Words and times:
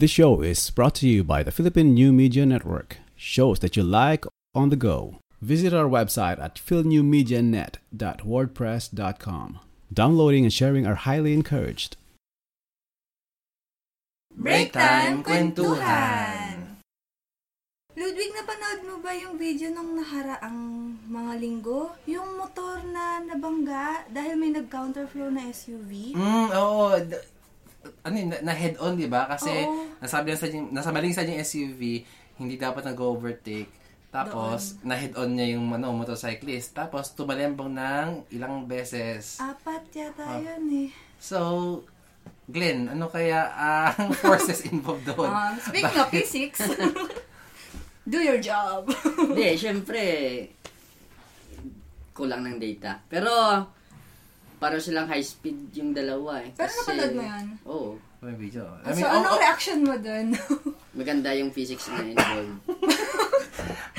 This 0.00 0.16
show 0.16 0.40
is 0.40 0.72
brought 0.72 0.96
to 1.04 1.06
you 1.06 1.20
by 1.20 1.44
the 1.44 1.52
Philippine 1.52 1.92
New 1.92 2.08
Media 2.10 2.48
Network. 2.48 2.96
Shows 3.20 3.60
that 3.60 3.76
you 3.76 3.84
like 3.84 4.24
on 4.56 4.72
the 4.72 4.80
go. 4.80 5.20
Visit 5.44 5.76
our 5.76 5.84
website 5.84 6.40
at 6.40 6.56
philnewmedianet.wordpress.com. 6.56 9.48
Downloading 9.92 10.48
and 10.48 10.54
sharing 10.56 10.86
are 10.86 11.04
highly 11.04 11.34
encouraged. 11.36 11.98
Break 14.32 14.72
time, 14.72 15.20
kwentuhan! 15.20 16.80
Ludwig, 17.92 18.32
napanood 18.40 18.80
mo 18.88 19.04
ba 19.04 19.12
yung 19.12 19.36
video 19.36 19.68
nung 19.68 20.00
naharaang 20.00 20.96
mga 21.12 21.32
linggo? 21.44 21.92
Yung 22.08 22.40
motor 22.40 22.80
na 22.88 23.20
nabangga 23.20 24.08
dahil 24.08 24.40
may 24.40 24.48
nag-counterflow 24.48 25.28
na 25.28 25.52
SUV? 25.52 26.16
Mm, 26.16 26.48
oo. 26.56 26.96
D- 27.04 27.39
ano 28.02 28.16
na, 28.26 28.36
na 28.42 28.52
head-on, 28.52 28.94
di 28.94 29.06
ba? 29.06 29.24
Kasi 29.26 29.50
Oo. 29.50 29.96
nasabi 29.98 30.32
sa 30.32 30.46
nasa 30.70 30.90
maling 30.90 31.12
sa 31.12 31.22
yung 31.22 31.38
SUV, 31.38 32.04
hindi 32.36 32.54
dapat 32.56 32.84
nag-overtake. 32.84 33.68
Tapos, 34.10 34.74
na 34.82 34.98
head-on 34.98 35.32
niya 35.32 35.54
yung 35.54 35.70
ano, 35.70 35.94
motorcyclist. 35.94 36.74
Tapos, 36.74 37.14
tumalembong 37.14 37.70
ng 37.70 38.08
ilang 38.32 38.66
beses. 38.66 39.38
Apat 39.38 39.86
yata 39.92 40.24
Ah. 40.26 40.36
yun 40.36 40.66
eh. 40.66 40.88
So, 41.16 41.38
Glenn, 42.44 42.90
ano 42.90 43.06
kaya 43.06 43.46
ang 43.94 44.10
forces 44.18 44.66
involved 44.66 45.06
doon? 45.06 45.30
Um, 45.30 45.54
speaking 45.62 45.94
of 45.96 46.10
physics, 46.16 46.58
do 48.10 48.18
your 48.18 48.42
job. 48.42 48.90
Hindi, 49.14 49.54
syempre, 49.54 50.02
kulang 52.10 52.42
ng 52.42 52.58
data. 52.58 52.98
Pero, 53.06 53.30
para 54.60 54.76
silang 54.76 55.08
high 55.08 55.24
speed 55.24 55.72
yung 55.72 55.96
dalawa 55.96 56.44
eh. 56.44 56.52
Pero 56.52 56.68
napanood 56.68 57.12
mo 57.16 57.22
yan? 57.24 57.46
Oo. 57.64 57.90
May 58.20 58.36
video. 58.36 58.68
so, 58.84 59.08
oh, 59.08 59.16
anong 59.16 59.32
oh, 59.32 59.40
reaction 59.40 59.78
mo 59.80 59.96
dun? 59.96 60.36
maganda 61.00 61.32
yung 61.32 61.48
physics 61.48 61.88
na 61.88 62.04
involved. 62.04 62.60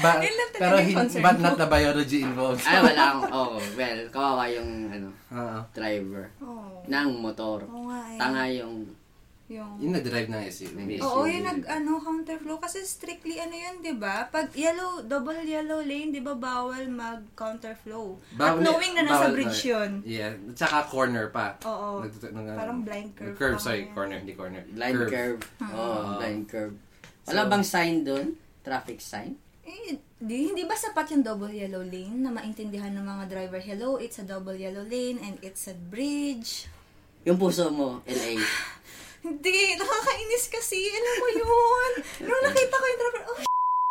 talaga 0.02 0.58
pero 0.62 0.76
hin- 0.78 1.10
but 1.22 1.38
not 1.42 1.58
the 1.58 1.66
biology 1.66 2.22
involved. 2.22 2.62
Ay, 2.66 2.82
wala 2.86 3.04
akong, 3.10 3.30
oo. 3.34 3.58
well, 3.74 4.00
kawawa 4.14 4.44
yung, 4.54 4.70
ano, 4.94 5.10
Oo. 5.34 5.58
driver 5.74 6.30
Oo. 6.46 6.86
ng 6.86 7.10
motor. 7.18 7.66
Eh. 7.66 8.18
Tanga 8.22 8.46
yung, 8.50 8.86
Yung... 9.52 9.72
Yung 9.78 9.92
nag-drive 9.92 10.32
ng 10.32 10.44
SUV. 10.48 10.78
Oo, 10.98 11.28
yung 11.28 11.44
nag, 11.44 11.68
ano, 11.68 12.00
counterflow. 12.00 12.56
Kasi 12.58 12.80
strictly, 12.82 13.36
ano 13.36 13.52
yun, 13.52 13.76
di 13.80 13.92
ba? 13.92 14.24
Pag 14.26 14.56
yellow, 14.56 15.04
double 15.04 15.44
yellow 15.44 15.84
lane, 15.84 16.10
di 16.10 16.20
ba, 16.20 16.32
bawal 16.32 16.88
mag-counterflow. 16.88 18.16
At 18.32 18.38
Bawal- 18.38 18.64
knowing 18.64 18.94
na 18.94 19.04
nasa 19.04 19.28
bawal- 19.28 19.36
bridge 19.36 19.60
yun. 19.66 19.92
Yeah. 20.04 20.40
Tsaka 20.54 20.88
corner 20.88 21.28
pa. 21.30 21.60
Oo. 21.62 22.00
Nag- 22.02 22.32
nag- 22.32 22.56
Parang 22.56 22.80
blind 22.82 23.12
curve 23.14 23.36
Curve, 23.36 23.60
sorry. 23.60 23.84
ngayon. 23.84 23.94
Corner, 23.94 24.18
hindi 24.18 24.34
corner. 24.34 24.64
blind 24.66 25.00
curve. 25.06 25.40
Oo, 25.62 25.84
Ah. 26.00 26.16
blind 26.16 26.44
curve. 26.48 26.74
Wala 27.28 27.42
So- 27.44 27.50
bang 27.50 27.66
sign 27.66 27.96
doon? 28.02 28.28
Traffic 28.62 28.98
sign? 28.98 29.36
Eh, 29.62 29.94
di, 30.18 30.48
hindi 30.48 30.64
ba 30.64 30.74
sapat 30.74 31.12
yung 31.12 31.22
double 31.22 31.52
yellow 31.52 31.82
lane 31.82 32.18
na 32.18 32.30
maintindihan 32.30 32.90
ng 32.90 33.04
mga 33.04 33.24
driver, 33.28 33.60
hello, 33.60 33.96
it's 33.96 34.18
a 34.18 34.24
double 34.24 34.54
yellow 34.54 34.82
lane 34.82 35.20
and 35.20 35.38
it's 35.42 35.66
a 35.66 35.76
bridge. 35.76 36.66
Yung 37.24 37.38
puso 37.38 37.70
mo, 37.70 38.02
LA. 38.10 38.36
Hindi, 39.22 39.78
nakakainis 39.78 40.46
kasi. 40.50 40.82
Alam 40.90 41.16
mo 41.22 41.28
yun. 41.30 41.92
Nung 42.26 42.42
nakita 42.42 42.76
ko 42.76 42.86
yung 42.90 43.00
driver, 43.02 43.24
oh, 43.30 43.38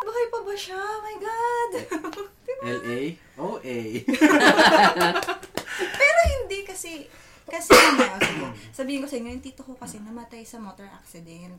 buhay 0.03 0.27
pa 0.27 0.39
ba 0.43 0.55
siya? 0.59 0.79
Oh 0.79 1.01
my 1.07 1.17
God. 1.23 1.73
LA? 2.61 3.01
OA. 3.41 3.79
Pero 6.01 6.21
hindi 6.37 6.59
kasi, 6.67 7.09
kasi 7.49 7.73
ano, 7.73 8.21
sabihin 8.75 9.01
ko 9.01 9.09
sa 9.09 9.17
inyo, 9.17 9.31
yung 9.33 9.45
tito 9.45 9.65
ko 9.65 9.73
kasi 9.79 9.97
namatay 10.03 10.45
sa 10.45 10.61
motor 10.61 10.85
accident. 10.91 11.57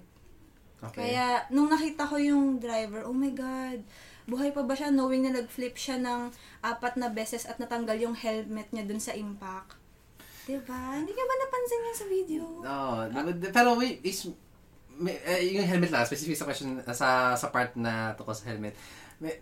Okay. 0.81 1.13
Kaya, 1.13 1.45
nung 1.53 1.69
nakita 1.69 2.05
ko 2.09 2.17
yung 2.17 2.57
driver, 2.57 3.05
oh 3.05 3.13
my 3.13 3.33
God, 3.33 3.85
buhay 4.25 4.53
pa 4.53 4.65
ba 4.65 4.73
siya 4.73 4.93
knowing 4.93 5.25
na 5.25 5.41
nag-flip 5.41 5.77
siya 5.77 5.97
ng 6.01 6.33
apat 6.65 6.97
na 6.97 7.09
beses 7.09 7.45
at 7.45 7.57
natanggal 7.61 7.97
yung 7.97 8.17
helmet 8.17 8.69
niya 8.73 8.85
dun 8.85 9.01
sa 9.01 9.13
impact. 9.13 9.80
Diba? 10.51 10.79
Hindi 10.93 11.11
ka 11.11 11.23
ba 11.23 11.33
napansin 11.37 11.79
yan 11.81 11.95
sa 11.95 12.07
video? 12.07 12.41
No, 12.59 12.75
diba- 13.07 13.51
pero 13.51 13.69
wait, 13.73 14.03
is 14.03 14.27
may, 14.93 15.15
eh, 15.17 15.47
yung 15.49 15.63
helmet 15.63 15.89
lang, 15.89 16.03
specific 16.03 16.35
sa 16.35 16.43
question, 16.43 16.75
sa 16.85 17.07
sa 17.33 17.47
part 17.47 17.71
na 17.73 18.11
tungkol 18.13 18.35
sa 18.35 18.51
helmet. 18.51 18.75
May, 19.17 19.39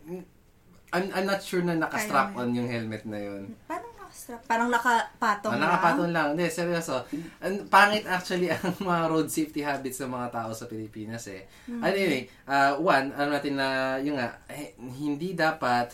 I'm, 0.89 1.05
I'm 1.11 1.25
not 1.25 1.41
sure 1.41 1.61
na 1.61 1.75
naka-strap 1.75 2.33
on 2.33 2.49
yung 2.51 2.65
helmet 2.65 3.05
na 3.05 3.19
yun. 3.19 3.53
Parang 3.65 3.93
nakastrap. 3.93 4.41
Parang 4.45 4.69
nakapatong 4.69 5.53
Ah, 5.53 5.59
nakapatong 5.59 6.09
lang. 6.09 6.27
Hindi, 6.33 6.49
seryoso. 6.49 7.05
Ang 7.39 7.67
pangit 7.67 8.05
actually 8.05 8.49
ang 8.53 8.73
mga 8.79 9.03
road 9.05 9.27
safety 9.27 9.61
habits 9.61 9.99
ng 9.99 10.09
mga 10.09 10.29
tao 10.31 10.49
sa 10.49 10.65
Pilipinas 10.65 11.29
eh. 11.29 11.45
Anyway, 11.67 12.25
uh, 12.45 12.73
one, 12.75 13.13
ano 13.13 13.29
natin 13.29 13.53
na, 13.53 13.67
yung 13.99 14.17
nga, 14.17 14.33
eh, 14.47 14.73
hindi 14.79 15.33
dapat 15.33 15.93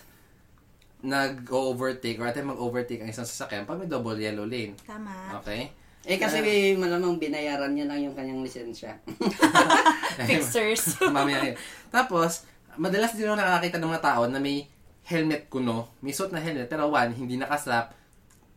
nag-overtake 1.05 2.17
or 2.17 2.25
atin 2.25 2.49
mag-overtake 2.49 3.05
ang 3.05 3.09
isang 3.13 3.29
sasakyan 3.29 3.69
pag 3.69 3.77
may 3.77 3.85
double 3.85 4.17
yellow 4.17 4.49
lane. 4.49 4.73
Tama. 4.81 5.37
Okay? 5.41 5.69
Eh 6.05 6.21
kasi 6.21 6.37
malamang 6.77 7.17
binayaran 7.17 7.73
niya 7.73 7.89
lang 7.89 8.01
yung 8.05 8.15
kanyang 8.17 8.45
lisensya. 8.45 8.97
Fixers. 10.29 10.97
Mamaya 11.13 11.53
yun. 11.53 11.57
Tapos, 11.89 12.45
madalas 12.77 13.17
din 13.17 13.25
ako 13.25 13.37
nakakita 13.37 13.77
ng 13.81 13.89
mga 13.89 14.05
tao 14.05 14.21
na 14.29 14.37
may 14.37 14.69
helmet 15.05 15.49
kuno, 15.49 15.93
may 16.01 16.13
suot 16.13 16.33
na 16.33 16.41
helmet, 16.41 16.65
pero 16.65 16.89
one, 16.89 17.13
hindi 17.13 17.37
nakaslap, 17.37 17.93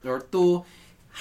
or 0.05 0.25
two, 0.25 0.65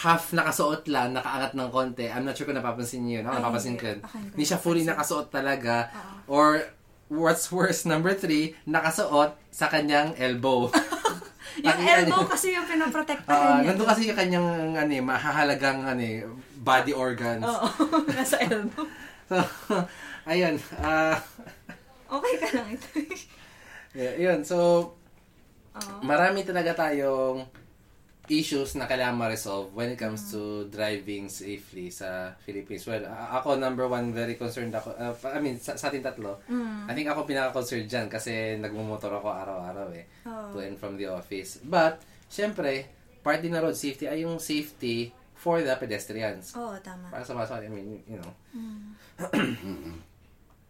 half 0.04 0.32
nakasuot 0.32 0.88
lang, 0.88 1.12
nakaangat 1.16 1.52
ng 1.52 1.70
konti. 1.72 2.08
I'm 2.08 2.24
not 2.24 2.40
sure 2.40 2.48
kung 2.48 2.56
napapansin 2.56 3.04
niyo 3.04 3.20
yun. 3.20 3.26
Ako 3.28 3.36
Ay, 3.36 3.40
napapansin 3.44 3.76
ko 3.76 3.86
yun. 3.92 4.00
Hindi 4.36 4.46
siya 4.48 4.60
fully 4.60 4.84
nakasuot 4.88 5.28
talaga. 5.28 5.92
Or, 6.32 6.64
what's 7.12 7.52
worse, 7.52 7.84
number 7.84 8.16
three, 8.16 8.56
nakasuot 8.68 9.36
sa 9.52 9.68
kanyang 9.68 10.16
elbow. 10.16 10.72
Yung 11.60 11.80
elbow 11.80 12.22
kasi 12.26 12.54
yung 12.54 12.66
pinoprotektahan 12.66 13.26
Ah, 13.28 13.60
niya. 13.60 13.74
nandun 13.74 13.88
kasi 13.88 14.02
yung 14.06 14.18
kanyang 14.18 14.48
ano, 14.74 14.92
eh, 14.92 15.02
mahahalagang 15.02 15.80
ano, 15.84 16.02
eh, 16.02 16.22
body 16.58 16.94
organs. 16.94 17.44
Oo. 17.44 17.68
Nasa 18.18 18.38
elbow. 18.40 18.86
So, 19.28 19.36
ayun. 20.32 20.56
ah 20.78 21.18
Okay 22.08 22.34
ka 22.38 22.48
lang 22.54 22.68
ito. 22.72 22.88
yeah, 23.92 24.14
yun. 24.16 24.40
So, 24.42 24.58
Oo. 25.74 26.00
marami 26.02 26.42
talaga 26.42 26.72
tayong 26.78 27.44
issues 28.28 28.76
na 28.76 28.86
kailangan 28.86 29.16
ma-resolve 29.16 29.72
when 29.72 29.96
it 29.96 30.00
comes 30.00 30.32
to 30.32 30.68
driving 30.68 31.28
safely 31.28 31.88
sa 31.88 32.36
Philippines. 32.44 32.84
Well, 32.86 33.08
ako 33.08 33.56
number 33.56 33.88
one, 33.88 34.12
very 34.12 34.36
concerned 34.36 34.76
ako. 34.76 34.96
uh, 34.96 35.16
I 35.32 35.40
mean, 35.40 35.60
sa, 35.60 35.76
sa 35.76 35.88
ating 35.88 36.04
tatlo, 36.04 36.40
I 36.88 36.92
think 36.96 37.08
ako 37.08 37.24
pinaka-concerned 37.26 37.88
dyan 37.88 38.08
kasi 38.08 38.56
nagmumotor 38.60 39.12
ako 39.12 39.28
araw-araw 39.32 39.88
eh. 39.96 40.06
Oo. 40.28 40.56
To 40.56 40.64
and 40.64 40.78
from 40.80 40.96
the 40.96 41.08
office. 41.12 41.60
But, 41.64 42.04
syempre, 42.28 42.88
part 43.24 43.44
din 43.44 43.52
na 43.52 43.60
road 43.60 43.76
safety 43.76 44.08
ay 44.08 44.24
yung 44.24 44.40
safety 44.40 45.12
for 45.36 45.60
the 45.62 45.76
pedestrians. 45.76 46.56
Oo, 46.56 46.76
tama. 46.80 47.12
Para 47.12 47.24
sa 47.28 47.36
mga, 47.36 47.64
I 47.64 47.70
mean, 47.70 48.04
you 48.08 48.20
know. 48.20 48.32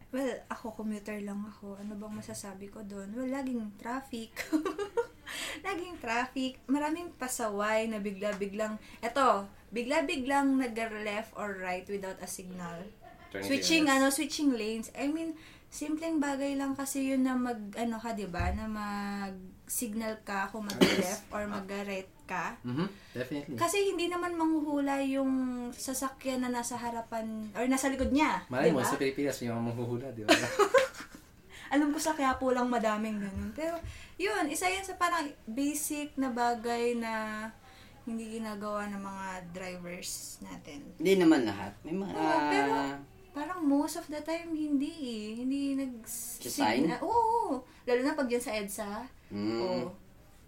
Well, 0.08 0.40
ako 0.48 0.84
commuter 0.84 1.20
lang 1.20 1.44
ako. 1.44 1.76
Ano 1.84 2.00
bang 2.00 2.16
masasabi 2.16 2.72
ko 2.72 2.80
doon? 2.80 3.12
Well, 3.12 3.28
laging 3.28 3.76
traffic. 3.76 4.32
laging 5.68 6.00
traffic. 6.00 6.64
Maraming 6.72 7.12
pasaway 7.20 7.92
na 7.92 8.00
bigla-biglang, 8.00 8.80
eto, 9.04 9.52
bigla-biglang 9.76 10.64
nag-left 10.64 11.36
or 11.36 11.60
right 11.60 11.84
without 11.92 12.16
a 12.24 12.30
signal. 12.30 12.88
Turning 13.36 13.48
switching, 13.52 13.86
ano, 13.92 14.08
switching 14.08 14.56
lanes. 14.56 14.88
I 14.96 15.12
mean, 15.12 15.36
simpleng 15.68 16.24
bagay 16.24 16.56
lang 16.56 16.72
kasi 16.72 17.12
yun 17.12 17.28
na 17.28 17.36
mag, 17.36 17.60
ano 17.76 18.00
ka, 18.00 18.16
di 18.16 18.32
ba? 18.32 18.56
Na 18.56 18.72
mag-signal 18.72 20.24
ka 20.24 20.48
kung 20.56 20.64
mag-left 20.64 21.28
or 21.36 21.44
mag-right 21.52 22.17
ka. 22.28 22.60
Mhm, 22.68 22.88
definitely. 23.16 23.56
Kasi 23.56 23.80
hindi 23.96 24.12
naman 24.12 24.36
manghuhula 24.36 25.00
yung 25.08 25.32
sasakyan 25.72 26.44
na 26.44 26.52
nasa 26.52 26.76
harapan 26.76 27.48
or 27.56 27.64
nasa 27.66 27.88
likod 27.88 28.12
niya. 28.12 28.44
Malay 28.52 28.70
di 28.70 28.76
mo, 28.76 28.84
sa 28.84 29.00
Pilipinas, 29.00 29.40
mga 29.40 29.56
manghuhula, 29.56 30.12
di 30.12 30.28
ba? 30.28 30.36
Alam 31.74 31.92
ko 31.96 32.00
sa 32.00 32.16
Quiapo 32.16 32.52
lang 32.52 32.68
madaming 32.68 33.20
ganun. 33.24 33.52
Pero, 33.56 33.80
yun, 34.20 34.48
isa 34.52 34.68
yan 34.68 34.84
sa 34.84 34.96
parang 35.00 35.28
basic 35.48 36.16
na 36.16 36.32
bagay 36.32 36.96
na 36.96 37.48
hindi 38.08 38.40
ginagawa 38.40 38.88
ng 38.88 39.04
mga 39.04 39.28
drivers 39.52 40.40
natin. 40.40 40.80
Hindi 40.96 41.14
naman 41.20 41.44
lahat. 41.44 41.76
May 41.84 41.96
mga... 41.96 42.16
Oo, 42.16 42.40
pero 42.48 42.74
parang 43.38 43.62
most 43.62 44.02
of 44.02 44.08
the 44.10 44.24
time 44.24 44.56
hindi 44.56 44.90
eh. 44.90 45.28
Hindi 45.44 45.62
nag 45.78 45.94
Sign? 46.42 46.90
Oo, 47.04 47.62
lalo 47.86 48.00
na 48.02 48.18
pag 48.18 48.32
yan 48.32 48.42
sa 48.42 48.56
EDSA. 48.56 49.06
Mm. 49.30 49.60
Oo. 49.60 50.07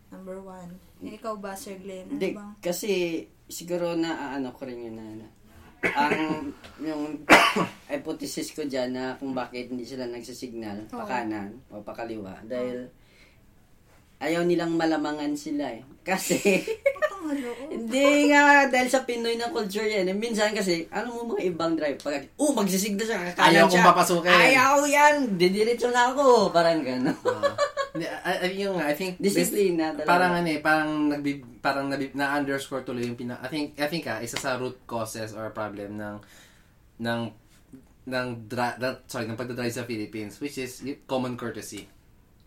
Number 0.09 0.41
one. 0.41 0.71
Eh, 1.05 1.15
ikaw 1.15 1.37
ba, 1.37 1.53
Sir 1.53 1.77
Glenn? 1.77 2.09
Ano 2.09 2.13
Hindi, 2.17 2.29
bang? 2.33 2.51
kasi 2.59 3.23
siguro 3.45 3.93
na 3.93 4.35
ano 4.35 4.53
ko 4.53 4.65
rin 4.65 4.89
yun 4.89 4.97
na, 4.97 5.05
na 5.15 5.27
ang 5.95 6.51
yung 6.77 7.23
hypothesis 7.91 8.51
ko 8.51 8.67
dyan 8.67 8.91
na 8.91 9.15
kung 9.15 9.31
bakit 9.31 9.71
hindi 9.71 9.87
sila 9.87 10.05
nagsisignal 10.05 10.91
Oo. 10.91 10.99
pa 10.99 11.05
kanan 11.07 11.55
o 11.71 11.79
pa 11.79 11.95
kaliwa 11.95 12.35
dahil 12.43 12.91
ayaw 14.19 14.43
nilang 14.43 14.75
malamangan 14.75 15.31
sila 15.33 15.71
eh. 15.71 15.81
Kasi. 16.09 16.35
Hindi 17.69 18.33
nga, 18.33 18.65
dahil 18.65 18.89
sa 18.89 19.05
Pinoy 19.05 19.37
na 19.37 19.53
culture 19.53 19.85
yan. 19.85 20.09
Eh, 20.09 20.17
minsan 20.17 20.49
kasi, 20.49 20.89
ano 20.89 21.13
mo 21.13 21.37
mga 21.37 21.53
ibang 21.53 21.77
drive? 21.77 22.01
Pag, 22.01 22.25
oh, 22.41 22.49
magsisigda 22.57 23.05
siya, 23.05 23.19
kakanan 23.29 23.45
Ayaw 23.45 23.65
siya. 23.69 23.73
kong 23.77 23.89
papasukin. 23.93 24.33
Ayaw 24.33 24.75
yan, 24.89 25.15
didiretso 25.37 25.93
na 25.93 26.09
ako. 26.09 26.49
Parang 26.49 26.81
gano'n. 26.81 27.13
Ah. 27.13 27.53
I, 27.97 28.33
I, 28.45 28.47
yung 28.53 28.77
nga, 28.77 28.85
I 28.91 28.95
think 28.95 29.17
Disiplina 29.17 29.97
talaga. 29.97 30.05
parang 30.05 30.33
ano 30.37 30.47
eh, 30.47 30.59
parang 30.61 30.91
nagbi, 31.09 31.31
parang 31.57 31.85
nabi, 31.89 32.13
na 32.13 32.37
underscore 32.37 32.85
tuloy 32.85 33.05
yung 33.05 33.17
pina 33.17 33.41
I 33.41 33.49
think 33.49 33.73
I 33.81 33.89
think 33.89 34.05
ah, 34.05 34.21
isa 34.21 34.37
sa 34.37 34.61
root 34.61 34.85
causes 34.85 35.33
or 35.33 35.49
problem 35.49 35.97
ng 35.97 36.15
ng 37.01 37.21
ng 38.09 38.27
dra, 38.45 38.77
da- 38.77 39.01
sorry, 39.05 39.25
ng 39.25 39.37
pagdadrive 39.37 39.73
sa 39.73 39.85
Philippines 39.85 40.37
which 40.37 40.57
is 40.57 40.81
y- 40.81 41.01
common 41.05 41.33
courtesy. 41.33 41.89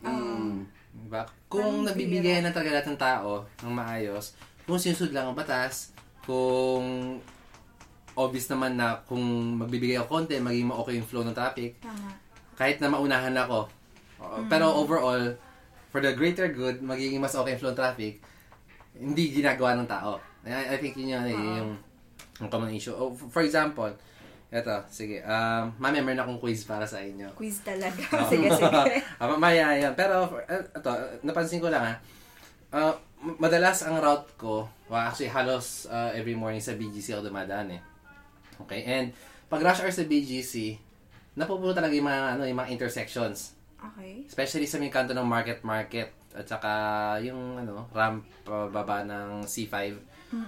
Mm. 0.03 0.67
Diba? 0.93 1.25
Kung 1.49 1.87
nabibigay 1.87 2.43
ng 2.43 2.53
talaga 2.53 2.79
lahat 2.79 2.89
ng 2.91 3.01
tao 3.01 3.31
ng 3.63 3.73
maayos, 3.73 4.35
kung 4.67 4.77
sinusud 4.77 5.11
lang 5.11 5.31
ang 5.31 5.39
batas, 5.39 5.91
kung 6.23 7.19
obvious 8.13 8.47
naman 8.53 8.77
na 8.77 9.01
kung 9.09 9.23
magbibigay 9.57 9.97
ako 9.97 10.21
konti, 10.21 10.37
maging 10.37 10.69
ma-okay 10.69 11.01
yung 11.01 11.09
flow 11.09 11.25
ng 11.25 11.33
traffic, 11.33 11.81
Tama. 11.81 12.13
kahit 12.55 12.77
na 12.79 12.93
maunahan 12.93 13.33
ako. 13.33 13.73
Oo, 14.23 14.47
Pero 14.47 14.71
overall, 14.71 15.35
for 15.91 16.01
the 16.01 16.15
greater 16.15 16.49
good, 16.49 16.81
magiging 16.81 17.19
mas 17.19 17.35
okay 17.35 17.59
flow 17.59 17.75
traffic, 17.75 18.23
hindi 18.97 19.35
ginagawa 19.35 19.75
ng 19.77 19.89
tao. 19.91 20.23
I, 20.47 20.75
I 20.75 20.77
think 20.79 20.97
yun 20.99 21.13
yung, 21.13 21.27
yun 21.27 21.43
yung, 21.59 21.73
yung 22.43 22.51
common 22.51 22.73
issue. 22.75 22.95
Oh, 22.95 23.13
for 23.15 23.43
example, 23.43 23.91
eto, 24.53 24.85
sige, 24.93 25.25
um, 25.25 25.73
mamaya 25.81 26.05
meron 26.05 26.23
akong 26.23 26.41
quiz 26.43 26.65
para 26.69 26.85
sa 26.85 27.01
inyo. 27.01 27.33
Quiz 27.33 27.65
talaga. 27.65 28.05
sige, 28.29 28.49
sige. 28.53 28.83
ah, 29.21 29.29
mamaya 29.29 29.75
yan. 29.81 29.93
Pero, 29.97 30.29
uh, 30.29 30.63
ito, 30.63 30.91
uh, 30.93 31.09
napansin 31.25 31.63
ko 31.63 31.73
lang 31.73 31.83
ha, 31.83 31.95
uh, 32.73 32.95
m- 33.25 33.39
madalas 33.41 33.81
ang 33.87 33.97
route 33.97 34.29
ko, 34.37 34.69
well, 34.93 35.01
actually 35.09 35.33
halos 35.33 35.89
uh, 35.89 36.13
every 36.13 36.37
morning 36.37 36.61
sa 36.61 36.77
BGC 36.77 37.17
ako 37.17 37.33
dumadaan 37.33 37.81
eh. 37.81 37.83
Okay, 38.69 38.85
and 38.85 39.17
pag 39.49 39.65
rush 39.65 39.81
hour 39.81 39.93
sa 39.93 40.05
BGC, 40.05 40.77
napupuno 41.37 41.73
talaga 41.73 41.97
yung 41.97 42.09
mga, 42.09 42.21
ano, 42.37 42.43
yung 42.45 42.61
mga 42.61 42.71
intersections. 42.77 43.57
Okay. 43.83 44.23
Especially 44.31 44.67
sa 44.67 44.79
may 44.79 44.89
kanto 44.89 45.11
ng 45.11 45.27
Market 45.27 45.67
Market 45.67 46.15
at 46.33 46.47
saka 46.47 46.71
yung 47.21 47.59
ano, 47.59 47.91
ramp 47.91 48.25
uh, 48.47 48.71
baba 48.71 49.03
ng 49.03 49.43
C5. 49.45 49.77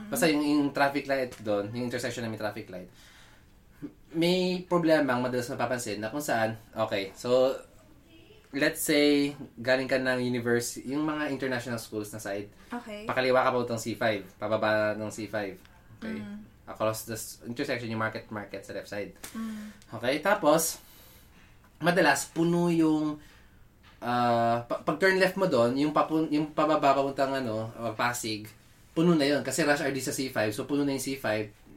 Basta 0.08 0.24
yung, 0.30 0.40
yung 0.40 0.72
traffic 0.72 1.04
light 1.04 1.36
doon, 1.44 1.68
yung 1.76 1.92
intersection 1.92 2.24
na 2.24 2.32
may 2.32 2.40
traffic 2.40 2.70
light. 2.72 2.88
May 4.14 4.64
problema 4.64 5.12
ang 5.12 5.20
madalas 5.20 5.50
napapansin 5.50 6.00
na 6.00 6.08
kung 6.08 6.22
saan, 6.24 6.56
okay, 6.72 7.12
so 7.12 7.52
let's 8.54 8.80
say 8.80 9.34
galing 9.58 9.90
ka 9.90 9.98
ng 9.98 10.22
university, 10.22 10.94
yung 10.94 11.02
mga 11.04 11.28
international 11.28 11.76
schools 11.76 12.08
na 12.14 12.22
side, 12.22 12.48
Okay. 12.70 13.04
pakaliwa 13.04 13.42
ka 13.44 13.50
pa 13.50 13.58
itong 13.66 13.82
C5, 13.82 14.04
pababa 14.38 14.94
ng 14.94 15.10
C5. 15.10 15.36
Okay? 16.00 16.18
Across 16.64 16.98
the 17.04 17.16
intersection 17.44 17.92
yung 17.92 18.00
market 18.00 18.24
market 18.32 18.64
sa 18.64 18.72
left 18.72 18.88
side. 18.88 19.12
Okay, 19.92 20.24
tapos 20.24 20.80
madalas 21.84 22.32
puno 22.32 22.72
yung 22.72 23.20
pa- 24.68 24.80
pag 24.84 24.96
turn 25.00 25.16
left 25.16 25.36
mo 25.36 25.48
doon, 25.48 25.76
yung 25.76 25.92
papun 25.92 26.28
yung 26.28 26.52
pababa 26.52 26.92
papuntang 26.92 27.40
ano, 27.44 27.72
uh, 27.76 27.92
Pasig, 27.92 28.44
puno 28.92 29.16
na 29.16 29.24
yun 29.24 29.40
kasi 29.40 29.64
rush 29.64 29.84
RD 29.84 29.98
sa 30.00 30.12
C5, 30.12 30.36
so 30.52 30.64
puno 30.68 30.84
na 30.84 30.96
yung 30.96 31.04
C5. 31.04 31.28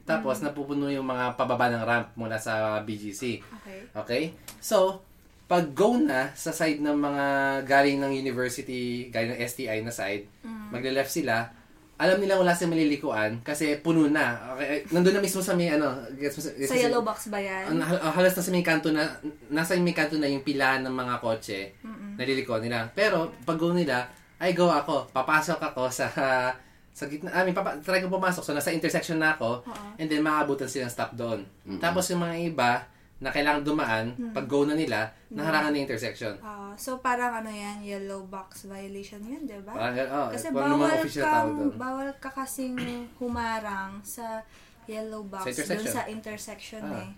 Tapos 0.08 0.40
napupuno 0.40 0.88
yung 0.88 1.04
mga 1.04 1.36
pababa 1.36 1.68
ng 1.68 1.84
ramp 1.84 2.08
mula 2.16 2.40
sa 2.40 2.80
BGC. 2.80 3.44
Okay. 3.44 3.80
Okay? 3.92 4.22
So, 4.56 5.04
pag 5.44 5.76
go 5.76 6.00
na 6.00 6.32
sa 6.32 6.48
side 6.48 6.80
ng 6.80 6.96
mga 6.96 7.24
galing 7.68 8.00
ng 8.00 8.12
university, 8.16 9.12
galing 9.12 9.36
ng 9.36 9.40
STI 9.44 9.84
na 9.84 9.92
side, 9.92 10.24
magle-left 10.72 11.12
sila, 11.12 11.52
alam 11.98 12.22
nila 12.22 12.38
wala 12.38 12.54
silang 12.54 12.78
malilikuan 12.78 13.42
kasi 13.42 13.82
puno 13.82 14.06
na. 14.06 14.54
Okay, 14.54 14.86
nandun 14.94 15.18
na 15.18 15.20
mismo 15.20 15.42
sa 15.42 15.58
may 15.58 15.66
ano, 15.68 15.98
gets 16.14 16.38
gets 16.54 16.70
Sa 16.70 16.78
yellow 16.78 17.02
box 17.02 17.26
ba 17.26 17.42
yan? 17.42 17.74
Ang 17.74 17.82
hal- 17.82 18.14
halos 18.14 18.38
na 18.38 18.44
sa 18.46 18.52
may 18.54 18.62
kanto 18.62 18.94
na, 18.94 19.18
nasa 19.50 19.74
may 19.74 19.90
kanto 19.90 20.14
na 20.14 20.30
yung 20.30 20.46
pila 20.46 20.78
ng 20.78 20.94
mga 20.94 21.14
kotse, 21.18 21.74
nalilikuan 22.14 22.62
nila. 22.62 22.86
Pero, 22.94 23.34
pag 23.42 23.58
go 23.58 23.74
nila, 23.74 24.06
ay 24.38 24.54
go 24.54 24.70
ako, 24.70 25.10
papasok 25.10 25.58
ako 25.58 25.90
sa 25.90 26.06
sa 26.98 27.06
gitna, 27.06 27.30
I 27.30 27.46
mean, 27.46 27.54
papa, 27.54 27.78
try 27.78 27.98
ko 27.98 28.10
pumasok. 28.10 28.42
So, 28.42 28.54
nasa 28.54 28.74
intersection 28.74 29.18
na 29.18 29.34
ako, 29.34 29.62
and 29.98 30.06
then 30.06 30.22
maabutan 30.22 30.66
silang 30.66 30.90
stop 30.90 31.14
doon. 31.14 31.46
Tapos, 31.78 32.06
yung 32.10 32.22
mga 32.22 32.36
iba, 32.46 32.70
na 33.18 33.28
kailangan 33.28 33.62
dumaan, 33.62 34.06
pag 34.30 34.46
go 34.46 34.62
na 34.62 34.72
nila, 34.72 35.10
naharangan 35.28 35.70
na 35.70 35.76
yung 35.76 35.86
intersection. 35.86 36.38
Ah, 36.38 36.70
so 36.72 36.98
parang 36.98 37.34
ano 37.34 37.50
yan, 37.50 37.82
yellow 37.82 38.22
box 38.24 38.64
violation 38.64 39.18
yun, 39.20 39.42
di 39.42 39.58
ba? 39.60 39.74
Parang, 39.74 40.06
oh, 40.06 40.28
Kasi 40.30 40.46
bawal 40.48 40.78
doon. 41.50 41.74
bawal 41.74 42.08
ka 42.16 42.30
kasing 42.30 42.78
humarang 43.18 43.98
sa 44.00 44.38
yellow 44.86 45.20
box 45.24 45.50
Sa 45.52 45.74
dun 45.74 45.82
sa 45.84 46.06
intersection 46.06 46.80
Ah. 46.80 47.02
eh. 47.02 47.10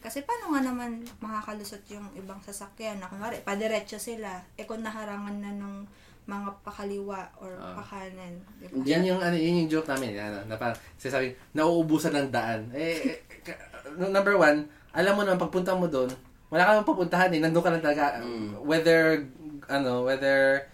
Kasi 0.00 0.22
paano 0.22 0.54
nga 0.54 0.64
naman 0.64 0.90
makakalusot 1.18 1.84
yung 1.90 2.06
ibang 2.14 2.40
sasakyan 2.40 2.96
na 2.96 3.04
kunwari, 3.04 3.42
padiretso 3.42 3.98
sila, 3.98 4.40
eh 4.54 4.64
kung 4.64 4.80
naharangan 4.80 5.34
na 5.36 5.50
nung 5.52 5.84
mga 6.24 6.62
pakaliwa 6.62 7.26
or 7.36 7.52
Ah. 7.58 7.74
pakanan. 7.76 8.38
Di 8.56 8.70
ba? 8.70 8.86
Yan 8.86 9.02
yung 9.04 9.18
ano, 9.18 9.34
yun 9.34 9.66
yung 9.66 9.68
joke 9.68 9.90
namin, 9.90 10.14
ano, 10.14 10.46
na 10.46 10.54
parang 10.54 10.78
sinasabi, 10.94 11.34
nauubusan 11.52 12.14
ng 12.14 12.28
daan. 12.30 12.70
Eh, 12.72 12.96
eh, 13.04 13.42
ka- 13.42 13.60
number 14.00 14.38
one, 14.38 14.64
alam 14.90 15.14
mo 15.14 15.22
naman 15.22 15.38
pagpunta 15.38 15.72
mo 15.74 15.86
doon, 15.86 16.10
wala 16.50 16.66
ka 16.66 16.70
naman 16.74 16.88
pupuntahan 16.88 17.30
eh, 17.30 17.38
nandun 17.38 17.62
ka 17.62 17.70
lang 17.70 17.84
talaga. 17.84 18.18
Whether, 18.60 19.22
ano, 19.70 20.02
whether, 20.02 20.66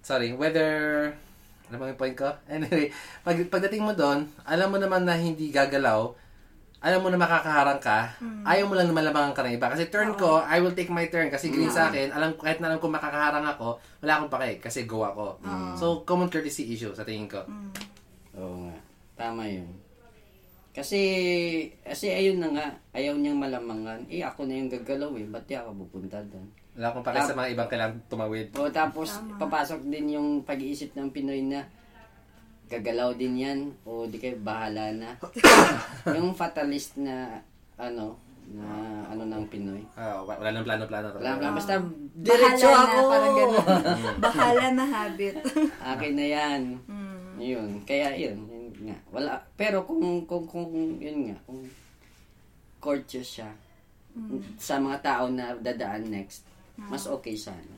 sorry, 0.00 0.36
whether, 0.36 0.68
ano 1.66 1.74
bang 1.80 1.90
yung 1.96 2.00
point 2.00 2.16
ko? 2.16 2.28
Anyway, 2.52 2.92
pag, 3.24 3.36
pagdating 3.48 3.82
mo 3.82 3.96
doon, 3.96 4.28
alam 4.44 4.68
mo 4.68 4.76
naman 4.76 5.02
na 5.02 5.16
hindi 5.16 5.48
gagalaw, 5.48 6.12
alam 6.76 7.00
mo 7.00 7.08
na 7.08 7.16
makakaharang 7.18 7.80
ka, 7.80 8.14
ayaw 8.44 8.68
mo 8.68 8.76
lang 8.76 8.86
naman 8.86 9.08
labangan 9.08 9.32
ka 9.32 9.42
ng 9.42 9.56
iba. 9.56 9.72
Kasi 9.72 9.88
turn 9.88 10.12
ko, 10.14 10.44
I 10.44 10.60
will 10.60 10.76
take 10.76 10.92
my 10.92 11.08
turn. 11.08 11.32
Kasi 11.32 11.48
green 11.48 11.72
sa 11.72 11.88
akin, 11.88 12.12
alam, 12.12 12.36
kahit 12.36 12.60
na 12.60 12.68
alam 12.70 12.78
ko 12.78 12.86
makakaharang 12.92 13.42
ako, 13.42 13.80
wala 14.04 14.20
akong 14.20 14.30
pake, 14.30 14.60
kasi 14.60 14.84
go 14.84 15.02
ako. 15.02 15.40
So, 15.74 16.04
common 16.04 16.28
courtesy 16.28 16.68
issue 16.70 16.92
sa 16.92 17.02
tingin 17.02 17.26
ko. 17.26 17.42
Oo 18.36 18.68
nga. 18.68 18.76
Tama 19.16 19.48
yun. 19.48 19.66
Kasi, 20.76 21.00
kasi 21.80 22.12
ayun 22.12 22.36
na 22.36 22.52
nga, 22.52 22.66
ayaw 22.92 23.16
niyang 23.16 23.40
malamangan. 23.40 24.04
Eh, 24.12 24.20
ako 24.20 24.44
na 24.44 24.60
yung 24.60 24.68
gagalaw 24.68 25.08
eh. 25.16 25.24
Ba't 25.24 25.48
di 25.48 25.56
ako 25.56 25.88
pupunta 25.88 26.20
doon? 26.28 26.44
Wala 26.76 26.92
akong 26.92 27.00
pake 27.08 27.24
sa 27.24 27.32
mga 27.32 27.52
ibang 27.56 27.70
kailangan 27.72 27.96
tumawid. 28.12 28.46
O 28.60 28.68
tapos, 28.68 29.16
papasok 29.40 29.88
din 29.88 30.20
yung 30.20 30.44
pag-iisip 30.44 30.92
ng 30.92 31.08
Pinoy 31.08 31.40
na 31.40 31.64
gagalaw 32.68 33.16
din 33.16 33.40
yan 33.40 33.60
o 33.88 34.04
di 34.04 34.20
kayo 34.20 34.36
bahala 34.36 34.92
na. 34.92 35.16
yung 36.12 36.36
fatalist 36.36 37.00
na 37.00 37.40
ano, 37.80 38.20
na 38.52 38.68
ano 39.08 39.24
ng 39.24 39.48
Pinoy. 39.48 39.80
Ah, 39.96 40.20
wa- 40.20 40.36
wala 40.36 40.52
nang 40.52 40.68
plano-plano. 40.68 41.08
Wala 41.16 41.40
lang, 41.40 41.56
basta 41.56 41.80
Bahala 41.80 42.20
diretso 42.20 42.68
na, 42.68 42.80
ako. 42.84 42.98
parang 43.08 43.32
ganun. 43.32 43.64
Bahala 44.28 44.64
na 44.76 44.84
habit. 44.84 45.34
Akin 45.80 46.12
na 46.12 46.26
yan. 46.28 46.62
Mm. 46.84 47.16
Yun. 47.40 47.70
Kaya 47.88 48.12
yun, 48.12 48.44
yun 48.44 48.55
nga. 48.86 48.98
Wala. 49.10 49.42
Pero 49.54 49.82
kung, 49.82 50.00
kung, 50.24 50.44
kung, 50.44 50.70
yun 50.96 51.28
nga, 51.28 51.36
kung 51.42 51.62
courteous 52.78 53.38
siya 53.38 53.50
sa 54.56 54.80
mga 54.80 54.98
tao 55.02 55.24
na 55.28 55.52
dadaan 55.54 56.08
next, 56.08 56.40
mas 56.78 57.04
okay 57.04 57.36
sana. 57.36 57.76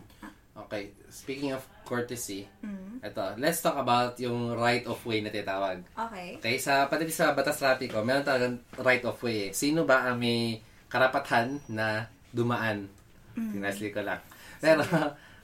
Okay, 0.58 0.90
speaking 1.08 1.54
of 1.54 1.62
courtesy, 1.82 2.42
Mm. 2.60 2.98
ito, 3.00 3.24
let's 3.38 3.58
talk 3.58 3.74
about 3.74 4.18
yung 4.18 4.52
right 4.52 4.82
of 4.84 4.98
way 5.06 5.22
na 5.22 5.30
tinatawag. 5.30 5.86
Okay. 5.94 6.34
Okay, 6.36 6.56
sa 6.58 6.86
pati 6.86 7.06
sa 7.08 7.30
batas 7.30 7.56
trapiko, 7.56 8.02
meron 8.02 8.26
talagang 8.26 8.58
right 8.82 9.02
of 9.06 9.14
way. 9.22 9.48
eh. 9.48 9.52
Sino 9.54 9.86
ba 9.86 10.02
ang 10.04 10.18
may 10.18 10.58
karapatan 10.90 11.62
na 11.70 12.10
dumaan? 12.28 12.90
Mm. 13.38 13.54
Tinasli 13.54 13.90
ko 13.90 14.02
lang. 14.02 14.18
Pero, 14.58 14.82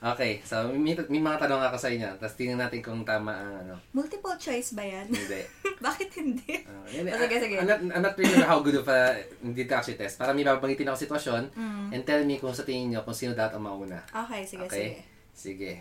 okay, 0.04 0.44
so 0.44 0.68
may, 0.70 0.92
may 1.08 1.18
mga 1.18 1.40
tanong 1.40 1.64
ako 1.64 1.76
sa 1.76 1.88
inyo. 1.88 2.10
Tapos 2.16 2.36
tingnan 2.36 2.60
natin 2.60 2.78
kung 2.78 3.00
tama 3.02 3.32
ang 3.32 3.52
ano. 3.58 3.74
Multiple 3.90 4.36
choice 4.36 4.72
ba 4.72 4.84
yan? 4.84 5.08
Hindi. 5.08 5.40
Bakit 5.86 6.08
hindi? 6.14 6.52
Uh, 6.62 6.84
yan, 6.86 7.08
Oh, 7.08 7.18
sige, 7.18 7.36
sige. 7.40 7.56
I'm 7.56 7.64
not, 7.64 7.80
I'm 7.80 8.02
not 8.02 8.14
really 8.14 8.30
sure 8.30 8.44
how 8.44 8.60
good 8.60 8.76
of 8.76 8.86
a 8.86 9.16
dito 9.40 9.72
actually 9.72 9.96
test. 9.96 10.20
Para 10.20 10.30
may 10.30 10.44
babanggitin 10.44 10.86
ako 10.86 10.98
sitwasyon 11.00 11.42
Mm. 11.50 11.88
and 11.90 12.02
tell 12.04 12.20
me 12.20 12.36
kung 12.36 12.52
sa 12.52 12.62
tingin 12.62 12.92
nyo 12.92 13.00
kung 13.02 13.16
sino 13.16 13.32
dapat 13.32 13.56
ang 13.56 13.64
mauna. 13.64 14.04
Okay, 14.06 14.44
sige, 14.44 14.64
sige. 14.64 14.68
Okay? 14.68 14.88
Sige. 15.32 15.72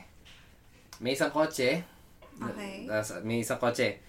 May 0.98 1.14
isang 1.14 1.30
kotse. 1.30 1.84
Okay. 2.34 2.88
May 3.22 3.44
isang 3.44 3.60
kotse. 3.60 4.00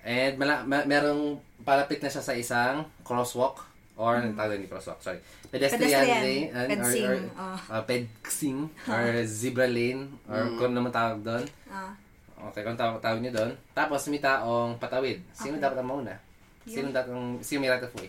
And 0.00 0.34
mala, 0.34 0.64
ma, 0.64 0.82
merong 0.82 1.36
palapit 1.60 2.00
na 2.00 2.08
siya 2.08 2.24
sa 2.24 2.32
isang 2.32 2.88
crosswalk 3.00 3.69
or 4.00 4.24
mm. 4.24 4.32
tawag 4.32 4.56
ni 4.56 4.64
crosswalk, 4.64 5.04
sorry. 5.04 5.20
Pedestrian, 5.52 5.84
Pedestrian. 5.84 6.22
lane 6.24 6.46
and- 6.56 6.70
Pedsing, 6.72 7.04
or, 7.04 7.16
or 7.36 7.52
oh. 7.52 7.74
uh, 7.76 7.82
pedsing 7.84 8.58
or 8.88 9.02
zebra 9.28 9.68
lane 9.68 10.08
or 10.24 10.56
kung 10.56 10.72
naman 10.72 10.88
tawag 10.88 11.20
doon. 11.20 11.44
Ah, 11.68 11.92
Okay, 12.40 12.64
kung 12.64 12.72
tawag, 12.72 13.04
tawag 13.04 13.20
niyo 13.20 13.36
doon. 13.36 13.52
Tapos 13.76 14.08
may 14.08 14.16
taong 14.16 14.80
patawid. 14.80 15.20
Sino 15.36 15.60
Okay. 15.60 15.68
dapat 15.68 15.76
ang 15.84 15.88
mauna? 15.92 16.16
Sino 16.64 16.88
dapat 16.88 17.12
ang 17.12 17.36
sino 17.44 17.60
may 17.60 17.68
right 17.68 17.84
of 17.84 17.92
way? 18.00 18.08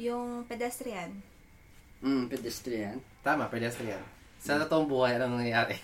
yung 0.00 0.48
pedestrian. 0.48 1.12
Mm, 2.00 2.32
pedestrian. 2.32 2.96
Tama, 3.20 3.52
pedestrian. 3.52 4.00
Sa 4.40 4.56
totoong 4.56 4.88
buhay, 4.88 5.20
ano 5.20 5.36
nangyayari? 5.36 5.76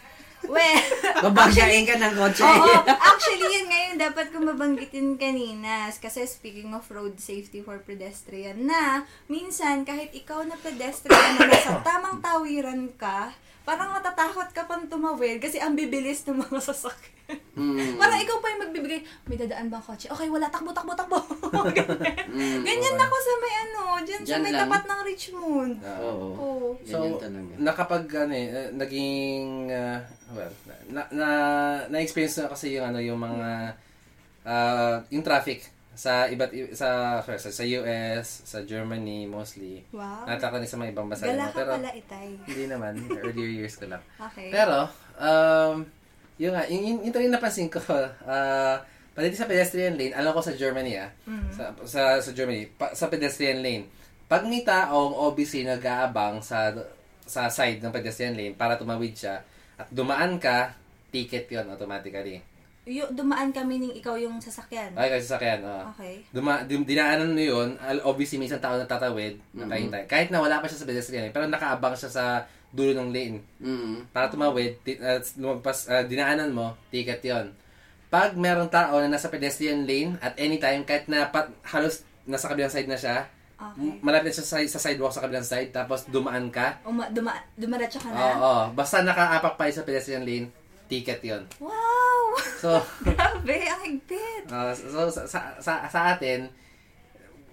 Well, 0.44 0.80
Babagain 1.24 1.88
ka 1.88 1.96
ng 1.96 2.12
kotse. 2.12 2.44
Oo, 2.44 2.84
actually 2.84 3.48
yun 3.48 3.66
ngayon 3.72 3.96
dapat 3.96 4.28
ko 4.28 4.44
mabanggitin 4.44 5.16
kanina 5.16 5.88
kasi 5.96 6.28
speaking 6.28 6.76
of 6.76 6.84
road 6.92 7.16
safety 7.16 7.64
for 7.64 7.80
pedestrian 7.80 8.68
na 8.68 9.08
minsan 9.32 9.88
kahit 9.88 10.12
ikaw 10.12 10.44
na 10.44 10.60
pedestrian 10.60 11.40
na 11.40 11.48
nasa 11.48 11.80
tamang 11.86 12.20
tawiran 12.20 12.92
ka, 13.00 13.32
parang 13.66 13.90
matatakot 13.90 14.46
ka 14.54 14.62
pang 14.70 14.86
tumawid 14.86 15.42
kasi 15.42 15.58
ang 15.58 15.74
bibilis 15.74 16.22
ng 16.24 16.38
mga 16.38 16.62
sasakyan. 16.70 17.42
Mm. 17.58 17.98
Parang 17.98 18.22
ikaw 18.22 18.38
pa 18.38 18.54
yung 18.54 18.62
magbibigay, 18.70 19.02
may 19.26 19.34
dadaan 19.34 19.66
bang 19.66 19.82
kotse? 19.82 20.06
Okay, 20.06 20.30
wala, 20.30 20.46
takbo, 20.46 20.70
takbo, 20.70 20.94
takbo. 20.94 21.18
Ganyan. 21.74 22.14
Mm, 22.30 22.62
Ganyan 22.62 22.94
okay. 22.94 23.06
ako 23.10 23.16
sa 23.18 23.32
may 23.42 23.54
ano, 23.58 23.80
dyan, 24.06 24.20
sa 24.22 24.26
Dyan 24.30 24.40
may 24.46 24.52
lang. 24.54 24.60
tapat 24.70 24.82
ng 24.86 25.00
Richmond. 25.02 25.74
Ah. 25.82 25.98
Oo. 26.06 26.26
Oo. 26.38 26.68
So, 26.86 27.18
nakapag 27.58 28.06
ano 28.14 28.32
eh, 28.38 28.46
uh, 28.54 28.70
naging 28.70 29.74
uh, 29.74 29.98
well, 30.30 30.54
na 30.86 31.02
na 31.10 31.28
na-experience 31.90 32.38
na 32.38 32.54
kasi 32.54 32.78
yung 32.78 32.86
ano 32.94 33.02
yung 33.02 33.18
mga 33.18 33.74
uh, 34.46 34.96
yung 35.10 35.26
traffic 35.26 35.66
sa 35.96 36.28
iba't 36.28 36.52
sa 36.76 37.18
sa, 37.24 37.48
sa 37.50 37.64
US, 37.64 38.44
sa 38.44 38.60
Germany 38.62 39.24
mostly. 39.24 39.80
Wow. 39.90 40.28
Nataka 40.28 40.60
sa 40.68 40.76
mga 40.76 40.92
ibang 40.92 41.08
bansa 41.08 41.24
Gala 41.24 41.48
ka 41.48 41.56
pero 41.56 41.72
pala, 41.80 41.90
Itay. 41.96 42.28
hindi 42.44 42.64
naman 42.68 42.94
earlier 43.24 43.48
years 43.48 43.80
ko 43.80 43.88
lang. 43.88 44.04
Okay. 44.20 44.52
Pero 44.52 44.92
um 45.16 45.88
yung 46.36 46.52
nga, 46.52 46.68
yung, 46.68 46.84
yung, 46.84 47.00
ito 47.08 47.16
yung 47.16 47.32
napansin 47.32 47.72
ko, 47.72 47.80
uh, 47.80 48.76
pati 49.16 49.32
sa 49.32 49.48
pedestrian 49.48 49.96
lane, 49.96 50.12
alam 50.12 50.36
ko 50.36 50.44
sa 50.44 50.52
Germany 50.52 51.00
ah, 51.00 51.08
Mm. 51.24 51.48
sa, 51.48 51.72
sa, 51.88 52.02
sa 52.20 52.30
Germany, 52.36 52.68
pa, 52.68 52.92
sa 52.92 53.08
pedestrian 53.08 53.64
lane, 53.64 53.88
pag 54.28 54.44
may 54.44 54.60
taong 54.60 55.16
obviously 55.16 55.64
nag-aabang 55.64 56.44
sa 56.44 56.76
sa 57.24 57.48
side 57.48 57.80
ng 57.80 57.88
pedestrian 57.90 58.36
lane 58.36 58.52
para 58.52 58.76
tumawid 58.76 59.16
siya, 59.16 59.40
at 59.80 59.88
dumaan 59.88 60.36
ka, 60.36 60.76
ticket 61.08 61.48
yon 61.48 61.72
automatically. 61.72 62.44
Yo, 62.86 63.02
dumaan 63.10 63.50
kami 63.50 63.82
ng 63.82 63.98
ikaw 63.98 64.14
yung 64.14 64.38
sasakyan. 64.38 64.94
Ay, 64.94 65.10
kasi 65.10 65.26
sakyan, 65.26 65.58
oo. 65.58 65.90
Okay. 65.90 66.22
Duma, 66.30 66.62
dim, 66.62 66.86
dinaanan 66.86 67.34
mo 67.34 67.42
yun, 67.42 67.74
obviously 68.06 68.38
may 68.38 68.46
isang 68.46 68.62
tao 68.62 68.78
na 68.78 68.86
tatawid, 68.86 69.42
nakahintay. 69.50 70.06
Kahit 70.06 70.30
na 70.30 70.38
wala 70.38 70.62
pa 70.62 70.70
siya 70.70 70.78
sa 70.78 70.86
pedestrian 70.86 71.26
lane, 71.26 71.34
pero 71.34 71.50
nakaabang 71.50 71.98
siya 71.98 72.06
sa 72.08 72.24
dulo 72.70 72.94
ng 72.94 73.10
lane. 73.10 73.42
Mm. 73.58 74.06
Para 74.14 74.30
tumawid, 74.30 74.78
ti- 74.86 75.02
uh, 75.02 75.18
lumagpas, 75.34 75.90
uh, 75.90 76.06
dinaanan 76.06 76.54
mo, 76.54 76.78
ticket 76.86 77.18
yon. 77.20 77.50
Pag 78.06 78.38
merong 78.38 78.70
tao 78.70 79.02
na 79.02 79.10
nasa 79.10 79.26
pedestrian 79.26 79.82
lane 79.82 80.14
at 80.22 80.38
any 80.38 80.62
time, 80.62 80.86
kahit 80.86 81.10
na 81.10 81.26
pat, 81.26 81.50
halos 81.66 82.06
nasa 82.22 82.46
kabilang 82.46 82.70
side 82.70 82.86
na 82.86 82.94
siya, 82.96 83.26
Okay. 83.56 84.04
malapit 84.04 84.30
siya 84.30 84.44
sa, 84.44 84.60
sa 84.68 84.76
sidewalk 84.78 85.10
sa 85.10 85.24
kabilang 85.24 85.40
side, 85.40 85.72
tapos 85.72 86.04
dumaan 86.06 86.52
ka, 86.52 86.76
Uma, 86.84 87.08
duma, 87.08 87.32
dumaretso 87.56 87.96
ka 87.96 88.06
oo, 88.06 88.14
na? 88.14 88.36
oo. 88.36 88.62
basta 88.70 89.00
nakaapak 89.00 89.56
pa 89.56 89.66
sa 89.66 89.80
pedestrian 89.80 90.22
lane, 90.22 90.52
ticket 90.86 91.24
yon. 91.24 91.42
Wow! 91.56 92.05
So, 92.56 92.80
Grabe, 93.06 93.56
ang 93.64 93.82
higpit. 93.82 94.44
uh, 94.46 94.72
so 94.92 95.08
sa, 95.08 95.22
sa, 95.24 95.38
sa, 95.56 95.72
sa 95.86 96.00
atin, 96.12 96.48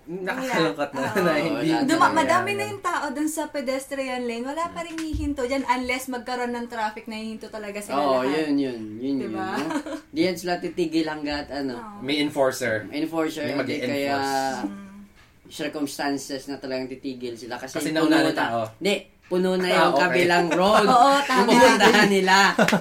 nakakalungkot 0.04 0.90
na, 0.92 1.02
Oo. 1.02 1.22
na 1.26 1.32
hindi. 1.38 1.88
Duma, 1.88 2.12
madami 2.12 2.52
na 2.54 2.68
yung 2.68 2.82
tao 2.82 3.08
dun 3.10 3.28
sa 3.28 3.48
pedestrian 3.48 4.20
lane. 4.22 4.44
Wala 4.44 4.68
pa 4.70 4.84
rin 4.84 4.96
hihinto 4.96 5.44
dyan 5.44 5.64
unless 5.66 6.08
magkaroon 6.08 6.52
ng 6.52 6.68
traffic 6.68 7.08
na 7.08 7.16
hihinto 7.16 7.48
talaga 7.48 7.80
sila 7.80 7.96
Oo, 7.98 8.20
lahat. 8.22 8.52
yun, 8.52 8.56
yun. 8.60 8.82
Yun, 9.00 9.16
Diba? 9.22 9.48
yun. 9.54 9.64
No? 9.64 9.80
Di 10.10 10.22
yan 10.22 10.36
sila 10.36 10.60
titigil 10.60 11.08
hanggat, 11.08 11.48
ano, 11.50 12.00
May 12.00 12.20
enforcer. 12.20 12.84
enforcer, 12.90 13.44
May 13.46 13.56
hindi 13.56 13.80
mag-i-enforce. 13.80 13.96
kaya 13.96 14.18
Mm. 14.62 14.82
circumstances 15.50 16.42
na 16.46 16.58
talagang 16.58 16.90
titigil 16.90 17.36
sila. 17.36 17.56
Kasi, 17.56 17.78
Kasi 17.78 17.90
nauna 17.92 18.20
na 18.20 18.24
na- 18.26 18.36
tao. 18.36 18.60
Hindi, 18.76 19.08
puno 19.34 19.56
na 19.56 19.66
Ah, 19.66 19.74
yung 19.80 19.92
okay. 19.92 20.02
kabilang 20.06 20.48
road. 20.48 20.86
Oo, 20.94 21.18
tama. 21.26 21.42
Yung 21.42 21.48
pupuntahan 21.50 22.08
nila. 22.08 22.36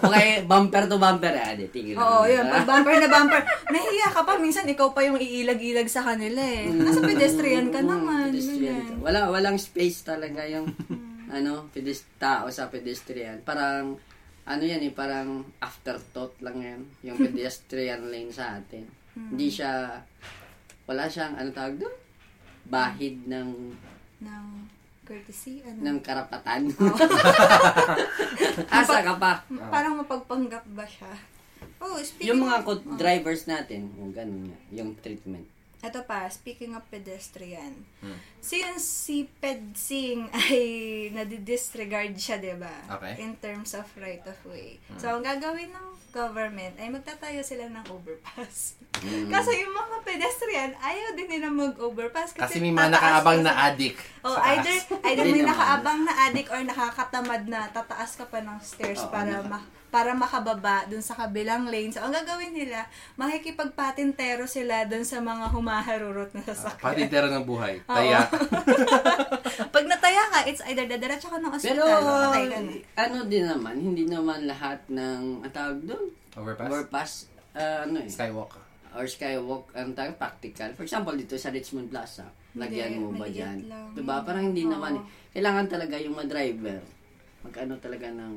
Okay, 0.04 0.28
bumper 0.44 0.85
to 0.85 0.97
bumper. 0.97 1.32
Ah, 1.32 1.56
di, 1.56 1.64
tigil 1.66 1.97
Oo, 1.97 2.21
na. 2.21 2.28
yun. 2.28 2.44
Pag 2.47 2.64
bumper 2.66 2.94
na 2.99 3.09
bumper, 3.09 3.40
nahiya 3.66 4.09
ka 4.11 4.21
pa. 4.21 4.32
Minsan 4.37 4.68
ikaw 4.68 4.92
pa 4.92 5.00
yung 5.00 5.16
iilag-ilag 5.16 5.88
sa 5.88 6.04
kanila 6.04 6.38
eh. 6.38 6.68
Nasa 6.68 7.00
pedestrian 7.00 7.68
ka 7.68 7.80
naman. 7.80 8.28
Mm, 8.28 8.32
Pedestrian 8.35 8.78
ka. 8.82 8.92
Wala, 9.00 9.18
walang 9.28 9.56
space 9.56 10.04
talaga 10.04 10.44
yung 10.44 10.68
ano, 11.26 11.73
pedest 11.73 12.04
tao 12.16 12.47
sa 12.49 12.68
pedestrian. 12.68 13.40
Parang, 13.40 13.97
ano 14.44 14.62
yan 14.62 14.85
eh, 14.85 14.92
parang 14.92 15.49
afterthought 15.59 16.37
lang 16.38 16.61
yan. 16.61 16.80
Yung 17.02 17.16
pedestrian 17.25 18.04
lane 18.04 18.28
sa 18.28 18.61
atin. 18.61 18.85
Hindi 19.14 19.49
siya, 19.49 19.97
wala 20.85 21.04
siyang, 21.06 21.32
ano 21.35 21.49
tawag 21.50 21.76
doon? 21.78 21.97
Bahid 22.64 23.25
ng, 23.25 23.50
Ng 24.21 24.47
courtesy, 25.12 25.61
ano? 25.61 25.78
ng 25.85 25.99
karapatan. 26.00 26.73
Asa 28.81 28.99
ka 29.04 29.14
pa. 29.21 29.45
Parang 29.69 30.00
mapagpanggap 30.00 30.64
ba 30.73 30.88
siya? 30.88 31.12
Oh, 31.76 32.00
speaking 32.00 32.33
Yung 32.33 32.40
mga 32.42 32.62
of- 32.62 32.64
co- 32.64 32.97
drivers 32.97 33.45
natin, 33.45 33.92
oh, 34.00 34.09
ganun 34.09 34.49
nga, 34.49 34.59
yung 34.73 34.97
treatment. 34.97 35.45
Ito 35.83 36.07
pa, 36.07 36.25
speaking 36.31 36.73
of 36.73 36.87
pedestrian. 36.88 37.85
Hmm. 38.00 38.16
Since 38.42 38.82
si 38.82 39.30
Pedsing 39.38 40.26
ay 40.34 40.58
nadidisregard 41.14 42.18
siya, 42.18 42.42
di 42.42 42.50
ba? 42.58 42.75
Okay. 42.99 43.22
In 43.22 43.38
terms 43.38 43.78
of 43.78 43.87
right 43.94 44.22
of 44.26 44.34
way. 44.50 44.82
So, 44.99 45.14
ang 45.14 45.22
gagawin 45.22 45.70
ng 45.70 45.87
government 46.11 46.75
ay 46.76 46.90
magtatayo 46.90 47.40
sila 47.40 47.70
ng 47.70 47.87
overpass. 47.87 48.76
Kaso 49.32 49.50
yung 49.54 49.72
mga 49.72 49.96
pedestrian, 50.04 50.70
ayaw 50.76 51.14
din 51.14 51.28
nila 51.38 51.49
mag-overpass. 51.49 52.34
Kasi 52.34 52.58
may 52.58 52.75
mga 52.75 52.92
tataas 52.92 52.99
nakaabang 52.99 53.40
na 53.46 53.52
addict. 53.70 53.99
Oh, 54.26 54.37
either 54.52 54.76
either 55.08 55.25
may 55.25 55.46
nakaabang 55.46 56.02
na 56.02 56.14
addict 56.28 56.50
or 56.50 56.61
nakakatamad 56.61 57.42
na 57.49 57.70
tataas 57.70 58.18
ka 58.18 58.26
pa 58.26 58.42
ng 58.42 58.58
stairs 58.61 59.06
Oo, 59.06 59.11
para 59.14 59.40
ma- 59.46 59.66
para 59.92 60.16
makababa 60.16 60.88
dun 60.88 61.04
sa 61.04 61.12
kabilang 61.12 61.68
lane. 61.68 61.92
So, 61.92 62.00
ang 62.00 62.16
gagawin 62.16 62.56
nila, 62.56 62.88
makikipagpatintero 63.20 64.49
sila 64.49 64.88
dun 64.88 65.04
sa 65.04 65.20
mga 65.20 65.52
humaharurot 65.52 66.32
na 66.32 66.40
sasakyan. 66.49 66.80
Patintero 66.80 67.28
ng 67.28 67.44
buhay. 67.44 67.84
Taya. 67.84 68.25
Pag 69.74 69.84
nataya 69.86 70.22
ka, 70.28 70.38
it's 70.44 70.62
either 70.64 70.84
dadiretso 70.84 71.28
ka 71.28 71.38
ng 71.38 71.52
Pero, 71.58 71.82
ospital. 71.82 72.02
patay 72.02 72.44
ka 72.46 72.58
na. 72.58 72.72
ano 72.98 73.16
din 73.24 73.44
naman, 73.44 73.74
hindi 73.76 74.04
naman 74.04 74.44
lahat 74.44 74.80
ng, 74.86 75.22
ang 75.40 75.52
tawag 75.52 75.78
doon, 75.82 76.04
Overpass? 76.32 76.68
overpass, 76.68 77.12
ah, 77.52 77.84
ano 77.84 77.96
eh, 77.98 78.08
Skywalk. 78.08 78.52
or 78.92 79.04
skywalk, 79.06 79.66
ang 79.72 79.92
tawag, 79.92 80.16
practical. 80.16 80.72
For 80.72 80.82
example, 80.82 81.14
dito 81.14 81.34
sa 81.34 81.48
Richmond 81.48 81.88
Plaza, 81.88 82.28
lagyan 82.54 82.98
mo 82.98 83.12
ba 83.12 83.24
dyan? 83.26 83.64
lang. 83.64 83.92
Diba? 83.92 84.20
Parang 84.20 84.52
hindi 84.52 84.62
Oo. 84.62 84.72
naman 84.72 84.98
eh. 84.98 85.04
Kailangan 85.32 85.66
talaga 85.66 85.96
yung 85.96 86.12
mga 86.12 86.28
driver, 86.28 86.80
mag-ano 87.42 87.74
talaga 87.78 88.08
ng. 88.10 88.34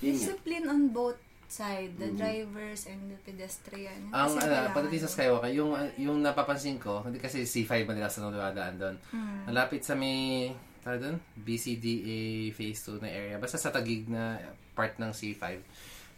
Discipline 0.00 0.64
on 0.64 0.88
both 0.88 1.20
side, 1.50 1.98
the 1.98 2.14
drivers 2.14 2.86
and 2.86 3.10
the 3.10 3.18
pedestrian. 3.26 4.08
Ang 4.14 4.38
ano, 4.38 4.38
kailangan 4.38 4.70
pagdating 4.70 5.02
sa 5.02 5.10
yun. 5.10 5.14
Skywalk, 5.14 5.44
yung 5.50 5.70
yung 5.98 6.18
napapansin 6.22 6.78
ko, 6.78 7.02
hindi 7.02 7.18
kasi 7.18 7.42
C5 7.42 7.84
ba 7.84 7.92
nila 7.92 8.06
sa 8.06 8.22
dumadaan 8.22 8.78
doon. 8.78 8.96
Mm. 9.10 9.50
Malapit 9.50 9.82
sa 9.82 9.98
may 9.98 10.48
tawag 10.80 11.02
doon, 11.02 11.16
BCDA 11.34 12.54
phase 12.54 12.80
2 12.86 13.02
na 13.02 13.10
area. 13.10 13.36
Basta 13.36 13.58
sa 13.58 13.74
Tagig 13.74 14.06
na 14.06 14.38
part 14.78 14.96
ng 14.96 15.10
C5. 15.10 15.42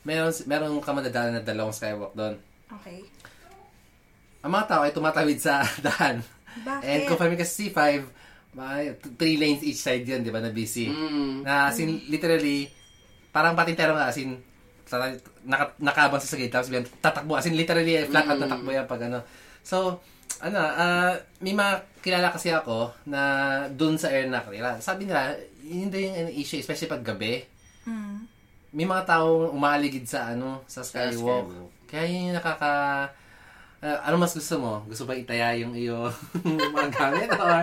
Meron 0.04 0.30
meron 0.46 0.78
ka 0.84 0.92
madadaan 0.92 1.40
na 1.40 1.42
dalawang 1.42 1.74
skywalk 1.74 2.12
doon. 2.12 2.36
Okay. 2.80 3.00
Ang 4.44 4.52
mga 4.52 4.68
tao 4.68 4.82
ay 4.84 4.92
tumatawid 4.92 5.38
sa 5.40 5.64
daan. 5.86 6.20
Bakit? 6.52 6.84
And 6.84 7.00
kung 7.08 7.18
kami 7.18 7.34
kasi 7.40 7.72
C5, 7.72 7.80
may 8.52 8.92
three 9.16 9.40
lanes 9.40 9.64
each 9.64 9.80
side 9.80 10.04
yun, 10.04 10.20
di 10.20 10.28
ba, 10.28 10.44
na 10.44 10.52
busy. 10.52 10.92
Mm. 10.92 11.40
Na 11.40 11.72
as 11.72 11.80
in, 11.80 12.04
literally, 12.12 12.68
parang 13.32 13.56
patintero 13.56 13.96
nga, 13.96 14.12
as 14.12 14.20
in, 14.20 14.36
tata- 14.92 15.16
naka, 15.42 15.64
nakabang 15.78 16.18
sa 16.18 16.28
sagid, 16.28 16.48
tapos 16.48 16.68
biglang 16.68 16.88
tatakbo, 16.98 17.32
as 17.32 17.46
in, 17.46 17.54
literally, 17.54 17.94
eh, 17.94 18.04
flat 18.04 18.24
out 18.24 18.36
Mm. 18.36 18.44
tatakbo 18.44 18.68
yan 18.68 18.84
pag 18.84 19.02
ano. 19.02 19.24
So, 19.60 19.98
ano, 20.38 20.58
ah, 20.58 21.12
may 21.38 21.52
mga 21.52 21.72
kilala 22.00 22.28
kasi 22.28 22.50
ako 22.50 22.92
na 23.04 23.20
dun 23.68 23.94
sa 23.94 24.08
air 24.08 24.26
nakatira. 24.26 24.76
Sabi 24.78 25.04
nila, 25.04 25.32
yun 25.62 25.86
daw 25.86 25.96
yung 25.96 26.32
issue, 26.32 26.58
especially 26.58 26.88
pag 26.88 27.02
gabi. 27.02 27.46
Mm. 27.82 28.26
May 28.72 28.84
mga 28.84 29.04
taong 29.06 29.50
umaaligid 29.50 30.04
sa 30.04 30.30
ano, 30.30 30.64
sa 30.66 30.80
skywalk. 30.80 31.46
skywalk. 31.46 31.70
Kaya 31.86 32.04
yun 32.04 32.28
yung 32.28 32.36
nakaka... 32.36 32.72
ah, 33.78 33.98
ano 34.02 34.16
mas 34.16 34.32
gusto 34.32 34.56
mo? 34.56 34.80
Gusto 34.86 35.04
ba 35.04 35.12
itaya 35.12 35.52
yung 35.54 35.74
iyo 35.74 36.08
mga 36.74 36.88
gamit? 36.90 37.28
Or 37.32 37.60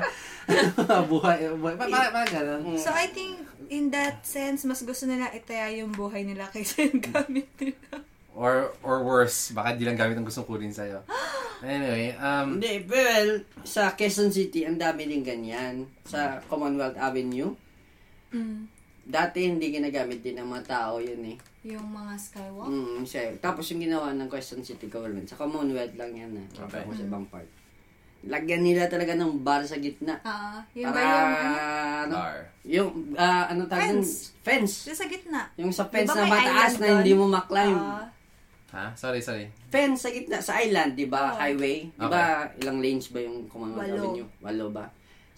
buhay? 1.10 1.46
buhay 1.54 1.76
pa, 1.76 1.86
pa, 1.86 2.10
pa, 2.12 2.22
ganun. 2.26 2.74
So, 2.76 2.90
I 2.90 3.06
think, 3.08 3.38
in 3.70 3.90
that 3.90 4.26
sense, 4.26 4.66
mas 4.66 4.82
gusto 4.82 5.06
nila 5.06 5.30
itaya 5.30 5.70
yung 5.72 5.94
buhay 5.94 6.26
nila 6.26 6.50
kaysa 6.50 6.90
yung 6.90 7.02
gamit 7.02 7.48
nila. 7.56 8.04
Or, 8.34 8.72
or 8.82 9.04
worse, 9.04 9.52
baka 9.52 9.76
di 9.76 9.84
lang 9.84 9.96
gamit 9.96 10.16
ang 10.16 10.24
gustong 10.24 10.46
kunin 10.46 10.74
sa'yo. 10.74 11.02
Anyway, 11.60 12.16
um, 12.16 12.56
Hindi, 12.56 12.88
well, 12.88 13.44
sa 13.68 13.92
Quezon 13.92 14.32
City, 14.32 14.64
ang 14.64 14.80
dami 14.80 15.04
din 15.04 15.28
ganyan. 15.28 15.92
Sa 16.08 16.40
Commonwealth 16.48 16.96
Avenue, 16.96 17.52
Mm. 18.32 18.64
dati 19.04 19.44
hindi 19.44 19.68
ginagamit 19.68 20.24
din 20.24 20.40
ng 20.40 20.48
mga 20.48 20.64
tao 20.72 21.04
yun 21.04 21.20
eh. 21.34 21.38
Yung 21.68 21.84
mga 21.92 22.16
skywalk. 22.16 22.72
Mm, 22.72 23.04
siya. 23.04 23.36
Tapos 23.44 23.68
yung 23.68 23.84
ginawa 23.84 24.16
ng 24.16 24.32
Quezon 24.32 24.64
City 24.64 24.88
government, 24.88 25.28
sa 25.28 25.36
Commonwealth 25.36 26.00
lang 26.00 26.16
yan 26.16 26.32
na. 26.32 26.48
Okay. 26.48 26.80
Tapos 26.80 26.96
sa 26.96 27.04
ibang 27.04 27.28
part. 27.28 27.50
Lagyan 28.22 28.62
nila 28.62 28.86
talaga 28.86 29.14
ng 29.14 29.40
bar 29.40 29.64
sa 29.64 29.78
gitna. 29.78 30.20
Ah, 30.22 30.60
yun 30.72 30.86
Para, 30.86 30.94
ba 30.94 31.02
yung 31.02 31.16
ano? 31.16 31.60
ano, 32.00 32.16
Bar. 32.18 32.38
yung, 32.66 32.90
ah, 33.16 33.46
ano 33.48 33.62
tawag 33.64 33.80
dun? 33.80 33.88
Fence. 33.98 34.12
Fence. 34.42 34.74
Doon 34.84 34.98
sa 34.98 35.08
gitna. 35.08 35.42
Yung 35.56 35.72
sa 35.72 35.86
fence 35.86 36.08
Di 36.08 36.14
ba 36.14 36.16
na 36.18 36.28
mataas 36.28 36.74
na 36.78 36.88
hindi 36.98 37.14
mo 37.14 37.26
maklimb. 37.26 37.80
Ah, 37.80 38.08
Ha? 38.70 38.94
Sorry, 38.94 39.18
sorry. 39.18 39.50
fence 39.68 40.06
sa 40.06 40.14
gitna, 40.14 40.38
sa 40.40 40.62
island, 40.62 40.94
di 40.94 41.10
ba? 41.10 41.34
Oo. 41.34 41.42
Highway. 41.42 41.90
Di 41.90 42.06
ba, 42.06 42.46
ilang 42.56 42.78
lanes 42.78 43.10
ba 43.10 43.18
yung 43.18 43.50
kumanga 43.50 43.82
Walo. 43.82 43.98
avenue? 44.14 44.28
Walo 44.40 44.66
ba? 44.70 44.86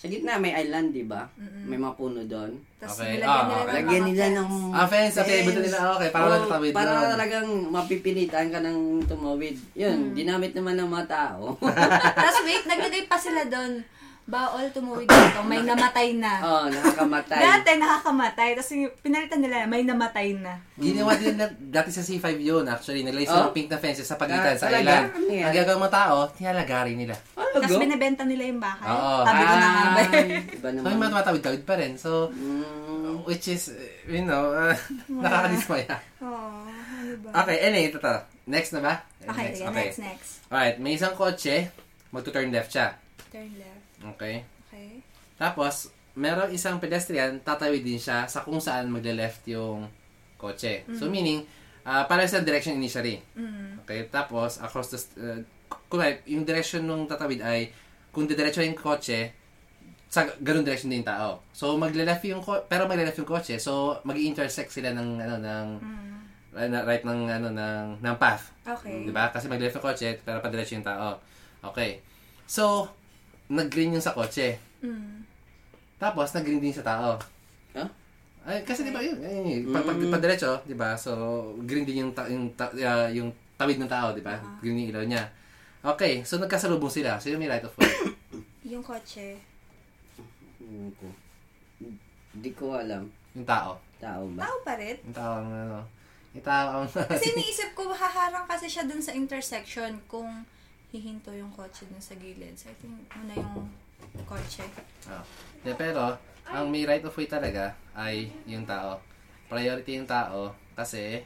Sa 0.01 0.09
gitna 0.09 0.41
may 0.41 0.49
island, 0.51 0.97
di 0.97 1.05
ba? 1.05 1.29
May 1.37 1.77
mga 1.77 1.93
puno 1.93 2.25
doon. 2.25 2.57
Tapos 2.75 2.97
Okay. 2.97 3.21
nilagyan 3.21 3.29
Ah, 3.29 3.45
nila 3.45 3.53
okay. 3.53 3.61
ng 3.61 3.77
Lagyan 3.77 3.85
mga 3.93 4.09
nila 4.09 4.25
fence. 4.25 4.33
ng 4.33 4.49
Ah, 4.73 4.87
fence. 4.89 5.15
Okay, 5.15 5.39
buto 5.45 5.59
nila. 5.61 5.77
Okay, 5.93 6.09
para 6.09 6.23
Oo, 6.23 6.31
lang 6.31 6.43
tawid 6.49 6.71
Para 6.73 6.89
doon. 6.91 7.11
talagang 7.13 7.47
mapipilitan 7.69 8.47
ka 8.49 8.59
ng 8.59 8.77
tumawid. 9.05 9.55
Yun, 9.75 9.97
Hmm. 10.01 10.13
ginamit 10.17 10.51
naman 10.51 10.73
ng 10.75 10.89
mga 10.89 11.05
tao. 11.05 11.53
Tapos 12.17 12.37
wait, 12.41 12.65
naglagay 12.65 13.05
pa 13.05 13.13
sila 13.15 13.45
doon. 13.45 13.85
Bawal 14.31 14.71
tumuwid 14.71 15.05
dito. 15.05 15.39
May 15.43 15.59
namatay 15.59 16.15
na. 16.15 16.39
Oo, 16.47 16.65
nakakamatay. 16.65 17.35
Dati 17.37 17.69
nakakamatay. 17.75 18.49
Tapos 18.55 18.71
pinalitan 18.97 19.39
nila, 19.39 19.67
may 19.67 19.83
namatay 19.83 20.31
na. 20.33 20.55
Ginawa 20.73 21.13
din 21.13 21.35
na, 21.35 21.51
dati 21.51 21.91
sa 21.91 21.99
C5 21.99 22.39
yun, 22.39 22.63
actually. 22.65 23.03
Nilagay 23.03 23.27
sila 23.27 23.41
Oh. 23.41 23.47
ng 23.47 23.53
pink 23.53 23.67
na 23.67 23.75
fences 23.75 24.07
sa 24.07 24.15
pagitan, 24.15 24.55
Ah, 24.55 24.57
sa 24.57 24.71
island. 24.71 25.11
Ano 25.11 25.27
yan? 25.27 25.45
Ang 25.45 25.53
gagawin 25.53 25.81
mga 25.81 25.93
tao, 25.93 26.17
nilalagari 26.33 26.93
nila. 26.95 27.15
Ano 27.35 27.59
Tapos 27.59 27.75
binibenta 27.75 28.23
nila 28.23 28.43
yung 28.47 28.61
bahay. 28.63 28.87
Oo. 28.87 29.19
Tabi 29.21 29.41
ko 29.41 29.53
na 29.53 29.67
nga 29.67 29.83
ba? 29.83 30.01
Ah, 30.01 30.23
Iba 30.31 30.63
So, 30.63 30.71
naman. 30.71 30.87
yung 30.87 31.01
mga 31.01 31.11
tumatawid-tawid 31.11 31.61
pa 31.61 31.75
rin. 31.75 31.91
So, 31.95 32.11
Mm, 32.31 33.27
which 33.27 33.45
is, 33.45 33.67
you 34.05 34.23
know, 34.23 34.49
uh, 34.49 34.71
nakakadismaya. 35.11 35.99
Oo, 36.21 36.63
ano 36.71 37.13
ba? 37.19 37.29
Okay, 37.43 37.57
anyway, 37.61 37.91
ito 37.91 37.99
to. 37.99 38.15
Next 38.47 38.71
na 38.71 38.79
ba? 38.79 38.93
Okay, 39.21 39.53
next, 39.53 39.75
next, 39.75 39.99
next. 39.99 40.29
Alright, 40.47 40.79
may 40.79 40.95
isang 40.95 41.13
kotse, 41.13 41.67
magto-turn 42.09 42.47
left 42.49 42.71
siya. 42.71 42.95
Turn 43.29 43.51
left. 43.53 43.80
Okay. 44.15 44.43
Okay. 44.69 45.01
Tapos, 45.37 45.89
merong 46.13 46.51
isang 46.51 46.77
pedestrian, 46.77 47.39
tatawid 47.39 47.81
din 47.81 47.97
siya 47.97 48.27
sa 48.27 48.43
kung 48.43 48.59
saan 48.59 48.91
magle-left 48.91 49.47
yung 49.47 49.87
kotse. 50.35 50.83
So, 50.97 51.07
meaning, 51.07 51.45
uh, 51.85 52.03
para 52.05 52.25
sa 52.27 52.43
direction 52.43 52.75
initially. 52.75 53.21
Mm. 53.37 53.81
Okay, 53.85 54.09
tapos, 54.11 54.59
across 54.59 54.91
the, 54.91 54.99
uh, 55.21 55.39
kunwari, 55.87 56.19
yung 56.27 56.43
direction 56.43 56.83
nung 56.83 57.07
tatawid 57.07 57.39
ay, 57.41 57.71
kung 58.11 58.27
didiretso 58.27 58.59
yung 58.59 58.75
kotse, 58.75 59.31
sa 60.11 60.27
ganun 60.43 60.67
direction 60.67 60.91
din 60.91 61.07
tao. 61.07 61.39
So, 61.55 61.79
magle-left 61.79 62.27
yung, 62.27 62.43
ko- 62.43 62.67
pero 62.67 62.83
magle-left 62.83 63.15
yung 63.17 63.29
kotse, 63.29 63.55
so, 63.55 63.95
mag 64.03 64.19
intersect 64.19 64.67
sila 64.67 64.91
ng, 64.91 65.09
ano, 65.15 65.35
ng, 65.39 65.67
Mm. 65.79 66.19
na- 66.67 66.83
right 66.83 67.07
ng, 67.07 67.31
ano, 67.31 67.47
ng, 67.47 67.85
ng 68.03 68.15
path. 68.19 68.51
Okay. 68.67 69.07
Di 69.07 69.13
ba? 69.15 69.31
Kasi 69.31 69.47
mag-left 69.47 69.79
yung 69.79 69.85
kotse, 69.87 70.19
pero 70.19 70.43
padiretso 70.43 70.75
yung 70.75 70.83
tao. 70.83 71.23
Okay. 71.71 72.03
So, 72.43 72.91
nag-green 73.51 73.91
yung 73.91 74.03
sa 74.03 74.15
kotse. 74.15 74.55
Mm. 74.79 75.27
Tapos, 75.99 76.31
nag-green 76.31 76.63
din 76.63 76.73
sa 76.73 76.87
tao. 76.87 77.19
Huh? 77.75 77.89
Ay, 78.41 78.65
kasi 78.65 78.81
di 78.81 78.89
ba 78.89 79.03
yun, 79.05 79.21
yun, 79.21 79.69
pag, 79.69 79.85
pag, 79.85 79.99
pag 79.99 80.23
diretso, 80.23 80.63
di 80.65 80.73
ba? 80.73 80.97
So, 80.97 81.11
green 81.61 81.85
din 81.85 82.07
yung, 82.07 82.13
ta- 82.15 82.31
yung, 82.31 82.57
ta- 82.57 82.73
ah, 82.81 83.11
yung 83.11 83.29
tawid 83.53 83.77
ng 83.77 83.91
tao, 83.91 84.15
di 84.15 84.23
ba? 84.25 84.41
Green 84.63 84.81
yung 84.81 84.89
ilaw 84.89 85.03
niya. 85.05 85.29
Okay, 85.81 86.25
so 86.25 86.41
nagkasalubong 86.41 86.89
sila. 86.89 87.21
So, 87.21 87.29
yung 87.29 87.37
may 87.37 87.51
right 87.51 87.65
of 87.65 87.73
way. 87.77 87.89
Yung 88.71 88.85
kotse. 88.85 89.41
Hindi 92.31 92.51
ko 92.55 92.77
alam. 92.77 93.09
yung 93.35 93.43
tao. 93.43 93.81
Tao 93.99 94.21
ba? 94.31 94.47
Tao 94.47 94.57
pa 94.63 94.73
rin. 94.79 94.95
Yung 95.03 95.17
tao 95.17 95.33
ang, 95.41 95.49
ano, 95.49 95.79
yung 96.31 96.45
tao 96.45 96.65
ang, 96.79 96.85
Kasi 96.87 97.25
iniisip 97.35 97.73
ko, 97.75 97.91
haharang 97.91 98.47
kasi 98.47 98.69
siya 98.71 98.87
dun 98.87 99.03
sa 99.03 99.11
intersection 99.11 99.99
kung 100.07 100.45
hihinto 100.91 101.31
yung 101.31 101.49
kotse 101.49 101.87
dun 101.87 101.99
sa 101.99 102.13
gilid. 102.13 102.53
So, 102.53 102.67
I 102.67 102.75
think 102.75 102.93
muna 103.09 103.33
yung 103.33 103.67
kotse. 104.23 104.67
oh. 105.07 105.23
Yeah, 105.63 105.75
pero, 105.75 106.19
ang 106.43 106.67
may 106.67 106.83
right 106.83 106.99
of 106.99 107.13
way 107.13 107.25
talaga 107.25 107.71
ay 107.93 108.27
yung 108.43 108.63
tao. 108.63 108.99
Priority 109.47 109.95
yung 109.95 110.05
tao 110.05 110.51
kasi 110.73 111.23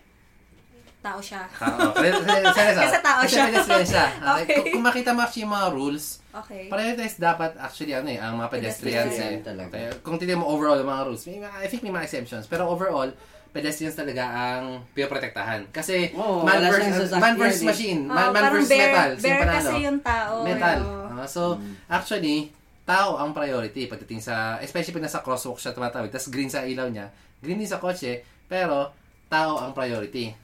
Tao 1.01 1.21
siya. 1.21 1.45
tao. 1.51 1.93
Kasi, 1.93 2.09
kasi, 2.49 2.61
Kasi 2.75 2.97
tao 2.99 3.19
kasi 3.21 3.29
siya. 3.31 3.45
pedestrian 3.47 3.85
siya. 3.85 4.05
Okay? 4.35 4.41
Okay. 4.57 4.71
Kung, 4.73 4.81
makita 4.81 5.13
mo 5.13 5.21
actually 5.21 5.45
yung 5.45 5.53
mga 5.53 5.69
rules, 5.71 6.05
Okay. 6.35 6.67
Prioritize 6.67 7.15
dapat 7.15 7.55
actually 7.55 7.95
ano 7.95 8.11
eh, 8.11 8.19
ang 8.19 8.35
mga 8.35 8.49
pedestrians 8.51 9.07
Pedestrian 9.07 9.39
eh. 9.39 9.45
talaga. 9.45 9.77
Kung 10.03 10.19
tignan 10.19 10.43
mo 10.43 10.51
overall 10.51 10.75
yung 10.75 10.89
mga 10.89 11.03
rules, 11.07 11.23
may, 11.25 11.39
mga- 11.39 11.61
I 11.63 11.67
think 11.69 11.79
may 11.79 11.93
mga 11.93 12.03
exemptions. 12.03 12.43
Pero 12.45 12.67
overall, 12.67 13.07
pedestrians 13.55 13.95
talaga 13.95 14.27
ang 14.27 14.83
pinoprotektahan. 14.91 15.71
Kasi 15.71 16.11
Oo, 16.11 16.43
man, 16.43 16.59
versus, 16.59 17.07
sasakyan 17.07 17.23
man 17.23 17.33
versus 17.39 17.63
eh. 17.63 17.67
machine. 17.71 18.01
Oo, 18.03 18.11
Man, 18.11 18.27
man 18.27 18.33
parang 18.35 18.53
versus 18.59 18.67
bear, 18.67 18.91
metal. 18.91 19.11
bear 19.15 19.37
panalo? 19.39 19.55
kasi 19.55 19.75
yung 19.79 19.99
tao. 20.03 20.33
Metal. 20.43 20.79
Oo. 20.83 21.07
Ah, 21.15 21.27
so, 21.31 21.41
actually, 21.87 22.51
tao 22.83 23.15
ang 23.15 23.31
priority 23.31 23.87
pagdating 23.87 24.19
sa, 24.19 24.59
especially 24.59 24.99
pag 24.99 25.07
nasa 25.07 25.23
crosswalk 25.23 25.57
siya 25.57 25.71
tumatawid, 25.71 26.11
tapos 26.11 26.27
green 26.27 26.51
sa 26.51 26.67
ilaw 26.67 26.91
niya, 26.91 27.07
green 27.39 27.55
din 27.55 27.65
sa 27.65 27.79
kotse, 27.79 28.21
pero 28.51 28.91
tao 29.31 29.63
ang 29.63 29.71
priority. 29.71 30.35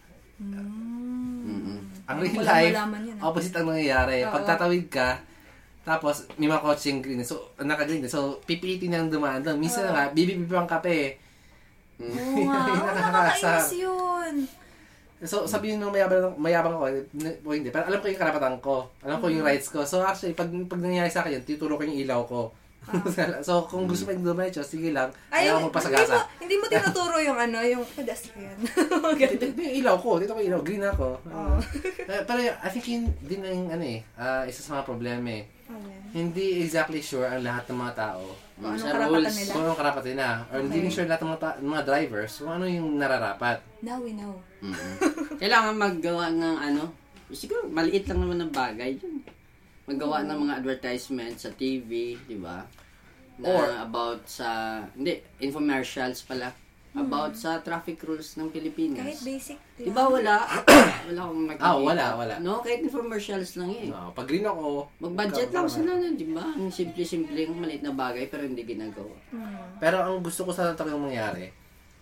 Mm-mm. 0.41 1.77
Ang 2.07 2.17
real 2.17 2.41
life, 2.41 2.73
yun, 2.73 3.15
ah. 3.21 3.27
opposite 3.29 3.55
ang 3.59 3.69
nangyayari. 3.69 4.25
Oo. 4.25 4.33
Pag 4.33 4.43
tatawid 4.55 4.87
ka, 4.87 5.19
tapos 5.83 6.25
may 6.39 6.49
mga 6.49 6.63
kotseng 6.63 7.03
green, 7.03 7.21
so 7.27 7.53
naka-green, 7.61 8.01
so 8.07 8.41
pipilitin 8.47 8.95
nang 8.95 9.11
dumaan 9.11 9.43
doon. 9.45 9.59
Minsan 9.61 9.91
na 9.91 9.91
nga, 9.93 10.03
bibibibi 10.09 10.55
ang 10.55 10.65
kape. 10.65 11.20
Oo 12.03 12.41
nga. 12.43 12.59
Oo, 12.71 12.89
nakakainis 12.91 13.71
yun. 13.75 14.35
So 15.21 15.45
sabihin 15.45 15.77
nung 15.77 15.93
mayabang, 15.93 16.33
mayabang 16.35 16.73
ako, 16.73 16.85
n- 17.15 17.37
o 17.39 17.53
hindi, 17.53 17.69
pero 17.69 17.85
alam 17.85 18.01
ko 18.01 18.09
yung 18.09 18.17
karapatan 18.17 18.57
ko. 18.57 18.89
Alam 19.01 19.21
ko 19.21 19.29
Mm. 19.29 19.33
yung 19.37 19.45
rights 19.45 19.69
ko. 19.69 19.85
So 19.85 20.01
actually, 20.01 20.33
pag, 20.33 20.49
pag 20.65 20.81
nangyayari 20.81 21.07
sa 21.07 21.21
akin 21.21 21.37
yun, 21.37 21.43
tuturo 21.43 21.77
ko 21.77 21.85
yung 21.85 21.93
ilaw 21.95 22.25
ko. 22.25 22.49
so 23.45 23.69
kung 23.69 23.85
gusto 23.85 24.09
mo 24.09 24.17
yung 24.17 24.25
dumiretso, 24.25 24.65
sige 24.65 24.89
lang. 24.89 25.13
Ah. 25.29 25.37
Ay, 25.37 25.45
Ayaw 25.45 25.61
mo 25.61 25.69
hindi 25.69 25.69
mo, 25.69 25.77
pasagasa. 25.77 26.17
hindi 26.41 26.55
mo 26.57 26.65
tinuturo 26.65 27.15
yung 27.21 27.37
ano, 27.37 27.61
yung 27.61 27.85
pedestrian. 27.87 28.57
Dito 29.37 29.45
yung 29.53 29.75
ilaw 29.85 29.95
ko. 30.01 30.17
Dito 30.17 30.33
ko 30.33 30.41
ilaw. 30.41 30.59
Green 30.65 30.81
ako. 30.81 31.21
Eh, 32.01 32.25
pero 32.25 32.41
I 32.41 32.69
think 32.73 32.85
yun 32.89 33.05
din 33.21 33.45
yung 33.45 33.69
ano 33.69 33.85
eh, 33.85 34.01
ah, 34.17 34.41
isa 34.43 34.65
sa 34.65 34.81
mga 34.81 34.89
problema 34.89 35.29
eh. 35.29 35.45
Hindi 36.11 36.59
exactly 36.59 36.99
sure 36.99 37.23
ang 37.23 37.45
lahat 37.45 37.69
ng 37.69 37.77
mga 37.77 37.93
tao 37.95 38.25
Kung 38.61 38.69
anong 38.69 38.77
Sa 38.79 38.93
karapatan 38.93 39.09
rules. 39.17 39.35
nila. 39.35 39.51
kung 39.51 39.63
anong 39.63 39.79
karapat 39.79 40.03
nila. 40.05 40.25
Or 40.45 40.57
hindi 40.59 40.69
Okay. 40.71 40.83
rin 40.83 40.91
sure 40.91 41.07
lahat 41.07 41.19
ng 41.19 41.29
mga, 41.29 41.41
ta- 41.41 41.59
mga 41.59 41.81
drivers 41.83 42.31
kung 42.37 42.51
ano 42.51 42.65
yung 42.67 42.89
nararapat. 42.95 43.57
Now 43.81 43.97
we 43.97 44.13
know. 44.13 44.33
Mm-mm. 44.61 44.93
Kailangan 45.41 45.73
maggawa 45.75 46.25
ng 46.29 46.55
ano, 46.61 46.83
siguro 47.31 47.65
maliit 47.67 48.05
lang 48.05 48.21
naman 48.21 48.37
ng 48.39 48.51
bagay 48.51 48.91
yun. 48.95 49.25
Maggawa 49.83 50.21
ng 50.21 50.37
mga 50.39 50.53
advertisement 50.55 51.35
sa 51.35 51.49
TV, 51.49 51.89
di 52.21 52.37
ba? 52.37 52.61
Na 53.35 53.45
Or- 53.49 53.73
about 53.81 54.29
sa, 54.29 54.49
hindi, 54.93 55.17
infomercials 55.41 56.21
pala. 56.21 56.53
About 56.91 57.31
sa 57.39 57.63
traffic 57.63 58.03
rules 58.03 58.35
ng 58.35 58.51
Pilipinas. 58.51 58.99
Kahit 58.99 59.21
basic. 59.23 59.57
Di 59.79 59.87
ba 59.95 60.11
wala? 60.11 60.43
wala 61.07 61.19
akong 61.23 61.43
makikita. 61.47 61.63
Ah, 61.63 61.79
wala, 61.79 62.05
wala. 62.19 62.35
No, 62.43 62.59
kahit 62.59 62.83
infomercials 62.83 63.55
lang 63.55 63.71
eh. 63.71 63.87
No, 63.87 64.11
pag 64.11 64.27
green 64.27 64.43
ako, 64.43 64.91
Mag-budget 64.99 65.55
lang 65.55 65.71
sila 65.71 65.95
na, 65.95 66.11
di 66.11 66.27
ba? 66.35 66.51
Ang 66.51 66.67
simple-simple, 66.67 67.47
maliit 67.55 67.79
na 67.79 67.95
bagay 67.95 68.27
pero 68.27 68.43
hindi 68.43 68.67
ginagawa. 68.67 69.15
Pero 69.79 70.03
ang 70.03 70.19
gusto 70.19 70.43
ko 70.43 70.51
sana 70.51 70.75
talagang 70.75 70.99
mangyari, 70.99 71.47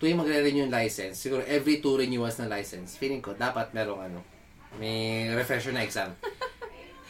tuwing 0.02 0.18
magre-renew 0.18 0.66
yung 0.66 0.74
license, 0.74 1.22
siguro 1.22 1.46
every 1.46 1.78
two 1.78 1.94
renewals 1.94 2.40
ng 2.42 2.50
license, 2.50 2.98
feeling 2.98 3.22
ko 3.22 3.36
dapat 3.38 3.70
merong 3.70 4.10
ano, 4.10 4.18
may 4.82 5.30
refresher 5.38 5.70
na 5.70 5.86
exam. 5.86 6.10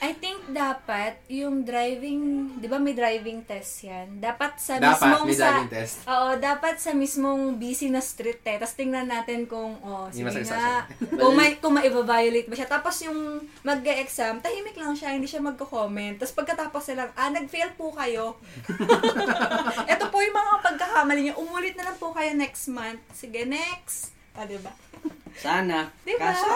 I 0.01 0.17
think 0.17 0.41
dapat 0.57 1.21
yung 1.29 1.61
driving, 1.61 2.57
'di 2.57 2.73
ba 2.73 2.81
may 2.81 2.97
driving 2.97 3.45
test 3.45 3.85
'yan? 3.85 4.17
Dapat 4.17 4.57
sa 4.57 4.81
Dapat 4.81 4.97
mismong 4.97 5.25
may 5.29 5.37
sa 5.37 5.45
driving 5.45 5.73
test. 5.77 5.97
Oo, 6.09 6.31
dapat 6.41 6.75
sa 6.81 6.91
mismong 6.97 7.61
busy 7.61 7.93
na 7.93 8.01
street 8.01 8.41
eh. 8.49 8.57
Tapos 8.57 8.81
tingnan 8.81 9.13
natin 9.13 9.45
kung 9.45 9.77
oh, 9.85 10.09
sige 10.09 10.25
nga. 10.25 10.89
kung 11.21 11.37
may 11.37 11.61
kung 11.61 11.77
ma-violate 11.77 12.49
ba 12.49 12.57
siya. 12.57 12.65
Tapos 12.73 12.97
yung 13.05 13.45
mag-exam, 13.61 14.41
tahimik 14.41 14.81
lang 14.81 14.97
siya, 14.97 15.13
hindi 15.13 15.29
siya 15.29 15.45
magko-comment. 15.45 16.17
Tapos 16.17 16.33
pagkatapos 16.33 16.81
sila, 16.81 17.13
ah, 17.13 17.29
nag-fail 17.29 17.77
po 17.77 17.93
kayo. 17.93 18.41
Ito 19.93 20.09
po 20.09 20.17
yung 20.25 20.33
mga 20.33 20.55
pagkakamali 20.65 21.29
niyo. 21.29 21.37
Umulit 21.37 21.77
na 21.77 21.93
lang 21.93 22.01
po 22.01 22.17
kayo 22.17 22.33
next 22.33 22.73
month. 22.73 23.05
Sige, 23.13 23.45
next. 23.45 24.17
Ah, 24.33 24.49
'di 24.49 24.57
ba? 24.65 24.73
Sana. 25.37 25.93
Di 26.09 26.17
ba? 26.17 26.33
Kaso, 26.33 26.49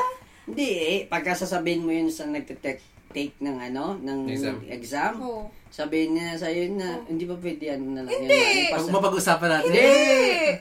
hindi 0.49 0.69
eh. 0.81 0.99
Pagka 1.13 1.37
sasabihin 1.37 1.85
mo 1.85 1.93
yun 1.93 2.09
sa 2.09 2.25
nagte-take 2.25 2.94
take 3.15 3.39
ng 3.39 3.57
ano, 3.63 3.95
ng 3.97 4.19
Exam. 4.27 4.57
exam, 4.67 5.13
Oo. 5.23 5.47
sabihin 5.71 6.19
niya 6.19 6.35
sa'yo 6.35 6.75
na, 6.75 6.99
hindi 7.07 7.25
ba 7.25 7.39
pwede 7.39 7.65
ano 7.71 7.87
na 7.95 8.03
lang 8.03 8.11
Hindi. 8.13 8.35
yan? 8.35 8.75
Pag 8.75 8.91
mapag-usapan 8.91 9.49
natin, 9.49 9.71
Hindi! 9.71 9.95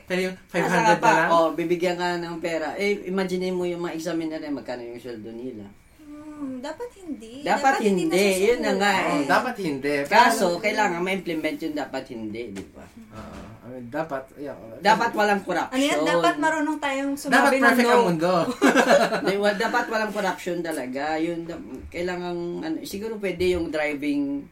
pero 0.06 0.20
yung 0.22 0.36
Nasa 0.38 0.64
500 0.70 0.86
ka 0.86 0.94
pa, 0.96 1.10
na 1.10 1.18
lang, 1.18 1.28
oh, 1.28 1.48
bibigyan 1.50 1.96
ka 1.98 2.08
ng 2.16 2.36
pera. 2.38 2.68
Eh, 2.74 3.04
imagine 3.04 3.50
mo 3.50 3.66
yung 3.66 3.82
mga 3.82 3.94
examiner 3.94 4.38
na 4.38 4.54
magkano 4.54 4.80
yung 4.80 4.96
sweldo 4.96 5.28
nila. 5.28 5.66
Hmm, 6.00 6.58
dapat 6.58 6.90
hindi. 6.96 7.42
Dapat 7.42 7.74
hindi, 7.80 8.02
nasusubukan. 8.06 8.42
yun 8.42 8.58
na 8.60 8.72
nga 8.74 8.92
oh, 8.92 9.10
eh. 9.12 9.24
dapat 9.24 9.54
hindi. 9.58 9.94
Pero- 10.02 10.10
Kaso, 10.10 10.46
kailangan 10.58 11.00
ma-implement 11.00 11.58
yun, 11.58 11.74
dapat 11.74 12.04
hindi, 12.10 12.42
di 12.50 12.64
ba? 12.70 12.86
Oo. 13.12 13.53
I 13.64 13.68
mean, 13.70 13.88
dapat, 13.88 14.28
yeah, 14.36 14.52
Dapat 14.78 15.16
walang 15.16 15.40
corruption. 15.40 15.72
Ano 15.72 15.80
yan? 15.82 16.00
Dapat 16.04 16.34
marunong 16.36 16.76
tayong 16.76 17.12
dapat 17.16 17.24
sumabi 17.24 17.56
ng 17.56 17.64
perfect 17.64 17.88
no. 17.88 17.94
ang 17.94 18.04
mundo. 18.04 18.34
Di 19.24 19.36
ba, 19.40 19.50
dapat 19.56 19.84
walang 19.88 20.12
corruption 20.12 20.56
talaga. 20.60 21.16
Yun, 21.16 21.48
da- 21.48 21.64
kailangan, 21.88 22.36
ano, 22.60 22.76
siguro 22.84 23.16
pwede 23.16 23.56
yung 23.56 23.72
driving 23.72 24.44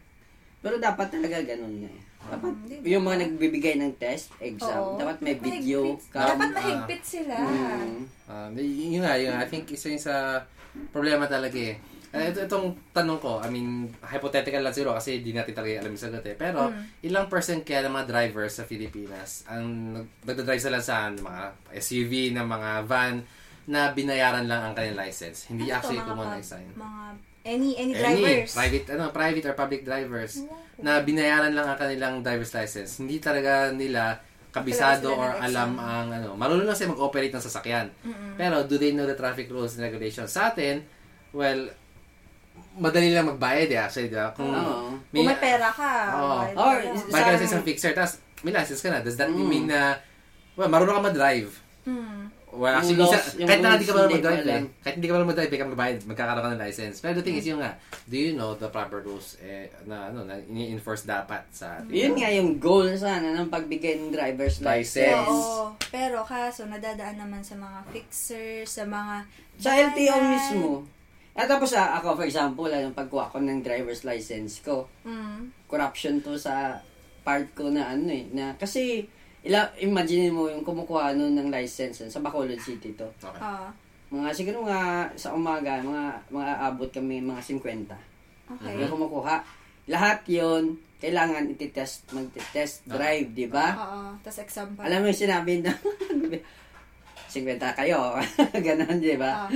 Pero 0.62 0.78
dapat 0.78 1.10
talaga 1.10 1.42
ganun 1.42 1.82
nga 1.82 1.90
eh. 1.90 2.02
Dapat 2.22 2.52
Mm, 2.54 2.70
ba? 2.70 2.86
yung 2.86 3.02
mga 3.02 3.16
nagbibigay 3.20 3.74
ng 3.76 3.92
test, 3.98 4.30
exam, 4.38 4.78
Oo. 4.78 4.94
dapat 4.94 5.18
may 5.20 5.34
video. 5.34 5.80
Mahigpit- 5.92 6.08
ka. 6.08 6.20
Dapat 6.24 6.48
Ah. 6.48 6.54
mahigpit 6.54 7.02
sila. 7.02 7.36
Mm. 7.36 7.98
Um, 8.24 8.50
y- 8.54 8.94
yun 8.94 9.02
nga, 9.02 9.14
yun 9.18 9.34
nga. 9.34 9.42
I 9.42 9.50
think 9.50 9.66
isa 9.68 9.90
yun 9.90 9.98
sa 9.98 10.46
problema 10.88 11.26
talaga 11.26 11.58
eh. 11.58 11.76
Eh, 12.12 12.28
ito, 12.28 12.44
itong 12.44 12.92
tanong 12.92 13.18
ko, 13.18 13.40
I 13.40 13.48
mean, 13.48 13.68
hypothetical 13.98 14.60
lang 14.60 14.70
siguro 14.70 14.92
kasi 14.92 15.18
di 15.18 15.32
natin 15.32 15.56
talaga 15.56 15.80
alam 15.80 15.90
yung 15.90 16.04
sagot 16.04 16.20
eh. 16.22 16.36
Pero, 16.36 16.68
ilang 17.00 17.24
percent 17.26 17.64
kaya 17.64 17.80
ng 17.82 17.90
mga 17.90 18.06
drivers 18.06 18.52
sa 18.54 18.64
Pilipinas 18.64 19.48
ang 19.48 19.64
nag- 19.96 20.12
nagdadrive 20.22 20.60
sila 20.60 20.78
sa 20.78 21.08
mga 21.08 21.42
SUV, 21.72 22.12
na 22.30 22.44
mga 22.44 22.84
van, 22.84 23.24
na 23.64 23.90
binayaran 23.90 24.44
lang 24.44 24.60
ang 24.60 24.74
kanilang 24.74 25.00
license. 25.00 25.48
Hindi 25.48 25.70
Ano 25.70 25.74
actually 25.74 26.02
kumuha 26.02 26.36
ng 26.36 26.44
sign. 26.44 26.68
Mga, 26.74 27.02
any, 27.44 27.70
any 27.74 27.92
Any, 27.92 28.20
drivers. 28.20 28.50
private, 28.52 28.84
ano, 28.92 29.04
private 29.08 29.44
or 29.48 29.54
public 29.54 29.82
drivers 29.82 30.32
na 30.76 31.00
binayaran 31.00 31.54
lang 31.54 31.64
ang 31.64 31.78
kanilang 31.78 32.14
driver's 32.20 32.52
license. 32.52 32.98
Hindi 32.98 33.18
talaga 33.18 33.72
nila 33.72 34.20
kabisado 34.52 35.16
or 35.16 35.32
ng 35.32 35.40
alam 35.40 35.70
ang 35.80 36.12
ano. 36.12 36.36
Marunong 36.36 36.68
lang 36.68 36.76
sila 36.76 36.92
mag-operate 36.92 37.32
ng 37.32 37.40
sasakyan. 37.40 37.88
Pero 38.36 38.60
do 38.62 38.76
they 38.76 38.92
know 38.92 39.08
the 39.08 39.16
traffic 39.16 39.48
rules 39.48 39.74
and 39.74 39.82
regulations? 39.82 40.28
Sa 40.28 40.52
atin, 40.52 40.84
well, 41.32 41.72
madali 42.74 43.10
lang 43.10 43.28
magbayad 43.28 43.68
eh 43.68 43.78
actually, 43.78 44.08
di 44.08 44.16
ba? 44.16 44.32
Kung 44.32 44.48
Oo. 44.48 44.96
Kung 44.96 45.24
may 45.24 45.36
pera 45.36 45.68
ka. 45.68 45.92
Oo. 46.14 46.38
bayad 46.42 46.56
Or, 46.56 46.74
ka 46.74 46.86
lang. 46.86 47.10
Bayad 47.10 47.26
ka 47.26 47.38
sa 47.38 47.48
isang 47.48 47.64
fixer, 47.64 47.92
tapos 47.92 48.12
may 48.40 48.50
license 48.50 48.80
ka 48.80 48.88
na. 48.88 49.00
Does 49.00 49.16
that 49.16 49.28
Mm. 49.28 49.44
mean 49.44 49.66
na, 49.66 50.00
well, 50.54 50.66
marunong 50.66 50.96
ka 50.96 51.08
mag-drive? 51.08 51.52
Mm. 51.84 52.20
Well, 52.52 52.68
Yung 52.68 52.76
actually, 52.76 53.00
laws- 53.00 53.16
isa, 53.16 53.40
yung 53.40 53.48
kahit 53.48 53.60
na 53.60 53.68
hindi 53.72 53.88
ka 53.88 53.92
marunong 53.94 54.04
hindi 54.04 54.20
mag-drive 54.20 54.44
pa 54.44 54.52
eh. 54.52 54.64
Kahit 54.84 54.94
hindi 54.94 55.06
ka 55.08 55.12
marunong 55.14 55.30
mag-drive, 55.32 55.48
ka 55.50 55.66
magbayad, 55.72 55.96
magkakaroon 56.04 56.42
ka 56.42 56.50
ng 56.50 56.60
license. 56.60 56.96
Pero 57.00 57.12
the 57.14 57.24
thing 57.24 57.36
is 57.38 57.46
yung 57.46 57.60
nga, 57.60 57.72
do 58.04 58.14
you 58.14 58.30
know 58.34 58.50
the 58.52 58.68
proper 58.68 59.00
rules 59.00 59.40
eh, 59.40 59.72
na, 59.82 60.12
ano, 60.12 60.20
na 60.22 60.36
ini-enforce 60.36 61.08
dapat 61.08 61.48
sa 61.50 61.80
atin? 61.80 61.88
Yun 61.88 62.12
nga 62.12 62.28
yung 62.28 62.60
goal 62.60 62.92
sana 62.94 63.32
ng 63.32 63.48
pagbigay 63.48 63.96
ng 63.96 64.12
driver's 64.12 64.60
License. 64.60 65.16
license. 65.16 65.32
Oo. 65.32 65.72
Pero 65.88 66.20
kaso, 66.22 66.68
nadadaan 66.68 67.16
naman 67.16 67.40
sa 67.40 67.56
mga 67.56 67.78
fixers, 67.88 68.68
sa 68.70 68.84
mga... 68.84 69.24
Sa 69.56 69.72
LTO 69.72 69.96
bayan. 70.12 70.24
mismo. 70.28 70.68
At 71.32 71.48
tapos 71.48 71.72
sa 71.72 71.96
ako, 71.96 72.20
for 72.20 72.26
example, 72.28 72.68
yung 72.68 72.92
pagkuha 72.92 73.32
ko 73.32 73.40
ng 73.40 73.64
driver's 73.64 74.04
license 74.04 74.60
ko, 74.60 74.84
Mm. 75.02 75.48
corruption 75.64 76.20
to 76.20 76.36
sa 76.36 76.76
part 77.24 77.48
ko 77.56 77.72
na 77.72 77.88
ano 77.88 78.12
eh, 78.12 78.28
na 78.30 78.52
kasi 78.54 79.06
ila, 79.42 79.64
imagine 79.80 80.28
mo 80.28 80.46
yung 80.46 80.62
kumukuha 80.62 81.16
nun 81.16 81.32
ng 81.34 81.48
license 81.48 82.04
sa 82.04 82.20
Bacolod 82.20 82.60
City 82.60 82.92
to. 82.92 83.08
Okay. 83.18 83.40
Ah. 83.40 83.72
Mga 84.12 84.28
siguro 84.36 84.62
mga 84.62 85.08
sa 85.16 85.32
umaga, 85.32 85.80
mga 85.80 86.04
mga 86.28 86.52
abot 86.68 86.90
kami 86.92 87.18
mga 87.18 87.40
50. 87.40 87.96
Okay. 88.52 88.74
Yung 88.76 88.92
kumukuha. 88.92 89.40
Lahat 89.88 90.20
yon 90.28 90.76
kailangan 91.02 91.50
iti-test, 91.50 92.06
mag-test 92.14 92.86
drive, 92.86 93.34
di 93.34 93.50
ba? 93.50 93.74
Oo. 93.74 94.00
Tapos 94.22 94.38
exam 94.38 94.70
pa. 94.78 94.86
Alam 94.86 95.02
mo 95.02 95.06
yung 95.10 95.18
sinabi 95.18 95.58
na 95.58 95.74
50 97.32 97.58
kayo. 97.74 98.14
Ganon, 98.68 99.00
di 99.00 99.16
ba? 99.18 99.48
Ah. 99.48 99.50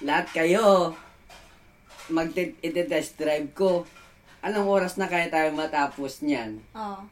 Lahat 0.00 0.26
kayo 0.32 0.96
mag-test 2.08 3.14
drive 3.16 3.52
ko. 3.52 3.84
Anong 4.40 4.66
oras 4.66 4.96
na 4.96 5.06
kaya 5.06 5.28
tayo 5.28 5.52
matapos 5.52 6.24
niyan? 6.24 6.58
Oo. 6.72 7.04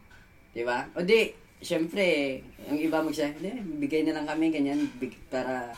Di 0.51 0.65
ba? 0.65 0.89
O 0.97 1.05
di, 1.05 1.29
syempre, 1.61 2.41
yung 2.67 2.81
iba 2.81 3.05
magsabi, 3.05 3.37
hindi, 3.39 3.53
bigay 3.79 4.09
na 4.09 4.17
lang 4.17 4.27
kami, 4.27 4.49
ganyan, 4.49 4.89
big, 4.97 5.13
para, 5.29 5.71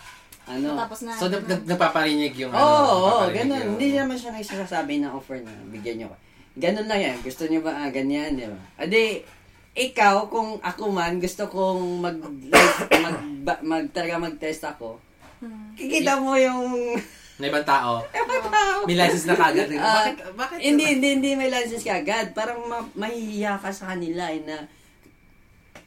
ano. 0.46 0.78
Tapos 0.78 1.02
na. 1.02 1.18
So, 1.18 1.26
nag, 1.26 1.44
nag, 1.44 1.66
nagpaparinig 1.66 2.38
yung 2.38 2.54
Oo, 2.54 2.62
oo, 2.62 2.94
nagpaparinig 3.26 3.34
ganun. 3.34 3.58
yung- 3.58 3.70
Hindi 3.76 3.88
naman 3.92 4.16
siya 4.16 4.30
nagsasabi 4.32 5.02
na 5.02 5.10
offer 5.10 5.42
na, 5.42 5.52
bigyan 5.68 6.06
nyo. 6.06 6.10
Ganun 6.54 6.86
lang 6.86 7.00
yan. 7.02 7.16
Gusto 7.20 7.44
nyo 7.44 7.60
ba, 7.60 7.74
ah, 7.76 7.90
ganyan, 7.90 8.38
di 8.38 8.46
ba? 8.46 8.58
O 8.78 8.86
di, 8.86 9.26
ikaw, 9.72 10.30
kung 10.30 10.62
ako 10.62 10.82
man, 10.88 11.18
gusto 11.18 11.50
kong 11.50 11.82
mag, 11.98 12.16
mag, 12.22 13.18
mag, 13.42 13.60
mag, 13.60 13.84
talaga 13.90 14.22
mag-test 14.22 14.62
ako, 14.62 15.02
Hmm. 15.40 15.72
kikita 15.72 16.20
mo 16.20 16.37
yung, 16.37 16.94
Na 17.40 17.48
ibang 17.48 17.64
tao. 17.64 18.05
tao. 18.53 18.79
May 18.85 18.96
license 19.00 19.24
na 19.24 19.37
kagad. 19.37 19.72
Ah, 19.81 20.05
bakit? 20.05 20.16
Bakit? 20.37 20.59
Hindi, 20.61 20.85
hindi, 20.96 21.09
hindi 21.16 21.31
may 21.33 21.48
license 21.48 21.81
ka 21.81 22.05
agad. 22.05 22.37
Parang 22.37 22.61
ma- 22.68 22.92
mahihiya 22.92 23.57
ka 23.57 23.72
sa 23.72 23.96
kanila 23.96 24.29
eh, 24.29 24.44
na 24.44 24.68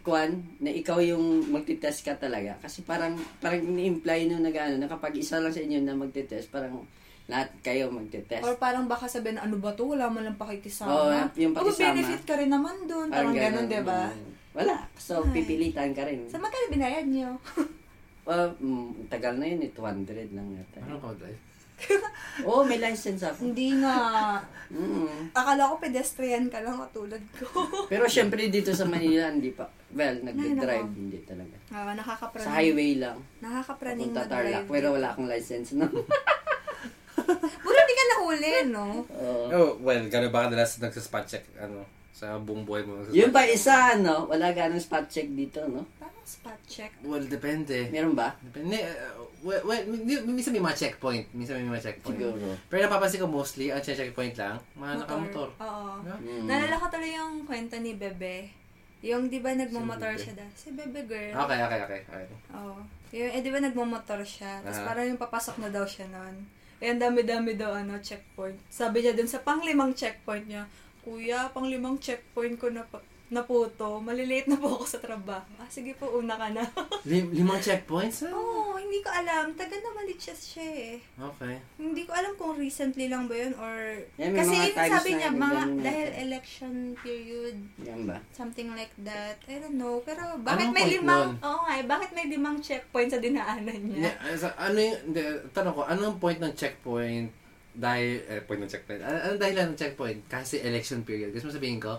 kuan 0.03 0.43
na 0.59 0.67
ikaw 0.67 0.99
yung 0.99 1.47
magtitest 1.47 2.03
ka 2.03 2.19
talaga 2.19 2.59
kasi 2.59 2.83
parang 2.83 3.15
parang 3.39 3.63
ni-imply 3.63 4.27
nung 4.27 4.43
nag-ano 4.43 4.75
na 4.75 4.91
kapag 4.91 5.15
isa 5.15 5.39
lang 5.39 5.55
sa 5.55 5.63
inyo 5.63 5.79
na 5.79 5.95
magtitest 5.95 6.51
parang 6.51 6.83
lahat 7.31 7.55
kayo 7.63 7.87
magtitest. 7.87 8.43
Or 8.43 8.59
parang 8.59 8.91
baka 8.91 9.07
sabihin, 9.07 9.39
ano 9.39 9.55
ba 9.55 9.71
to? 9.71 9.87
Wala 9.87 10.11
mo 10.11 10.19
lang 10.19 10.35
pakikisama. 10.35 10.91
Oo, 10.91 11.07
yung 11.39 11.55
pakisama. 11.55 11.95
benefit 11.95 12.21
ka 12.27 12.35
rin 12.35 12.51
naman 12.51 12.83
dun. 12.83 13.07
Parang, 13.07 13.31
ganun, 13.31 13.71
di 13.71 13.79
ba? 13.79 14.11
Wala. 14.51 14.83
So, 14.99 15.23
Ay. 15.23 15.39
pipilitan 15.39 15.95
ka 15.95 16.03
rin. 16.03 16.27
Sa 16.27 16.35
magkano 16.35 16.67
binayad 16.67 17.07
nyo? 17.07 17.39
Well, 18.23 18.55
mm, 18.55 19.11
tagal 19.11 19.35
na 19.35 19.45
yun 19.47 19.67
eh. 19.67 19.71
200 19.75 20.31
lang 20.31 20.47
yata. 20.55 20.79
Ano 20.87 20.95
ka 20.99 21.11
drive? 21.19 21.41
Oo, 22.47 22.63
oh, 22.63 22.63
may 22.63 22.79
license 22.79 23.27
ako. 23.27 23.51
Hindi 23.51 23.75
nga. 23.83 24.39
Mm. 24.71 25.35
Akala 25.35 25.67
ko 25.67 25.75
pedestrian 25.83 26.47
ka 26.47 26.63
lang 26.63 26.79
katulad 26.79 27.19
ko. 27.35 27.47
Pero 27.91 28.07
syempre 28.07 28.47
dito 28.47 28.71
sa 28.71 28.87
Manila, 28.87 29.27
hindi 29.27 29.51
pa. 29.51 29.67
Well, 29.93 30.23
nagde-drive, 30.23 30.89
nako. 30.89 30.97
hindi 30.97 31.19
talaga. 31.27 31.55
Ah, 31.69 31.93
nakakapraning. 31.93 32.47
Sa 32.47 32.55
highway 32.55 32.91
lang. 32.97 33.17
Nakakapraning 33.43 34.09
Papunta 34.15 34.31
Tarlac. 34.31 34.65
Pero 34.71 34.87
wala 34.95 35.07
akong 35.11 35.29
license, 35.29 35.75
no? 35.75 35.85
Buti 37.63 37.79
hindi 37.79 37.93
ka 37.93 38.05
nahuli, 38.09 38.51
no? 38.71 38.85
Oo. 39.05 39.45
Oh, 39.53 39.71
well, 39.83 40.03
gano'n 40.07 40.31
ba 40.33 40.47
kadalas 40.49 40.79
nagsa-spot 40.81 41.25
check, 41.27 41.45
ano, 41.59 41.85
sa 42.13 42.37
buong 42.37 42.61
buhay 42.61 42.85
mo? 42.85 43.01
Yung 43.09 43.33
pa 43.33 43.41
isa, 43.49 43.97
no? 43.97 44.29
Wala 44.29 44.53
ganong 44.53 44.77
spot 44.77 45.09
check 45.09 45.33
dito, 45.33 45.65
no? 45.65 45.81
Parang 45.97 46.21
spot 46.21 46.61
check. 46.69 46.93
Well, 47.01 47.25
depende. 47.25 47.89
Meron 47.89 48.13
ba? 48.13 48.37
Depende. 48.37 48.85
uh, 48.85 49.17
well, 49.41 49.65
well, 49.65 49.81
mi- 49.89 50.21
minsan 50.21 50.53
may 50.53 50.61
mga 50.61 50.77
checkpoint. 50.77 51.25
Minsan 51.33 51.65
may 51.65 51.73
mga 51.73 51.89
checkpoint. 51.89 52.21
Siguro. 52.21 52.53
Pero 52.69 52.79
napapansin 52.85 53.17
ko 53.17 53.25
mostly, 53.25 53.73
ang 53.73 53.81
checkpoint 53.81 54.37
lang, 54.37 54.61
mga 54.77 55.03
nakamotor. 55.03 55.49
Oo. 55.57 56.05
Yeah. 56.05 56.19
Mm. 56.21 56.45
Naalala 56.45 56.75
ko 56.77 56.85
tuloy 56.93 57.11
yung 57.17 57.33
kwento 57.49 57.75
ni 57.81 57.97
Bebe. 57.97 58.53
Yung, 59.03 59.27
di 59.27 59.43
ba, 59.43 59.51
nagmamotor 59.51 60.15
Si 60.15 60.29
siya 60.29 60.33
da? 60.37 60.47
Si 60.55 60.69
Bebe 60.71 61.03
girl. 61.09 61.33
Okay, 61.35 61.59
okay, 61.59 61.79
okay. 61.81 62.01
okay. 62.07 62.25
Oo. 62.55 62.79
Yung, 63.11 63.31
eh, 63.35 63.41
di 63.41 63.49
ba, 63.49 63.59
nagmamotor 63.59 64.21
siya. 64.21 64.61
Tapos 64.61 64.79
Aha. 64.79 64.87
parang 64.87 65.05
yung 65.09 65.19
papasok 65.19 65.59
na 65.59 65.67
daw 65.73 65.83
siya 65.83 66.07
noon. 66.07 66.45
Eh, 66.79 66.87
ang 66.87 67.01
dami-dami 67.01 67.57
daw, 67.57 67.75
ano, 67.75 67.99
checkpoint. 67.99 68.55
Sabi 68.71 69.03
niya 69.03 69.17
dun 69.17 69.27
sa 69.27 69.43
panglimang 69.43 69.91
checkpoint 69.91 70.47
niya, 70.47 70.63
Kuya, 71.03 71.51
panglimang 71.51 71.99
checkpoint 71.99 72.55
ko 72.55 72.71
na, 72.71 72.87
na 73.27 73.43
po 73.43 73.67
to. 73.67 73.99
Malilate 73.99 74.47
na 74.47 74.55
po 74.55 74.79
ako 74.79 74.85
sa 74.87 75.03
trabaho. 75.03 75.43
Ah, 75.59 75.67
sige 75.67 75.91
po, 75.99 76.07
una 76.15 76.39
ka 76.39 76.47
na. 76.47 76.63
Lim- 77.09 77.35
limang 77.35 77.59
checkpoints? 77.59 78.23
Oo, 78.31 78.71
oh, 78.71 78.75
hindi 78.79 79.03
ko 79.03 79.11
alam. 79.11 79.51
Taga 79.51 79.75
na 79.75 79.91
Malichas 79.91 80.55
siya 80.55 80.63
eh. 80.63 80.95
Okay. 81.17 81.59
Hindi 81.75 82.07
ko 82.07 82.15
alam 82.15 82.39
kung 82.39 82.55
recently 82.55 83.11
lang 83.11 83.27
ba 83.27 83.35
yun 83.35 83.51
or... 83.59 83.99
Yeah, 84.15 84.31
kasi 84.31 84.71
sabi 84.71 85.19
niya, 85.19 85.35
mga, 85.35 85.61
dahil 85.83 86.07
yata. 86.07 86.21
election 86.23 86.73
period, 87.03 87.57
Yan 87.83 88.07
ba? 88.07 88.23
something 88.31 88.71
like 88.71 88.93
that. 89.03 89.35
I 89.49 89.59
don't 89.59 89.75
know. 89.75 89.99
Pero 90.07 90.39
bakit 90.39 90.71
Anong 90.71 90.75
may 90.77 90.87
limang... 90.87 91.35
Oo 91.43 91.59
nga 91.67 91.73
eh, 91.75 91.83
bakit 91.83 92.15
may 92.15 92.31
limang 92.31 92.63
checkpoint 92.63 93.11
sa 93.11 93.19
dinaanan 93.19 93.91
niya? 93.91 94.07
Yeah, 94.07 94.39
sa- 94.39 94.55
ano 94.55 94.79
yung, 94.79 95.11
tanong 95.51 95.73
ko, 95.75 95.83
anong 95.83 96.15
point 96.21 96.39
ng 96.39 96.55
checkpoint 96.55 97.42
dahil, 97.73 98.21
eh, 98.29 98.41
point 98.45 98.61
ng 98.61 98.69
checkpoint, 98.69 99.01
ano, 99.01 99.17
anong 99.17 99.41
dahilan 99.41 99.65
ng 99.73 99.77
checkpoint? 99.77 100.19
Kasi 100.29 100.61
election 100.61 101.01
period. 101.01 101.33
Gusto 101.33 101.49
mo 101.49 101.53
sabihin 101.53 101.81
ko, 101.81 101.97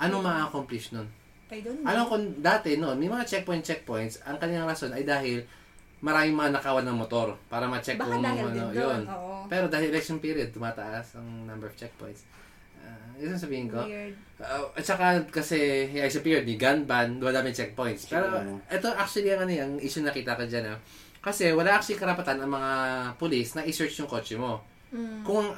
anong 0.00 0.24
ma-accomplish 0.24 0.96
nun? 0.96 1.08
I 1.52 1.60
don't 1.60 1.84
know. 1.84 1.88
Alam 1.92 2.04
ko 2.08 2.14
dati 2.40 2.80
noon, 2.80 2.96
may 2.96 3.08
mga 3.12 3.28
checkpoint 3.28 3.62
checkpoints, 3.62 4.24
ang 4.24 4.40
kanilang 4.40 4.64
rason 4.64 4.90
ay 4.96 5.04
dahil 5.04 5.44
maraming 6.04 6.36
mga 6.36 6.60
nakawan 6.60 6.84
ng 6.84 6.96
motor 7.00 7.36
para 7.48 7.64
ma-check 7.64 7.96
Baka 7.96 8.16
kung 8.16 8.24
ano, 8.24 8.48
din 8.52 8.60
yun. 8.60 8.72
doon. 8.76 9.02
Oo. 9.08 9.48
Pero 9.48 9.68
dahil 9.72 9.88
election 9.88 10.20
period, 10.20 10.52
tumataas 10.52 11.16
ang 11.16 11.48
number 11.48 11.68
of 11.68 11.76
checkpoints. 11.76 12.28
Uh, 12.84 13.16
yun 13.16 13.32
ang 13.32 13.40
sabihin 13.40 13.68
ko. 13.72 13.80
Weird. 13.80 14.12
Uh, 14.36 14.68
at 14.76 14.84
saka 14.84 15.24
kasi 15.32 15.88
election 15.96 16.20
period, 16.20 16.44
ni 16.44 16.60
gun 16.60 16.84
ban, 16.84 17.16
wala 17.20 17.40
may 17.40 17.56
checkpoints. 17.56 18.04
Pero 18.08 18.40
ito 18.68 18.88
actually 18.92 19.32
ang 19.32 19.48
ano 19.48 19.52
yung 19.52 19.72
issue 19.80 20.04
na 20.04 20.12
kita 20.12 20.36
ko 20.36 20.44
dyan. 20.44 20.76
Ah. 20.76 20.78
Kasi 21.24 21.56
wala 21.56 21.72
actually 21.80 21.96
karapatan 21.96 22.36
ang 22.44 22.52
mga 22.52 22.72
police 23.16 23.56
na 23.56 23.64
i-search 23.64 23.96
yung 23.96 24.10
kotse 24.10 24.36
mo. 24.36 24.60
Mm. 24.94 25.26
Kung 25.26 25.50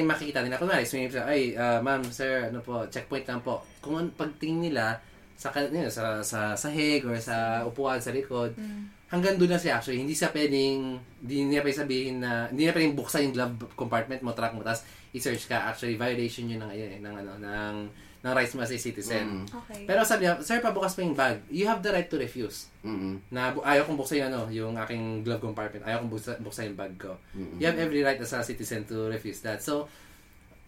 yung 0.00 0.08
makikita 0.08 0.40
nila, 0.40 0.56
kunwari, 0.56 0.88
sabihin 0.88 1.12
nila, 1.12 1.28
ay, 1.28 1.52
ah, 1.52 1.78
ma'am, 1.84 2.00
sir, 2.08 2.48
ano 2.48 2.64
po, 2.64 2.88
checkpoint 2.88 3.28
lang 3.28 3.44
po. 3.44 3.60
Kung 3.84 4.00
an- 4.00 4.14
pagtingin 4.16 4.72
nila, 4.72 4.96
sa, 5.36 5.52
kan- 5.52 5.68
yun, 5.68 5.92
sa, 5.92 6.24
sa 6.24 6.56
sahig 6.56 7.04
or 7.04 7.14
sa 7.20 7.62
upuan 7.68 8.00
sa 8.00 8.10
likod, 8.10 8.56
Mm. 8.56 8.88
hanggang 9.12 9.36
doon 9.36 9.54
lang 9.54 9.62
siya 9.62 9.76
actually. 9.78 10.00
Hindi 10.00 10.16
siya 10.16 10.32
pwedeng, 10.32 10.96
hindi 11.20 11.36
niya 11.46 11.60
pwedeng 11.60 11.82
sabihin 11.84 12.16
na, 12.24 12.48
hindi 12.48 12.64
niya 12.64 12.74
pwedeng 12.74 12.96
buksan 12.96 13.28
yung 13.28 13.34
glove 13.36 13.54
compartment 13.76 14.24
mo, 14.24 14.32
truck 14.32 14.56
mo, 14.56 14.64
tapos 14.64 14.82
i-search 15.12 15.46
ka. 15.46 15.68
Actually, 15.68 16.00
violation 16.00 16.48
yun 16.48 16.58
ng, 16.58 16.72
ayun, 16.72 16.90
eh, 16.96 17.00
ng, 17.04 17.14
ano, 17.14 17.32
ng, 17.36 17.44
ng 17.44 17.76
rights 18.22 18.54
mo 18.58 18.66
as 18.66 18.74
a 18.74 18.78
citizen. 18.78 19.46
Mm. 19.46 19.46
Okay. 19.46 19.82
Pero 19.86 20.02
sabi 20.02 20.26
niya, 20.26 20.42
sir, 20.42 20.58
pabukas 20.58 20.98
mo 20.98 21.06
yung 21.06 21.14
bag. 21.14 21.38
You 21.46 21.70
have 21.70 21.78
the 21.86 21.94
right 21.94 22.10
to 22.10 22.18
refuse. 22.18 22.66
Mm-mm. 22.82 23.22
Na 23.30 23.54
bu- 23.54 23.62
ayaw 23.62 23.86
kong 23.86 23.94
buksan 23.94 24.26
yung, 24.26 24.28
ano, 24.34 24.40
yung 24.50 24.74
aking 24.74 25.22
glove 25.22 25.38
compartment. 25.38 25.86
Ayaw 25.86 26.02
kong 26.02 26.12
buksan, 26.18 26.36
buksan 26.42 26.74
yung 26.74 26.78
bag 26.78 26.94
ko. 26.98 27.14
Mm-mm. 27.38 27.62
You 27.62 27.70
have 27.70 27.78
every 27.78 28.02
right 28.02 28.18
as 28.18 28.34
a 28.34 28.42
citizen 28.42 28.82
to 28.90 29.06
refuse 29.06 29.38
that. 29.46 29.62
So, 29.62 29.86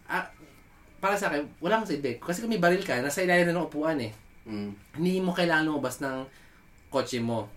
ah, 0.07 0.31
para 1.03 1.19
sa 1.19 1.35
akin, 1.35 1.51
wala 1.59 1.83
akong 1.83 1.91
silbi. 1.91 2.23
Kasi 2.23 2.39
kung 2.39 2.53
may 2.55 2.63
baril 2.63 2.87
ka, 2.87 3.03
nasa 3.03 3.27
ilalim 3.27 3.51
na 3.51 3.59
ng 3.59 3.67
upuan 3.67 3.99
eh. 3.99 4.15
Mm. 4.47 4.71
Hindi 5.03 5.13
mo 5.19 5.35
kailangan 5.35 5.67
lumabas 5.67 5.99
ng 5.99 6.23
kotse 6.87 7.19
mo. 7.19 7.51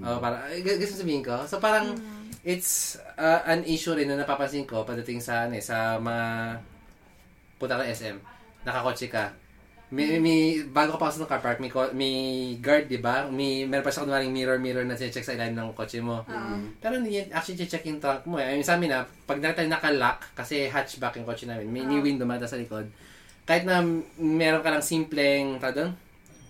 Oh, 0.00 0.20
para, 0.20 0.48
eh, 0.52 0.60
gusto 0.60 0.96
sabihin 0.96 1.24
ko? 1.24 1.44
So, 1.48 1.60
parang, 1.60 1.96
it's 2.44 3.00
uh, 3.16 3.44
an 3.48 3.64
issue 3.64 3.96
rin 3.96 4.08
na 4.08 4.20
napapansin 4.20 4.68
ko 4.68 4.84
pagdating 4.84 5.20
sa, 5.20 5.48
ano, 5.48 5.56
eh, 5.56 5.64
sa 5.64 5.96
mga 6.00 6.24
punta 7.56 7.80
ng 7.80 7.88
SM. 7.88 8.35
Nakakotse 8.66 9.06
ka. 9.06 9.30
May, 9.86 10.18
may, 10.18 10.66
bago 10.66 10.98
ka 10.98 11.06
pasok 11.06 11.22
ng 11.22 11.30
car 11.30 11.38
park, 11.38 11.62
may, 11.62 11.70
may 11.94 12.14
guard, 12.58 12.90
di 12.90 12.98
ba? 12.98 13.30
May, 13.30 13.70
meron 13.70 13.86
pa 13.86 13.94
siya 13.94 14.02
kunwaring 14.02 14.34
mirror-mirror 14.34 14.82
na 14.82 14.98
check 14.98 15.22
sa 15.22 15.38
ilalim 15.38 15.54
ng 15.54 15.78
kotse 15.78 16.02
mo. 16.02 16.26
Pero 16.82 16.98
hindi 16.98 17.22
actually 17.30 17.70
check 17.70 17.86
yung 17.86 18.02
trunk 18.02 18.26
mo. 18.26 18.42
Eh. 18.42 18.50
I 18.50 18.58
mean, 18.58 18.66
sa 18.66 18.74
amin 18.74 18.90
na, 18.90 19.06
pag 19.06 19.38
nakita 19.38 19.62
naka-lock, 19.70 20.34
kasi 20.34 20.66
hatchback 20.66 21.22
yung 21.22 21.28
kotse 21.30 21.46
namin, 21.46 21.70
may, 21.70 21.86
may 21.86 22.02
window 22.02 22.26
mata 22.26 22.50
sa 22.50 22.58
likod. 22.58 22.90
Kahit 23.46 23.62
na 23.62 23.78
meron 24.18 24.66
ka 24.66 24.74
lang 24.74 24.82
simpleng, 24.82 25.62
doon, 25.62 25.94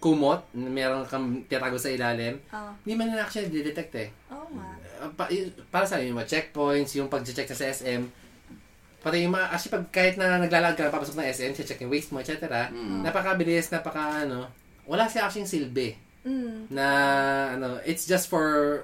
kumot, 0.01 0.49
meron 0.57 1.05
kang 1.05 1.45
tiyatago 1.45 1.77
sa 1.77 1.93
ilalim, 1.93 2.41
hindi 2.89 2.93
man 2.97 3.13
na 3.13 3.21
actually 3.21 3.53
detect 3.53 3.93
eh. 4.01 4.09
Oo 4.33 4.49
nga. 4.57 4.81
Uh, 5.05 5.13
pa, 5.13 5.29
para 5.69 5.85
sa 5.85 6.01
amin, 6.01 6.09
yung 6.09 6.25
mga 6.25 6.33
checkpoints, 6.33 6.97
yung 6.97 7.13
pag-check 7.13 7.53
sa 7.53 7.69
SM, 7.69 8.09
pati 9.07 9.23
yung 9.23 9.39
mga, 9.39 9.47
actually 9.55 9.75
pag 9.79 9.87
kahit 9.95 10.15
na 10.19 10.43
naglalakad 10.43 10.91
ka, 10.91 10.91
papasok 10.91 11.15
ng 11.15 11.31
SM, 11.31 11.51
check 11.55 11.79
yung 11.79 11.95
waist 11.95 12.11
mo, 12.11 12.19
etc. 12.19 12.43
Napakabilis, 13.07 13.71
napaka 13.71 14.27
ano, 14.27 14.51
wala 14.83 15.07
siya 15.07 15.31
actually 15.31 15.47
silbi 15.47 15.95
Mm. 16.27 16.75
na 16.75 16.87
ano, 17.55 17.79
it's 17.87 18.03
just 18.03 18.27
for 18.27 18.83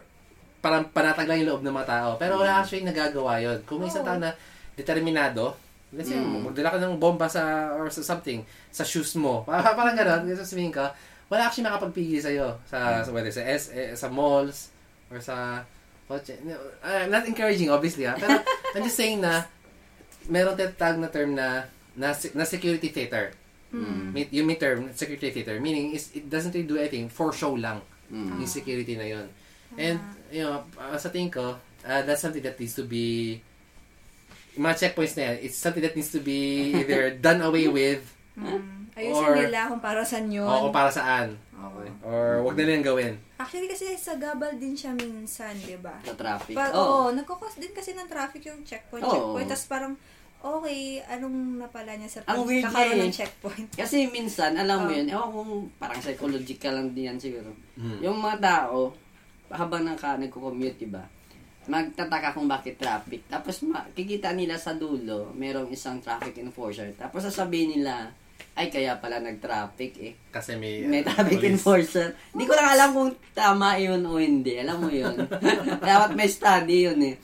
parang 0.62 0.86
panatag 0.94 1.26
lang 1.26 1.42
yung 1.42 1.58
loob 1.58 1.62
ng 1.66 1.74
mga 1.74 1.88
tao. 1.90 2.08
Pero 2.14 2.38
wala 2.38 2.62
actually 2.62 2.86
nagagawa 2.86 3.42
yun. 3.42 3.58
Kung 3.66 3.82
may 3.82 3.90
isang 3.90 4.06
tao 4.06 4.14
na 4.14 4.30
determinado, 4.78 5.58
let's 5.90 6.06
say, 6.06 6.16
magdala 6.22 6.70
ka 6.70 6.78
ng 6.78 7.02
bomba 7.02 7.26
sa, 7.26 7.74
or 7.74 7.90
sa 7.90 8.00
something, 8.00 8.46
sa 8.70 8.86
shoes 8.86 9.18
mo. 9.18 9.42
Parang, 9.50 9.74
parang 9.74 9.98
gano'n, 9.98 10.22
gusto 10.22 10.46
sabihin 10.46 10.70
ka, 10.70 10.94
wala 11.26 11.50
actually 11.50 11.66
makapagpigil 11.66 12.22
sa'yo. 12.22 12.62
Sa, 12.70 13.02
sa 13.02 13.10
whether 13.10 13.34
sa, 13.34 13.42
S, 13.42 13.74
eh, 13.74 13.90
sa 13.98 14.06
malls, 14.06 14.70
or 15.10 15.18
sa 15.18 15.66
kotse. 16.06 16.38
No, 16.46 16.54
I'm 16.86 17.10
not 17.10 17.26
encouraging, 17.26 17.74
obviously, 17.74 18.06
ha? 18.06 18.14
Pero 18.14 18.38
I'm 18.78 18.86
just 18.86 18.96
saying 18.96 19.18
na, 19.18 19.50
meron 20.26 20.54
tinatawag 20.54 20.98
na 20.98 21.08
term 21.08 21.30
na, 21.32 21.66
na, 21.92 22.10
na 22.12 22.44
security 22.44 22.88
theater. 22.88 23.32
May- 23.72 24.28
Yung 24.30 24.44
may 24.44 24.54
term, 24.54 24.92
security 24.92 25.32
theater, 25.32 25.56
meaning 25.56 25.92
is 25.92 26.12
it 26.12 26.28
doesn't 26.28 26.52
really 26.52 26.68
do 26.68 26.76
anything, 26.76 27.08
for 27.08 27.32
show 27.32 27.54
lang. 27.54 27.80
Yung 28.12 28.44
security 28.44 28.94
na 28.94 29.08
yun. 29.08 29.26
And, 29.72 29.96
you 30.28 30.44
know, 30.44 30.68
uh, 30.76 30.94
sa 30.94 31.08
tingin 31.08 31.32
ko, 31.32 31.56
uh, 31.80 32.00
that's 32.04 32.20
something 32.20 32.44
that 32.44 32.60
needs 32.60 32.76
to 32.76 32.84
be, 32.84 33.40
yung 34.52 34.68
mga 34.68 34.76
checkpoints 34.78 35.16
na 35.16 35.32
yan, 35.32 35.36
it's 35.40 35.56
something 35.56 35.80
that 35.80 35.96
needs 35.96 36.12
to 36.12 36.20
be 36.20 36.72
either 36.76 37.08
done 37.24 37.40
away 37.40 37.66
with, 37.66 38.04
Mm. 38.32 38.88
Ayusin 38.96 39.28
Or- 39.28 39.36
nila 39.36 39.68
kung 39.68 39.80
para 39.80 40.00
saan 40.02 40.32
yun. 40.32 40.44
o 40.44 40.64
kung 40.64 40.72
para 40.72 40.88
saan. 40.88 41.36
Okay. 41.62 41.88
Or 42.02 42.42
wag 42.42 42.54
na 42.54 42.62
nilang 42.64 42.82
gawin. 42.84 43.14
Actually, 43.38 43.70
kasi 43.70 43.94
sa 43.94 44.18
gabal 44.18 44.58
din 44.58 44.74
siya 44.74 44.90
minsan, 44.92 45.54
di 45.54 45.78
ba? 45.78 45.94
Sa 46.02 46.14
traffic. 46.14 46.54
Pag, 46.54 46.74
Oo. 46.74 47.06
oo, 47.06 47.14
nagkakos 47.14 47.54
din 47.56 47.70
kasi 47.70 47.94
ng 47.94 48.10
traffic 48.10 48.42
yung 48.44 48.62
checkpoint. 48.62 49.02
Oo. 49.02 49.12
checkpoint. 49.12 49.46
Tapos 49.46 49.66
parang, 49.66 49.92
okay, 50.42 50.98
anong 51.06 51.38
napala 51.62 51.94
niya 51.94 52.10
sa 52.10 52.26
pagkakaroon 52.26 52.66
niya 52.66 52.98
ng 52.98 53.14
eh. 53.14 53.14
checkpoint? 53.14 53.68
Kasi 53.80 54.10
minsan, 54.10 54.58
alam 54.58 54.84
mo 54.84 54.90
Oh. 54.90 54.96
yun, 54.98 55.06
ewan 55.06 55.30
kung 55.30 55.50
parang 55.78 56.02
psychological 56.02 56.74
lang 56.74 56.88
din 56.90 57.14
yan 57.14 57.18
siguro. 57.22 57.54
Hmm. 57.78 58.02
Yung 58.02 58.18
mga 58.18 58.42
tao, 58.42 58.90
habang 59.46 59.86
naka, 59.86 60.18
nagko-commute, 60.18 60.82
diba? 60.82 61.06
Magtataka 61.62 62.34
kung 62.34 62.50
bakit 62.50 62.74
traffic. 62.74 63.22
Tapos 63.30 63.62
makikita 63.62 64.34
nila 64.34 64.58
sa 64.58 64.74
dulo, 64.74 65.30
merong 65.30 65.70
isang 65.70 66.02
traffic 66.02 66.34
enforcer. 66.42 66.90
Tapos 66.98 67.22
sasabihin 67.22 67.78
nila, 67.78 68.10
ay 68.52 68.68
kaya 68.68 69.00
pala 69.00 69.18
nag-traffic 69.18 69.92
eh. 69.98 70.12
Kasi 70.28 70.54
may... 70.56 70.84
May 70.84 71.02
traffic 71.02 71.40
police. 71.40 71.50
enforcer. 71.50 72.08
Hindi 72.30 72.44
ko 72.44 72.52
lang 72.52 72.68
alam 72.68 72.88
kung 72.92 73.10
tama 73.32 73.80
yun 73.80 74.02
o 74.04 74.20
hindi. 74.20 74.60
Alam 74.60 74.86
mo 74.86 74.90
yun. 74.92 75.16
Dapat 75.90 76.12
may 76.12 76.28
study 76.28 76.92
yun 76.92 77.00
eh. 77.02 77.16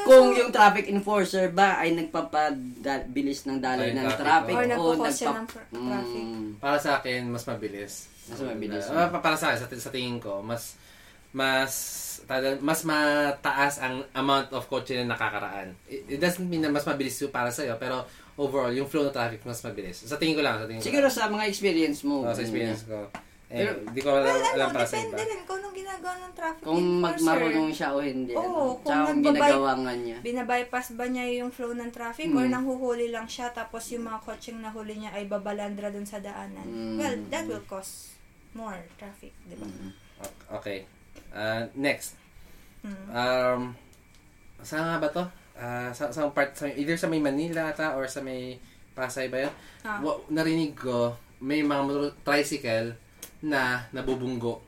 Kung 0.00 0.32
yung 0.32 0.48
traffic 0.48 0.88
enforcer 0.88 1.52
ba 1.52 1.76
ay 1.76 1.92
nagpapabilis 1.92 3.44
ng 3.44 3.60
daloy 3.60 3.92
Ay, 3.92 3.96
ng 3.96 4.08
traffic, 4.16 4.56
traffic 4.56 4.80
Or 4.80 4.96
o 4.96 4.96
nagpa- 4.96 5.36
ng 5.36 5.46
tra- 5.46 5.68
traffic. 5.70 6.24
Mm. 6.24 6.48
Para 6.56 6.78
sa 6.80 6.90
akin, 6.98 7.20
mas 7.28 7.44
mabilis. 7.44 7.92
Mas 8.26 8.40
mabilis. 8.40 8.84
Uh, 8.88 9.08
pa- 9.12 9.20
para 9.20 9.36
sa 9.36 9.52
akin, 9.52 9.58
sa, 9.60 9.68
sa 9.68 9.92
tingin 9.92 10.16
ko, 10.16 10.40
mas 10.40 10.80
mas 11.30 11.72
tada- 12.26 12.58
mas 12.58 12.82
mataas 12.82 13.78
ang 13.78 14.02
amount 14.16 14.50
of 14.50 14.66
kotse 14.66 14.98
na 14.98 15.14
nakakaraan. 15.14 15.76
It, 15.86 16.16
it 16.16 16.18
doesn't 16.18 16.46
mean 16.46 16.64
na 16.64 16.72
mas 16.72 16.82
mabilis 16.82 17.20
yung 17.22 17.30
para 17.30 17.54
sa'yo, 17.54 17.78
pero 17.78 18.02
overall, 18.36 18.70
yung 18.70 18.86
flow 18.86 19.02
ng 19.02 19.12
traffic 19.12 19.40
mas 19.42 19.58
mabilis. 19.60 19.98
Sa 20.00 20.14
tingin 20.14 20.34
ko 20.34 20.42
lang, 20.42 20.56
sa 20.56 20.66
tingin 20.66 20.78
ko 20.78 20.86
Siguro 20.86 21.06
lang. 21.06 21.16
sa 21.16 21.26
mga 21.26 21.44
experience 21.46 22.00
mo. 22.02 22.22
Oh, 22.22 22.30
sa 22.30 22.40
experience 22.40 22.84
ko. 22.84 23.08
Eh, 23.48 23.66
Pero- 23.66 23.82
di 23.88 23.98
ko 23.98 24.08
alam, 24.12 24.30
Well, 24.30 24.54
alam 24.54 24.68
para 24.70 24.86
sa 24.86 24.94
iba. 24.94 25.10
depende 25.10 25.22
rin 25.26 25.42
kung 25.42 25.58
anong 25.58 25.74
ginagawa 25.74 26.14
ng 26.16 26.32
traffic 26.32 26.62
Kung 26.62 26.78
enforcer. 26.78 27.02
magmarunong 27.02 27.70
siya 27.72 27.88
o 27.90 27.98
hindi. 27.98 28.32
Oo, 28.32 28.38
ano. 28.38 28.54
kung 28.76 28.78
Tsaka 28.86 29.02
kung 29.02 29.10
nagbabay- 29.16 29.34
ginagawa 29.42 29.70
nga 29.76 29.92
niya. 29.96 30.16
Binabypass 30.20 30.86
ba 30.92 31.04
niya 31.04 31.24
yung 31.34 31.50
flow 31.50 31.72
ng 31.72 31.90
traffic 31.90 32.28
Mm. 32.28 32.36
or 32.36 32.44
nanghuhuli 32.46 33.06
lang 33.08 33.26
siya 33.26 33.50
tapos 33.50 33.82
yung 33.90 34.04
mga 34.04 34.18
kotseng 34.22 34.58
nahuli 34.58 34.94
niya 34.96 35.10
ay 35.12 35.26
babalandra 35.26 35.90
dun 35.90 36.06
sa 36.06 36.18
daanan? 36.18 36.62
Mm. 36.64 36.94
Well, 36.96 37.16
that 37.28 37.44
will 37.44 37.64
cause 37.64 38.14
more 38.52 38.78
traffic, 38.94 39.34
di 39.44 39.54
ba? 39.54 39.66
Okay. 40.52 40.86
Uh, 41.30 41.66
next. 41.74 42.14
Mm. 42.80 43.06
Um, 43.10 43.60
saan 44.60 44.86
nga 44.86 44.98
ba 45.00 45.08
to? 45.10 45.24
Ah, 45.54 45.90
sa, 45.90 46.10
sa 46.10 46.28
part, 46.28 46.52
sa, 46.52 46.66
either 46.66 46.94
sa 46.94 47.06
may 47.06 47.18
Manila 47.18 47.68
ata 47.68 47.94
or 47.94 48.06
sa 48.06 48.20
may 48.20 48.58
Pasay 48.90 49.30
ba 49.30 49.46
yun? 49.46 49.54
Ah. 49.80 50.02
Wa- 50.02 50.20
narinig 50.28 50.74
ko, 50.74 51.14
may 51.40 51.62
mga 51.62 51.82
motor- 51.82 52.16
tricycle 52.20 52.92
na 53.40 53.86
nabubunggo 53.90 54.60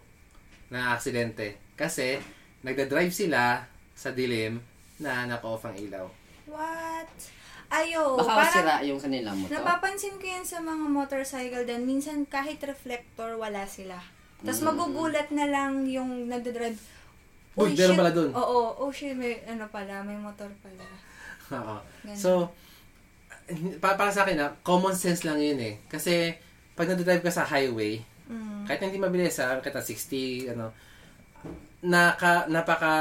na 0.71 0.95
aksidente. 0.95 1.59
Kasi, 1.75 2.17
nagda-drive 2.63 3.13
sila 3.13 3.67
sa 3.93 4.15
dilim 4.15 4.63
na 4.97 5.27
naka-off 5.27 5.67
ang 5.67 5.77
ilaw. 5.77 6.07
What? 6.49 7.11
Ayo, 7.73 8.21
Baka 8.21 8.31
parang 8.31 8.53
sira 8.55 8.75
yung 8.85 9.01
kanila 9.01 9.33
mo 9.33 9.49
to. 9.49 9.53
napapansin 9.53 10.17
ko 10.17 10.25
yan 10.25 10.45
sa 10.45 10.61
mga 10.61 10.87
motorcycle 10.87 11.65
din. 11.65 11.89
Minsan 11.89 12.25
kahit 12.25 12.61
reflector, 12.61 13.37
wala 13.37 13.65
sila. 13.65 13.97
Tapos 14.41 14.61
magugulat 14.61 15.33
na 15.33 15.49
lang 15.49 15.85
yung 15.85 16.29
nagdadrive. 16.29 16.77
Uy, 17.53 17.77
meron 17.77 18.01
pala 18.01 18.13
dun. 18.13 18.31
Oo, 18.33 18.81
oh 18.81 18.89
shit, 18.89 19.13
may 19.13 19.45
ano 19.45 19.69
pala, 19.69 20.01
may 20.01 20.17
motor 20.17 20.49
pala. 20.65 20.85
Oo. 21.61 21.77
So, 22.17 22.49
para, 23.77 24.01
para 24.01 24.11
sa 24.11 24.25
akin 24.25 24.41
na 24.41 24.57
common 24.65 24.97
sense 24.97 25.23
lang 25.23 25.37
yun 25.37 25.61
eh. 25.61 25.75
Kasi, 25.87 26.33
pag 26.73 26.89
nagdadrive 26.89 27.21
ka 27.21 27.33
sa 27.33 27.45
highway, 27.45 28.01
Mm. 28.23 28.65
kahit 28.65 28.81
hindi 28.81 28.97
mabilis 28.97 29.37
ha, 29.43 29.61
kahit 29.61 29.75
na 29.75 29.85
60, 29.85 30.55
ano, 30.55 30.73
naka, 31.83 32.47
napaka 32.49 32.95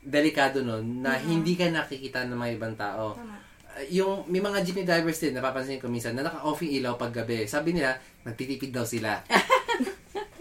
delikado 0.00 0.62
nun 0.62 1.02
na 1.02 1.18
hindi 1.18 1.58
ka 1.58 1.68
nakikita 1.68 2.24
ng 2.26 2.38
mga 2.38 2.54
ibang 2.56 2.74
tao. 2.78 3.14
Tama. 3.18 3.36
Uh, 3.72 3.84
yung 3.88 4.24
may 4.28 4.40
mga 4.40 4.62
jeepney 4.62 4.84
drivers 4.84 5.18
din 5.18 5.32
napapansin 5.32 5.80
ko 5.80 5.88
minsan 5.88 6.12
na 6.12 6.24
naka-off 6.24 6.60
yung 6.62 6.74
ilaw 6.80 6.94
pag 6.96 7.12
gabi. 7.12 7.44
Sabi 7.44 7.74
nila, 7.74 7.96
nagtitipid 8.22 8.72
daw 8.72 8.86
sila. 8.86 9.20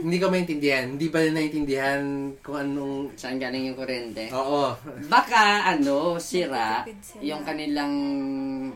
hindi 0.01 0.17
ko 0.17 0.27
maintindihan. 0.27 0.85
Hindi 0.89 1.07
ba 1.07 1.21
nila 1.21 1.33
naintindihan 1.33 2.01
kung 2.41 2.57
anong 2.57 3.13
Saan 3.13 3.37
galing 3.37 3.69
yung 3.69 3.77
kuryente? 3.77 4.27
Oo. 4.31 4.73
Baka 5.05 5.69
ano, 5.69 6.17
sira 6.17 6.81
sila. 6.99 7.21
yung 7.21 7.41
kanilang 7.41 7.93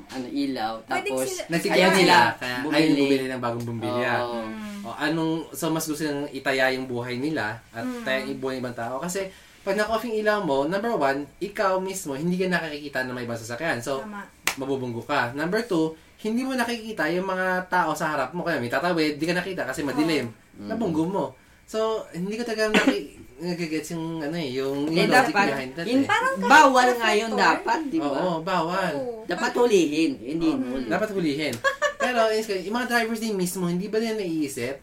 ano 0.05 0.25
ilaw 0.25 0.85
tapos 0.85 1.25
sila- 1.25 1.49
nila 1.91 2.17
Kaya 2.37 2.57
bumili. 2.61 3.01
bumili 3.01 3.25
ng 3.27 3.41
bagong 3.41 3.65
bumbilya. 3.65 4.13
Oo. 4.21 4.41
O, 4.85 4.93
anong, 4.93 5.49
so 5.51 5.73
mas 5.73 5.83
gusto 5.83 6.05
nilang 6.05 6.29
itaya 6.29 6.69
yung 6.71 6.85
buhay 6.85 7.17
nila 7.17 7.57
at 7.73 7.85
taya 8.05 8.21
yung 8.23 8.37
buhay 8.37 8.57
ng 8.57 8.61
ibang 8.61 8.77
tao. 8.77 9.01
Kasi 9.01 9.25
pag 9.65 9.73
naka-off 9.73 10.05
yung 10.05 10.21
ilaw 10.21 10.45
mo, 10.45 10.69
number 10.69 10.93
one, 10.93 11.25
ikaw 11.41 11.81
mismo, 11.81 12.13
hindi 12.13 12.37
ka 12.37 12.45
nakakikita 12.47 13.01
ng 13.01 13.17
may 13.17 13.25
ibang 13.25 13.33
sasakyan. 13.35 13.81
So, 13.81 14.05
Tama. 14.05 14.21
mabubunggo 14.61 15.01
ka. 15.01 15.33
Number 15.33 15.65
two, 15.65 15.97
hindi 16.21 16.45
mo 16.45 16.53
nakikita 16.53 17.09
yung 17.09 17.25
mga 17.25 17.65
tao 17.65 17.97
sa 17.97 18.13
harap 18.13 18.29
mo. 18.31 18.45
Kaya 18.45 18.61
may 18.61 18.69
tatawid, 18.69 19.17
di 19.17 19.25
ka 19.25 19.33
nakita 19.33 19.65
kasi 19.65 19.81
madilim. 19.81 20.29
Nabunggo 20.57 21.03
mo. 21.03 21.25
So, 21.65 22.05
hindi 22.13 22.37
ko 22.37 22.45
talaga 22.45 22.69
naki, 22.71 23.17
nagigets 23.35 23.91
yung 23.91 24.21
ano 24.21 24.37
eh, 24.37 24.53
yung, 24.53 24.85
Eh 24.85 25.01
yung 25.01 25.09
logic 25.09 25.33
dapat, 25.33 25.47
behind 25.49 25.71
that 25.73 25.85
yun, 25.85 26.01
eh. 26.01 26.07
Parang 26.07 26.33
bawal 26.39 26.87
nga 26.93 27.11
yun 27.11 27.31
dapat, 27.33 27.79
di 27.89 27.97
ba? 27.97 28.07
Oo, 28.21 28.33
bawal. 28.39 28.93
Oo. 28.95 29.25
Dapat 29.25 29.51
hulihin, 29.57 30.11
hindi 30.15 30.47
huli. 30.53 30.85
Dapat 30.87 31.09
hulihin. 31.11 31.53
Pero, 31.97 32.29
is- 32.29 32.63
yung 32.63 32.75
mga 32.77 32.87
drivers 32.87 33.19
din 33.19 33.33
mismo, 33.33 33.65
hindi 33.65 33.89
ba 33.89 33.97
nila 33.97 34.21
naiisip, 34.21 34.77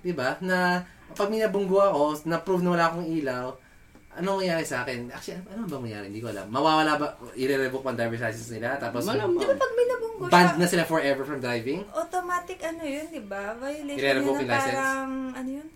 di 0.00 0.12
ba, 0.16 0.40
na 0.40 0.82
pag 1.12 1.28
minabunggo 1.28 1.78
ako, 1.78 2.24
na-prove 2.24 2.64
na 2.64 2.72
wala 2.72 2.84
akong 2.88 3.06
ilaw, 3.06 3.52
anong 4.14 4.36
mangyayari 4.38 4.62
sa 4.62 4.82
akin? 4.82 5.08
Actually, 5.08 5.40
ano 5.46 5.64
ba 5.64 5.76
mangyayari? 5.76 6.06
Hindi 6.08 6.20
ko 6.20 6.28
alam. 6.28 6.46
Mawawala 6.46 6.92
ba, 6.94 7.06
i-revoke 7.32 7.80
pa 7.80 7.90
ang 7.90 7.98
driver's 7.98 8.20
license 8.20 8.50
nila? 8.50 8.76
Tapos, 8.76 9.02
Malamang. 9.02 9.36
Di 9.36 9.46
ba 9.46 9.56
pag 9.56 9.72
binabunggo 9.72 10.22
banned 10.26 10.50
siya, 10.50 10.58
na 10.58 10.66
sila 10.68 10.84
forever 10.84 11.22
from 11.22 11.38
driving? 11.38 11.80
automatic 11.90 12.58
ano 12.60 12.82
yun, 12.82 13.06
di 13.08 13.22
ba? 13.22 13.52
Violation 13.54 13.98
I-revoke 13.98 14.20
yun 14.20 14.36
yung 14.36 14.38
na 14.42 14.54
license? 14.54 14.76
parang, 14.76 15.10
ano 15.32 15.50
yun? 15.52 15.68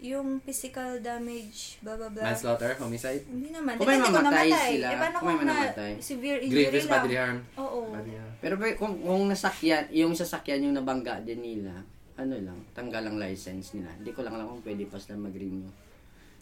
yung 0.00 0.40
physical 0.40 0.96
damage, 0.98 1.76
blah, 1.80 1.92
blah, 1.92 2.08
blah. 2.08 2.24
Manslaughter, 2.24 2.72
homicide, 2.74 3.20
Hindi 3.22 3.52
naman. 3.52 3.76
Kung 3.76 3.84
may 3.84 4.00
Depende 4.00 4.08
kung 4.08 4.16
mamatay 4.18 4.48
namatay. 4.48 4.70
sila, 4.72 4.86
Eh, 4.86 4.96
paano 4.96 5.14
kung 5.14 5.28
may 5.28 5.36
kung 5.36 5.44
na 5.44 5.54
mamatay. 5.60 5.92
severe 6.00 6.38
injury 6.40 6.56
grievous 6.64 6.80
lang? 6.80 6.92
bodily 6.96 7.18
harm. 7.18 7.38
Oo. 7.58 7.80
Bodily 7.92 8.16
harm. 8.16 8.32
Pero 8.40 8.54
ba- 8.56 8.76
kung, 8.80 8.92
kung 8.98 9.22
nasakyan, 9.28 9.84
yung 9.92 10.12
sasakyan 10.14 10.64
yung 10.64 10.74
nabangga 10.74 11.20
din 11.20 11.38
nila, 11.38 11.84
ano 12.16 12.32
lang, 12.34 12.58
tanggal 12.72 13.02
ang 13.02 13.20
license 13.20 13.76
nila. 13.76 13.92
Hindi 13.92 14.10
ko 14.10 14.24
lang 14.24 14.32
alam 14.32 14.48
kung 14.48 14.64
pwede 14.64 14.88
pa 14.88 14.96
sila 14.96 15.20
mag-renew. 15.20 15.68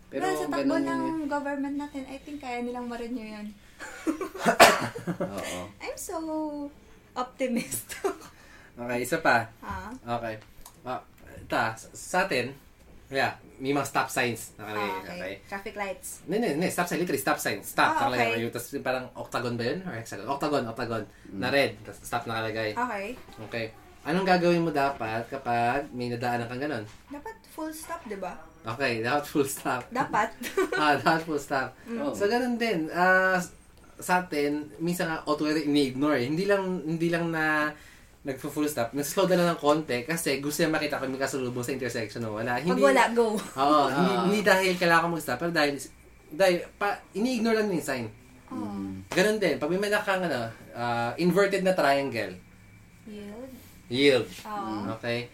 Pero 0.08 0.24
well, 0.24 0.36
sa 0.36 0.46
takbo 0.48 0.76
ng 0.76 1.00
yun 1.04 1.28
government 1.28 1.76
natin, 1.76 2.02
I 2.08 2.16
think 2.16 2.40
kaya 2.40 2.64
nilang 2.64 2.88
ma-renew 2.88 3.28
yan. 3.28 3.46
Oo. 5.20 5.58
I'm 5.78 5.96
so 5.96 6.16
optimist. 7.14 7.94
Okay, 8.78 9.02
isa 9.02 9.18
pa. 9.18 9.50
ha? 9.58 9.90
Okay. 10.22 10.38
Ah, 10.86 11.02
ta, 11.50 11.74
sa 11.74 12.30
atin, 12.30 12.54
yeah, 13.10 13.34
may 13.58 13.74
mga 13.74 13.90
stop 13.90 14.06
signs 14.06 14.54
nakalagay. 14.54 14.86
Ah, 14.86 15.02
okay. 15.02 15.10
okay. 15.18 15.32
Traffic 15.50 15.74
lights. 15.74 16.22
Hindi, 16.22 16.34
hindi, 16.38 16.48
hindi. 16.54 16.68
Stop 16.70 16.86
sign, 16.86 17.02
literally, 17.02 17.18
stop 17.18 17.42
sign. 17.42 17.58
Stop, 17.66 17.90
Ah, 17.90 18.06
nakalagay. 18.06 18.38
okay. 18.38 18.42
Yung, 18.46 18.54
tas 18.54 18.70
parang 18.78 19.10
octagon 19.18 19.58
ba 19.58 19.66
yun? 19.66 19.82
Or 19.82 19.98
hexagon? 19.98 20.30
Octagon, 20.30 20.62
octagon. 20.62 21.02
Na 21.34 21.50
red. 21.50 21.74
Tas 21.82 21.98
stop 22.06 22.22
nakalagay. 22.30 22.78
Okay. 22.78 23.06
Okay. 23.50 23.66
Anong 24.08 24.24
gagawin 24.24 24.64
mo 24.64 24.72
dapat 24.72 25.28
kapag 25.28 25.92
may 25.92 26.08
nadaanan 26.08 26.48
kang 26.48 26.64
ganun? 26.64 26.84
Dapat 27.12 27.36
full 27.52 27.68
stop, 27.68 28.00
di 28.08 28.16
ba? 28.16 28.32
Okay, 28.64 29.04
dapat 29.04 29.24
full 29.28 29.44
stop. 29.44 29.84
Dapat. 29.92 30.32
ah, 30.80 30.96
dapat 30.96 31.28
full 31.28 31.36
stop. 31.36 31.76
Oo. 31.92 32.16
So, 32.16 32.24
ganun 32.24 32.56
din. 32.56 32.88
Ah, 32.88 33.36
sa 34.00 34.24
atin, 34.24 34.72
minsan 34.80 35.12
nga, 35.12 35.20
auto 35.28 35.44
ini-ignore. 35.44 36.24
Hindi 36.24 36.48
lang, 36.48 36.88
hindi 36.88 37.12
lang 37.12 37.28
na 37.28 37.68
nagpo-full 38.24 38.64
stop. 38.64 38.96
Nag-slow 38.96 39.28
down 39.28 39.44
lang 39.44 39.52
ng 39.52 39.60
konti 39.60 40.08
kasi 40.08 40.40
gusto 40.40 40.64
niya 40.64 40.72
makita 40.72 40.96
kung 40.96 41.12
may 41.12 41.20
kasalubong 41.20 41.62
sa 41.62 41.76
intersection 41.76 42.24
o 42.24 42.40
wala. 42.40 42.56
Pag 42.56 42.64
Hindi, 42.64 42.80
wala, 42.80 43.04
go. 43.12 43.36
Oo, 43.36 43.82
hindi, 43.92 44.12
Ah. 44.16 44.20
hindi 44.24 44.40
dahil 44.40 44.72
kailangan 44.80 45.04
ko 45.04 45.08
mag-stop, 45.20 45.38
pero 45.38 45.52
dahil, 45.52 45.76
dahil 46.32 46.56
pa, 46.80 46.96
ini-ignore 47.12 47.60
lang 47.60 47.68
yung 47.68 47.84
sign. 47.84 48.06
Oh. 48.48 48.72
Ganun 49.12 49.36
din, 49.36 49.60
pag 49.60 49.68
may 49.68 49.80
manakang 49.80 50.24
ano, 50.24 50.48
ah, 50.72 51.12
inverted 51.20 51.60
na 51.60 51.76
triangle, 51.76 52.48
Yield. 53.08 53.37
Yield. 53.88 54.28
Oo. 54.44 54.94
Okay? 54.94 55.28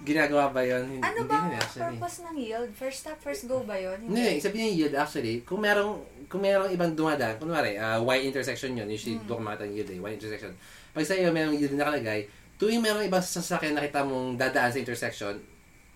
Ginagawa 0.00 0.48
ba 0.48 0.62
yun? 0.62 0.84
Hindi- 0.88 1.02
Ano 1.02 1.18
hindi 1.20 1.28
bang 1.28 1.44
rin 1.44 1.58
actually. 1.58 1.82
purpose 1.90 2.16
ng 2.22 2.36
yield? 2.36 2.70
First 2.72 2.98
stop, 3.02 3.18
first 3.18 3.42
go 3.44 3.62
ba 3.62 3.74
yun? 3.74 3.98
Hindi, 4.00 4.38
sabihin 4.38 4.70
yung 4.70 4.78
yield 4.78 4.94
actually, 4.94 5.42
kung 5.42 5.58
merong, 5.58 5.98
kung 6.26 6.40
merong 6.40 6.70
ibang 6.70 6.92
dumadaan, 6.92 7.34
kunwari, 7.36 7.74
uh, 7.74 7.98
Y 8.06 8.18
intersection 8.24 8.72
yun, 8.72 8.86
usually 8.86 9.18
doon 9.20 9.42
ka 9.42 9.44
makita 9.44 9.64
yung 9.64 9.76
yield 9.76 9.90
eh, 9.90 9.98
Y 9.98 10.10
intersection. 10.12 10.52
Pag 10.90 11.04
sa'yo 11.04 11.28
merong 11.28 11.56
yield 11.56 11.74
na 11.74 11.82
nakalagay, 11.84 12.30
tuwing 12.56 12.78
merong 12.78 13.04
ibang 13.04 13.20
sasakyan 13.20 13.74
nakita 13.74 14.02
mong 14.02 14.34
dadaan 14.34 14.70
sa 14.70 14.78
intersection, 14.78 15.34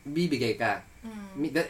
bibigay 0.03 0.55
ka. 0.55 0.83
Mm. 1.03 1.27
Mi- 1.37 1.53
That 1.53 1.69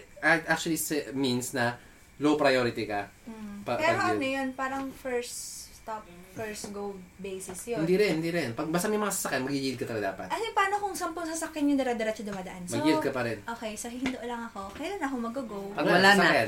actually 0.48 0.76
sa- 0.76 1.12
means 1.12 1.52
na 1.52 1.76
low 2.16 2.36
priority 2.36 2.84
ka. 2.84 3.12
Mm. 3.24 3.60
Pa- 3.62 3.76
Pero 3.76 3.98
ano 3.98 4.20
yun? 4.20 4.48
Parang 4.52 4.88
first 4.90 5.32
stop, 5.74 6.04
first 6.32 6.72
go 6.72 6.96
basis 7.20 7.60
yun. 7.68 7.84
Hindi 7.84 7.96
rin, 8.00 8.12
hindi 8.18 8.30
rin. 8.32 8.56
Pag 8.56 8.72
basta 8.72 8.88
may 8.88 8.98
mga 8.98 9.12
sasakyan, 9.12 9.44
mag-yield 9.44 9.78
ka 9.78 9.84
talaga 9.84 10.16
dapat. 10.16 10.26
Ano 10.32 10.42
paano 10.56 10.74
kung 10.80 10.94
sampung 10.96 11.28
sasakyan 11.28 11.72
yung 11.72 11.78
dara-diretso 11.78 12.24
dumadaan? 12.24 12.64
So, 12.64 12.80
Mag-yield 12.80 13.04
ka 13.04 13.10
pa 13.12 13.22
rin. 13.28 13.38
Okay, 13.44 13.72
so 13.76 13.86
hindo 13.92 14.16
lang 14.24 14.48
ako. 14.48 14.72
Kailan 14.72 15.00
ako 15.00 15.14
mag-go? 15.20 15.60
Pag 15.76 15.86
wala 15.86 16.10
na. 16.16 16.24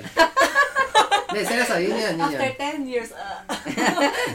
Hindi, 1.35 1.51
seryoso, 1.51 1.75
yun 1.83 1.99
yan, 1.99 2.15
yun 2.15 2.31
After 2.31 2.51
yan. 2.55 2.87
10 2.87 2.93
years, 2.95 3.11
uh, 3.11 3.43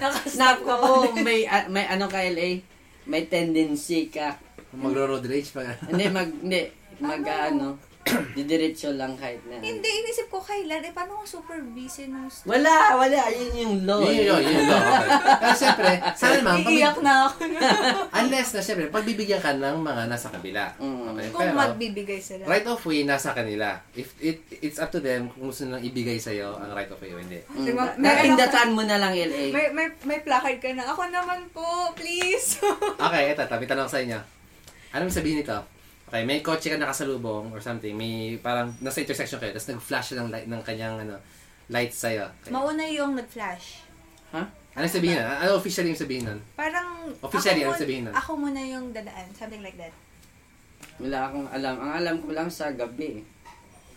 ka 0.03 0.07
pa. 0.11 0.19
Nako, 0.35 0.75
may, 1.23 1.47
ah, 1.47 1.63
may 1.71 1.87
ano 1.87 2.11
ka 2.11 2.19
LA, 2.19 2.59
may 3.07 3.23
tendency 3.31 4.11
ka. 4.11 4.35
Magro-road 4.75 5.23
rage 5.23 5.55
pa. 5.55 5.63
Hindi, 5.87 6.11
mag, 6.11 6.27
hindi, 6.27 6.67
mag, 6.99 7.23
ano, 7.23 7.79
didiretso 8.37 8.93
lang 8.95 9.13
kahit 9.15 9.41
na. 9.45 9.61
Hindi, 9.61 9.87
inisip 9.87 10.27
ko 10.27 10.41
kailan. 10.41 10.81
Eh, 10.81 10.91
paano 10.91 11.21
kung 11.21 11.29
super 11.29 11.59
busy 11.61 12.09
ng 12.09 12.25
st- 12.29 12.47
Wala, 12.49 12.97
wala, 12.97 13.19
yun 13.29 13.51
yung 13.55 13.75
law. 13.85 14.01
Yun 14.03 14.25
yun, 14.25 14.41
yun. 14.41 14.65
Okay. 14.65 15.07
Pero 15.41 15.53
siyempre, 15.55 15.91
sana 16.17 16.33
naman, 16.41 16.55
pag, 16.65 16.71
Iiyak 16.73 16.97
na 17.01 17.13
ako. 17.25 17.35
unless 18.21 18.49
na 18.55 18.61
siyempre, 18.61 18.85
pagbibigyan 18.89 19.41
ka 19.41 19.51
ng 19.55 19.77
mga 19.79 20.03
nasa 20.09 20.27
kabila. 20.29 20.63
Mm. 20.77 21.01
Okay, 21.13 21.27
kung 21.33 21.49
pero, 21.49 21.57
magbibigay 21.57 22.19
sila. 22.19 22.43
right 22.45 22.67
of 22.67 22.81
way 22.85 23.01
nasa 23.05 23.31
kanila. 23.33 23.79
If 23.93 24.13
it 24.19 24.45
it's 24.61 24.77
up 24.77 24.89
to 24.93 24.99
them 24.99 25.31
kung 25.31 25.49
gusto 25.49 25.65
nilang 25.65 25.83
ibigay 25.83 26.17
sa 26.17 26.31
iyo 26.33 26.55
ang 26.57 26.71
right 26.73 26.89
of 26.89 26.99
way 26.99 27.11
o 27.13 27.19
hindi. 27.19 27.39
Mm. 27.49 27.65
Diba? 27.65 27.85
Napindatan 27.95 28.69
mo 28.75 28.83
na 28.83 28.97
lang 28.99 29.13
LA. 29.13 29.53
May, 29.53 29.67
may, 29.71 29.87
may 30.03 30.19
placard 30.21 30.59
ka 30.59 30.69
na. 30.73 30.89
Ako 30.91 31.07
naman 31.07 31.47
po, 31.51 31.65
please. 31.95 32.59
Okay, 33.09 33.31
ito, 33.33 33.43
tabi 33.47 33.65
tanong 33.65 33.89
sa 33.89 34.01
inyo. 34.03 34.19
Anong 34.93 35.13
sabihin 35.13 35.41
nito? 35.41 35.55
Okay, 36.09 36.25
may 36.25 36.41
kotse 36.41 36.73
ka 36.73 36.77
nakasalubong 36.81 37.53
or 37.53 37.61
something, 37.61 37.93
may 37.93 38.41
parang 38.41 38.73
nasa 38.81 39.05
intersection 39.05 39.37
kayo, 39.37 39.53
tapos 39.53 39.69
nag-flash 39.69 40.17
ng 40.17 40.33
light 40.33 40.49
ng 40.49 40.61
kanyang 40.65 41.05
ano, 41.05 41.21
light 41.69 41.93
sa 41.93 42.09
iyo. 42.09 42.25
Okay. 42.41 42.49
Mauna 42.49 42.81
yung 42.89 43.13
nag-flash. 43.13 43.85
Ha? 44.33 44.41
Anong 44.73 44.89
sabihin 44.89 45.21
nun? 45.21 45.29
Ano 45.29 45.61
officially 45.61 45.93
yung 45.93 46.01
sabihin 46.01 46.23
nun? 46.25 46.39
Parang, 46.57 47.13
Officially, 47.21 47.61
ako, 47.61 47.77
ano 47.77 47.81
sabihin 47.85 48.01
nun? 48.09 48.13
ako 48.17 48.31
muna 48.41 48.61
yung 48.65 48.85
dadaan. 48.89 49.29
Something 49.37 49.61
like 49.61 49.77
that. 49.77 49.93
Wala 50.97 51.29
akong 51.29 51.47
alam. 51.53 51.75
Ang 51.77 51.91
alam 51.93 52.15
ko 52.25 52.29
lang 52.33 52.49
sa 52.49 52.73
gabi. 52.73 53.21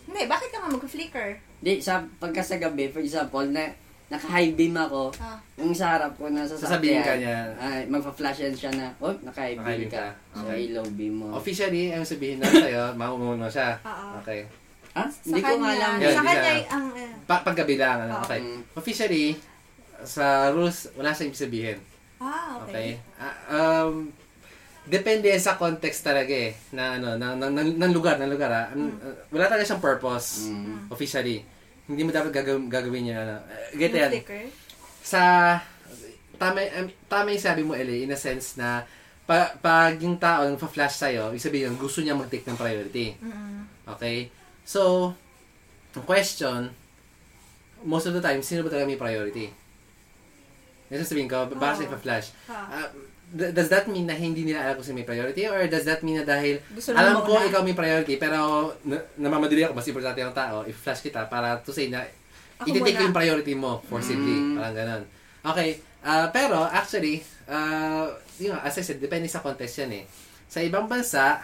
Hindi, 0.05 0.21
bakit 0.29 0.53
ka 0.53 0.61
nga 0.61 0.69
mag-flicker? 0.69 1.29
Di, 1.65 1.81
sa, 1.81 2.05
pagka 2.21 2.45
sa 2.45 2.61
gabi, 2.61 2.93
for 2.93 3.01
example, 3.01 3.41
na, 3.49 3.73
naka-high 4.07 4.51
beam 4.51 4.73
ako, 4.73 5.09
Ah. 5.15 5.39
yung 5.55 5.71
sa 5.71 5.95
harap 5.95 6.13
ko 6.13 6.27
na 6.27 6.43
Sasabihin 6.43 6.99
sasakyan, 6.99 7.03
ka 7.03 7.13
niya. 7.15 7.37
ay, 7.57 7.79
magpa-flash 7.87 8.39
yan 8.41 8.53
siya 8.53 8.71
na, 8.71 8.85
oh, 8.97 9.13
naka-high 9.17 9.53
Naka-high 9.53 9.79
beam 9.79 9.81
beam 9.81 9.91
ka. 9.91 10.05
ka. 10.05 10.07
So, 10.33 10.45
Okay. 10.45 10.59
ilaw 10.67 10.85
beam 10.91 11.13
mo. 11.15 11.27
Officially, 11.33 11.83
ang 11.89 12.03
sabihin 12.03 12.37
nun 12.37 12.53
sa'yo, 12.53 12.83
maumuno 12.99 13.47
siya. 13.47 13.79
Oo. 13.81 14.07
Okay. 14.21 14.41
Ha? 14.93 15.03
Sa 15.05 15.25
Hindi 15.25 15.41
ko 15.41 15.47
nga 15.47 15.57
kanya, 15.65 15.73
alam. 15.73 15.93
Yan, 15.97 16.13
Sa 16.13 16.23
kanya, 16.23 16.51
ang, 16.69 16.85
eh, 16.93 17.09
Pa 17.23 17.35
paggabi 17.41 17.75
lang, 17.75 17.97
ano? 17.99 18.13
Oo. 18.13 18.23
Okay. 18.23 18.39
Mm. 18.39 18.61
Officially, 18.75 19.25
sa 20.03 20.25
rules, 20.49 20.77
wala 20.93 21.09
siyang 21.09 21.33
sabihin. 21.33 21.77
ah, 22.19 22.61
Okay? 22.61 22.69
okay. 22.69 22.89
Ah, 23.17 23.35
um, 23.81 24.11
depende 24.83 25.31
sa 25.37 25.55
context 25.55 26.03
talaga 26.03 26.29
eh, 26.29 26.53
na 26.69 26.95
ano, 26.95 27.15
ng, 27.15 27.35
ng, 27.35 27.51
ng, 27.51 27.69
ng 27.79 27.91
lugar, 27.91 28.15
ng 28.15 28.27
lugar 28.27 28.47
ah. 28.47 28.65
Ang- 28.69 28.95
uh, 28.95 29.15
wala 29.29 29.47
talaga 29.47 29.63
siyang 29.65 29.81
purpose, 29.81 30.45
Mm. 30.45 30.87
officially. 30.87 31.41
Hindi 31.83 32.01
mo 32.07 32.11
dapat 32.15 32.31
gagawin, 32.31 32.71
gagawin 32.71 33.03
niya, 33.09 33.17
ano. 33.27 33.35
Uh, 33.43 33.69
get 33.75 33.91
yan. 33.91 34.11
Sa, 35.03 35.21
tama, 36.39 36.63
um, 36.79 36.87
tama 37.11 37.35
yung 37.35 37.43
sabi 37.43 37.61
mo, 37.67 37.75
Ellie, 37.75 38.07
in 38.07 38.15
a 38.15 38.19
sense 38.19 38.55
na, 38.55 38.87
pa, 39.27 39.55
pag 39.59 39.99
yung 39.99 40.15
tao 40.15 40.47
nang 40.47 40.59
flash 40.59 40.99
sa'yo, 40.99 41.31
ibig 41.31 41.43
sabihin 41.43 41.75
gusto 41.75 41.99
niya 41.99 42.15
mag-take 42.15 42.47
ng 42.47 42.59
priority. 42.59 43.15
Mm-mm. 43.19 43.67
Okay? 43.95 44.31
So, 44.63 45.11
ang 45.93 46.05
question, 46.07 46.71
most 47.83 48.07
of 48.07 48.15
the 48.15 48.23
time, 48.23 48.39
sino 48.39 48.63
ba 48.63 48.71
talaga 48.71 48.87
may 48.87 48.99
priority? 48.99 49.51
Yan 50.91 51.03
sabihin 51.03 51.27
ko, 51.31 51.47
bakit 51.57 51.87
Oo. 51.87 51.95
siya 51.95 51.99
flash 51.99 52.27
Ah. 52.47 52.87
Does 53.33 53.69
that 53.73 53.89
mean 53.89 54.05
na 54.05 54.13
hindi 54.13 54.45
nila 54.45 54.61
alam 54.61 54.73
kung 54.77 54.85
sino 54.85 55.01
may 55.01 55.09
priority? 55.09 55.49
Or 55.49 55.65
does 55.65 55.89
that 55.89 56.05
mean 56.05 56.21
na 56.21 56.25
dahil 56.25 56.61
Gusto 56.69 56.93
alam 56.93 57.25
ko 57.25 57.33
mauna? 57.33 57.49
ikaw 57.49 57.61
may 57.65 57.73
priority, 57.73 58.21
pero 58.21 58.69
na, 58.85 59.01
namamadali 59.17 59.65
ako, 59.65 59.73
mas 59.73 59.89
importante 59.89 60.21
ang 60.21 60.37
tao, 60.37 60.61
i-flash 60.69 61.01
kita 61.01 61.25
para 61.25 61.57
to 61.65 61.73
say 61.73 61.89
na 61.89 62.05
Ako 62.61 62.69
iti-take 62.69 63.01
ko 63.01 63.03
yung 63.09 63.17
priority 63.17 63.53
mo, 63.57 63.81
forcibly. 63.89 64.37
Mm. 64.37 64.55
Parang 64.61 64.75
ganun. 64.77 65.03
Okay. 65.43 65.69
ah, 66.05 66.29
pero, 66.29 66.63
actually, 66.63 67.25
uh, 67.49 68.13
yun, 68.37 68.53
nga, 68.55 68.61
as 68.63 68.77
I 68.77 68.83
said, 68.85 69.01
depende 69.01 69.27
sa 69.27 69.41
context 69.41 69.81
yan 69.81 69.91
eh. 69.91 70.05
Sa 70.47 70.61
ibang 70.61 70.85
bansa, 70.85 71.41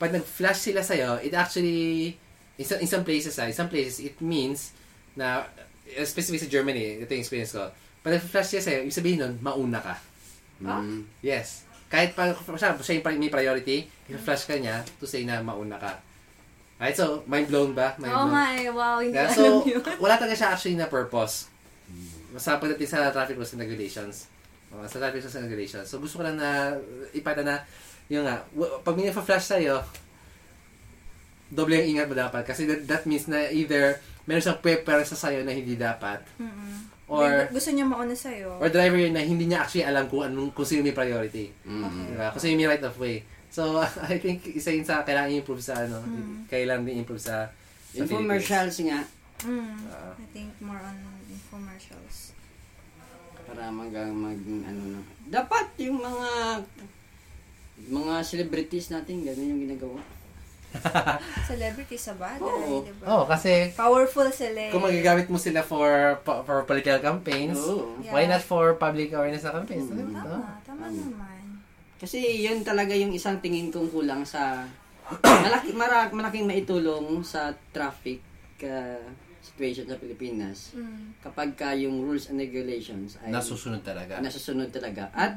pag 0.00 0.10
nag-flash 0.10 0.72
sila 0.72 0.80
sa'yo, 0.80 1.20
it 1.20 1.36
actually, 1.36 2.16
in 2.56 2.64
some, 2.64 2.80
in 2.80 2.88
some 2.88 3.04
places, 3.04 3.36
ah, 3.38 3.46
in 3.46 3.54
some 3.54 3.68
places, 3.68 4.00
it 4.00 4.16
means 4.18 4.72
na, 5.14 5.44
uh, 5.44 6.06
specifically 6.08 6.42
sa 6.42 6.50
Germany, 6.50 7.04
ito 7.04 7.10
yung 7.12 7.22
experience 7.22 7.52
ko, 7.52 7.68
pag 8.00 8.16
nag-flash 8.16 8.56
sila 8.56 8.62
sa'yo, 8.64 8.78
ibig 8.88 8.96
sabihin 8.96 9.18
nun, 9.20 9.34
mauna 9.44 9.78
ka. 9.84 9.94
Ah? 10.64 10.80
Mm. 10.82 11.02
Yes. 11.24 11.64
Kahit 11.90 12.14
pa, 12.14 12.30
siya, 12.54 12.78
siya 12.78 12.94
yung 13.00 13.18
may 13.18 13.32
priority, 13.32 13.88
i-flash 14.06 14.46
ka 14.46 14.54
niya 14.54 14.86
to 15.02 15.06
say 15.10 15.26
na 15.26 15.42
mauna 15.42 15.74
ka. 15.80 15.98
Right? 16.80 16.96
So, 16.96 17.26
mind 17.28 17.50
blown 17.50 17.76
ba? 17.76 17.92
Mind 18.00 18.14
Oo 18.14 18.24
blown. 18.24 18.32
nga 18.32 18.44
eh, 18.56 18.68
wow, 18.72 18.96
hindi 19.04 19.12
Yeah, 19.12 19.28
so, 19.28 19.64
alam 19.64 19.68
yun. 19.68 19.82
wala 20.00 20.14
talaga 20.16 20.36
siya 20.38 20.48
actually 20.56 20.78
na 20.80 20.88
purpose. 20.88 21.50
Sa 22.38 22.56
pagdating 22.56 22.88
sa 22.88 23.10
traffic 23.12 23.36
rules 23.36 23.52
and 23.52 23.60
regulations. 23.60 24.30
Uh, 24.70 24.86
sa 24.86 25.02
traffic 25.02 25.20
rules 25.20 25.34
and 25.36 25.44
regulations. 25.50 25.86
So, 25.90 25.98
gusto 25.98 26.22
ko 26.22 26.24
lang 26.24 26.38
na 26.38 26.78
ipata 27.12 27.42
na, 27.42 27.60
yung 28.08 28.24
nga, 28.24 28.46
pag 28.80 28.94
may 28.96 29.10
flash 29.12 29.50
sa'yo, 29.50 29.82
doble 31.50 31.74
yung 31.82 31.98
ingat 31.98 32.06
mo 32.06 32.14
dapat. 32.14 32.46
Kasi 32.46 32.64
that, 32.70 32.86
that 32.86 33.02
means 33.04 33.26
na 33.26 33.50
either 33.50 33.98
meron 34.30 34.40
siyang 34.40 34.62
prepare 34.62 35.02
sa 35.02 35.18
sa'yo 35.18 35.42
na 35.42 35.50
hindi 35.50 35.74
dapat, 35.74 36.22
Mm-mm. 36.38 36.99
Or 37.10 37.26
May- 37.26 37.50
gusto 37.50 37.70
niya 37.70 37.82
mauna 37.84 38.14
sa'yo. 38.14 38.56
or 38.56 38.70
driver 38.70 38.94
yun 38.96 39.10
na 39.10 39.20
hindi 39.20 39.44
niya 39.44 39.60
actually 39.60 39.82
alam 39.82 40.06
kung 40.06 40.22
anong 40.22 40.54
kung 40.54 40.62
sino 40.62 40.80
may 40.80 40.94
priority. 40.94 41.50
Mm. 41.66 42.14
Diba? 42.14 42.30
Kung 42.30 42.38
sino 42.38 42.54
may 42.54 42.70
right 42.70 42.80
of 42.80 42.94
way. 42.96 43.20
So, 43.50 43.82
I 44.06 44.16
think 44.16 44.46
isa 44.48 44.70
yun 44.70 44.86
sa 44.86 45.02
kailangan 45.02 45.34
i-improve 45.34 45.58
sa 45.60 45.74
ano, 45.76 45.98
Mm. 46.00 46.46
kailangan 46.46 46.86
din 46.86 47.02
improve 47.02 47.18
sa 47.18 47.50
sa 47.90 47.98
Infomercials 47.98 48.78
nga, 48.86 49.02
Mm. 49.42 49.74
Ah. 49.88 50.14
I 50.14 50.26
think 50.30 50.54
more 50.60 50.78
on 50.78 50.94
infomercials. 51.26 52.30
para 53.42 53.66
mag, 53.68 53.90
mag 53.90 54.38
ano 54.62 54.82
na. 54.88 55.00
Dapat 55.26 55.74
yung 55.80 55.98
mga 55.98 56.28
mga 57.90 58.14
celebrities 58.22 58.86
natin, 58.88 59.24
ganun 59.24 59.50
yung 59.50 59.62
ginagawa. 59.64 59.98
Celebrity 61.50 61.96
sa 61.96 62.14
bagay, 62.14 62.40
Oo. 62.40 62.82
di 62.82 62.92
ba? 62.96 63.04
Oh, 63.10 63.24
kasi 63.24 63.74
Powerful 63.74 64.30
sila 64.30 64.58
eh. 64.60 64.70
kung 64.70 64.80
magagamit 64.80 65.26
mo 65.26 65.36
sila 65.36 65.60
for 65.60 66.18
for 66.22 66.62
political 66.62 67.00
campaigns, 67.00 67.58
Oo. 67.58 67.98
Yeah. 68.00 68.10
why 68.10 68.24
not 68.24 68.40
for 68.40 68.74
public 68.76 69.10
awareness 69.10 69.42
na 69.42 69.52
campaigns? 69.52 69.88
Mm. 69.88 69.98
Diba? 70.08 70.22
Tama, 70.22 70.48
tama 70.62 70.84
naman. 70.88 71.42
Kasi 71.96 72.16
yun 72.40 72.62
talaga 72.62 72.92
yung 72.92 73.10
isang 73.10 73.38
tingin 73.38 73.68
kong 73.68 73.90
kulang 73.90 74.22
sa 74.22 74.64
malaki 75.44 75.74
mara, 75.74 76.06
malaking 76.08 76.46
maitulong 76.46 77.20
sa 77.20 77.50
traffic 77.70 78.22
uh, 78.62 79.02
situation 79.40 79.84
sa 79.84 79.96
Pilipinas 79.96 80.70
Mm. 80.70 81.18
kapag 81.18 81.52
ka 81.54 81.74
yung 81.74 82.00
rules 82.00 82.28
and 82.28 82.38
regulations 82.38 83.18
ay 83.18 83.28
Nasusunod 83.28 83.82
talaga. 83.82 84.16
nasusunod 84.18 84.70
talaga. 84.70 85.10
At 85.10 85.34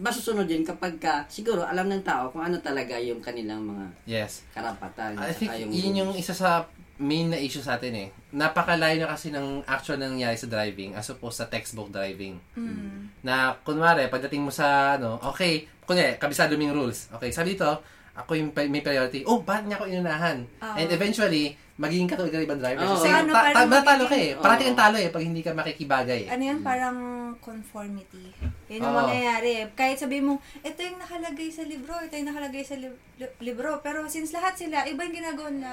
masusunod 0.00 0.48
din 0.48 0.64
kapag 0.64 0.96
ka 0.96 1.28
siguro 1.28 1.62
alam 1.62 1.84
ng 1.84 2.00
tao 2.00 2.32
kung 2.32 2.40
ano 2.40 2.56
talaga 2.58 2.96
yung 2.96 3.20
kanilang 3.20 3.60
mga 3.62 3.84
Yes. 4.04 4.42
karapatan. 4.50 5.14
I 5.14 5.30
think 5.30 5.52
saka 5.52 5.60
yun 5.62 5.92
yung 5.94 6.12
isa 6.12 6.32
sa 6.32 6.64
main 6.96 7.28
na 7.28 7.36
issue 7.36 7.60
sa 7.60 7.76
atin 7.76 7.92
eh. 7.94 8.08
Napakalayo 8.30 8.96
na 8.98 9.08
kasi 9.08 9.28
ng 9.28 9.64
actual 9.64 9.96
na 9.96 10.08
nangyayari 10.08 10.36
sa 10.36 10.44
driving 10.46 10.92
as 10.92 11.08
opposed 11.08 11.36
sa 11.36 11.48
textbook 11.48 11.88
driving. 11.88 12.36
Mm. 12.52 13.08
Na, 13.20 13.56
kunwari, 13.58 14.04
pagdating 14.06 14.40
mo 14.40 14.52
sa, 14.52 14.96
ano, 14.96 15.16
okay, 15.22 15.64
kunyari, 15.84 16.20
kabisado 16.20 16.52
mo 16.54 16.62
yung 16.62 16.76
rules. 16.76 17.08
Okay, 17.10 17.32
sabi 17.32 17.56
dito, 17.56 17.68
ako 18.12 18.36
yung 18.36 18.52
may 18.52 18.84
priority. 18.84 19.24
Oh, 19.24 19.40
bakit 19.40 19.64
niya 19.64 19.76
ako 19.76 19.88
inunahan? 19.88 20.44
Ah. 20.60 20.76
And 20.76 20.92
eventually, 20.92 21.56
magiging 21.80 22.04
katulad 22.04 22.28
ka 22.28 22.44
ibang 22.44 22.60
driver. 22.60 22.84
Oo. 22.84 22.92
Kasi, 22.94 23.08
Paano- 23.08 23.32
ta- 23.32 23.44
paano 23.48 23.56
ta- 23.56 23.72
matalo 23.72 24.04
ka 24.04 24.16
eh. 24.16 24.30
Parati 24.36 24.62
kang 24.62 24.76
talo 24.78 24.96
eh 25.00 25.08
pag 25.08 25.24
hindi 25.24 25.40
ka 25.40 25.56
makikibagay 25.56 26.20
eh. 26.28 26.28
Ano 26.28 26.42
yan? 26.44 26.58
Parang 26.60 26.96
conformity. 27.40 28.30
Yun 28.68 28.84
yung 28.84 28.94
Oo. 28.94 29.00
mangyayari. 29.04 29.66
Kahit 29.74 29.98
sabi 29.98 30.20
mo, 30.20 30.38
ito 30.60 30.78
yung 30.80 31.00
nakalagay 31.00 31.48
sa 31.48 31.64
libro, 31.64 31.96
ito 31.98 32.14
yung 32.14 32.28
nakalagay 32.30 32.62
sa 32.62 32.76
lib- 32.76 33.00
li- 33.18 33.36
libro. 33.42 33.80
Pero 33.80 34.06
since 34.06 34.30
lahat 34.30 34.56
sila, 34.56 34.86
iba 34.86 35.00
yung 35.02 35.16
ginagawa 35.16 35.48
nila, 35.50 35.72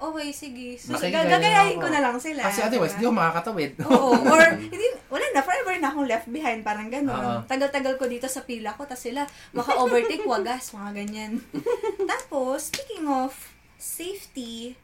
okay, 0.00 0.28
sige. 0.32 0.80
So, 0.80 0.96
gagayahin 0.96 1.76
ko 1.76 1.88
na 1.92 2.00
lang 2.00 2.16
sila. 2.16 2.48
Kasi 2.48 2.64
otherwise, 2.64 2.96
diba? 2.96 3.00
di 3.02 3.06
ako 3.06 3.14
makakatawid. 3.20 3.70
Oo. 3.84 4.10
Or, 4.16 4.42
hindi, 4.72 4.86
wala 5.12 5.26
na, 5.36 5.42
forever 5.44 5.74
na 5.76 5.88
akong 5.92 6.08
left 6.08 6.28
behind. 6.32 6.64
Parang 6.64 6.88
Oo. 6.88 6.94
gano'n. 6.94 7.44
Tagal-tagal 7.44 7.94
ko 8.00 8.08
dito 8.08 8.26
sa 8.26 8.46
pila 8.46 8.72
ko, 8.74 8.88
tapos 8.88 9.04
sila, 9.04 9.28
maka-overtake, 9.52 10.24
wagas, 10.32 10.72
mga 10.72 10.90
ganyan. 10.96 11.32
Tapos, 12.10 12.72
speaking 12.72 13.06
of 13.06 13.36
safety, 13.76 14.74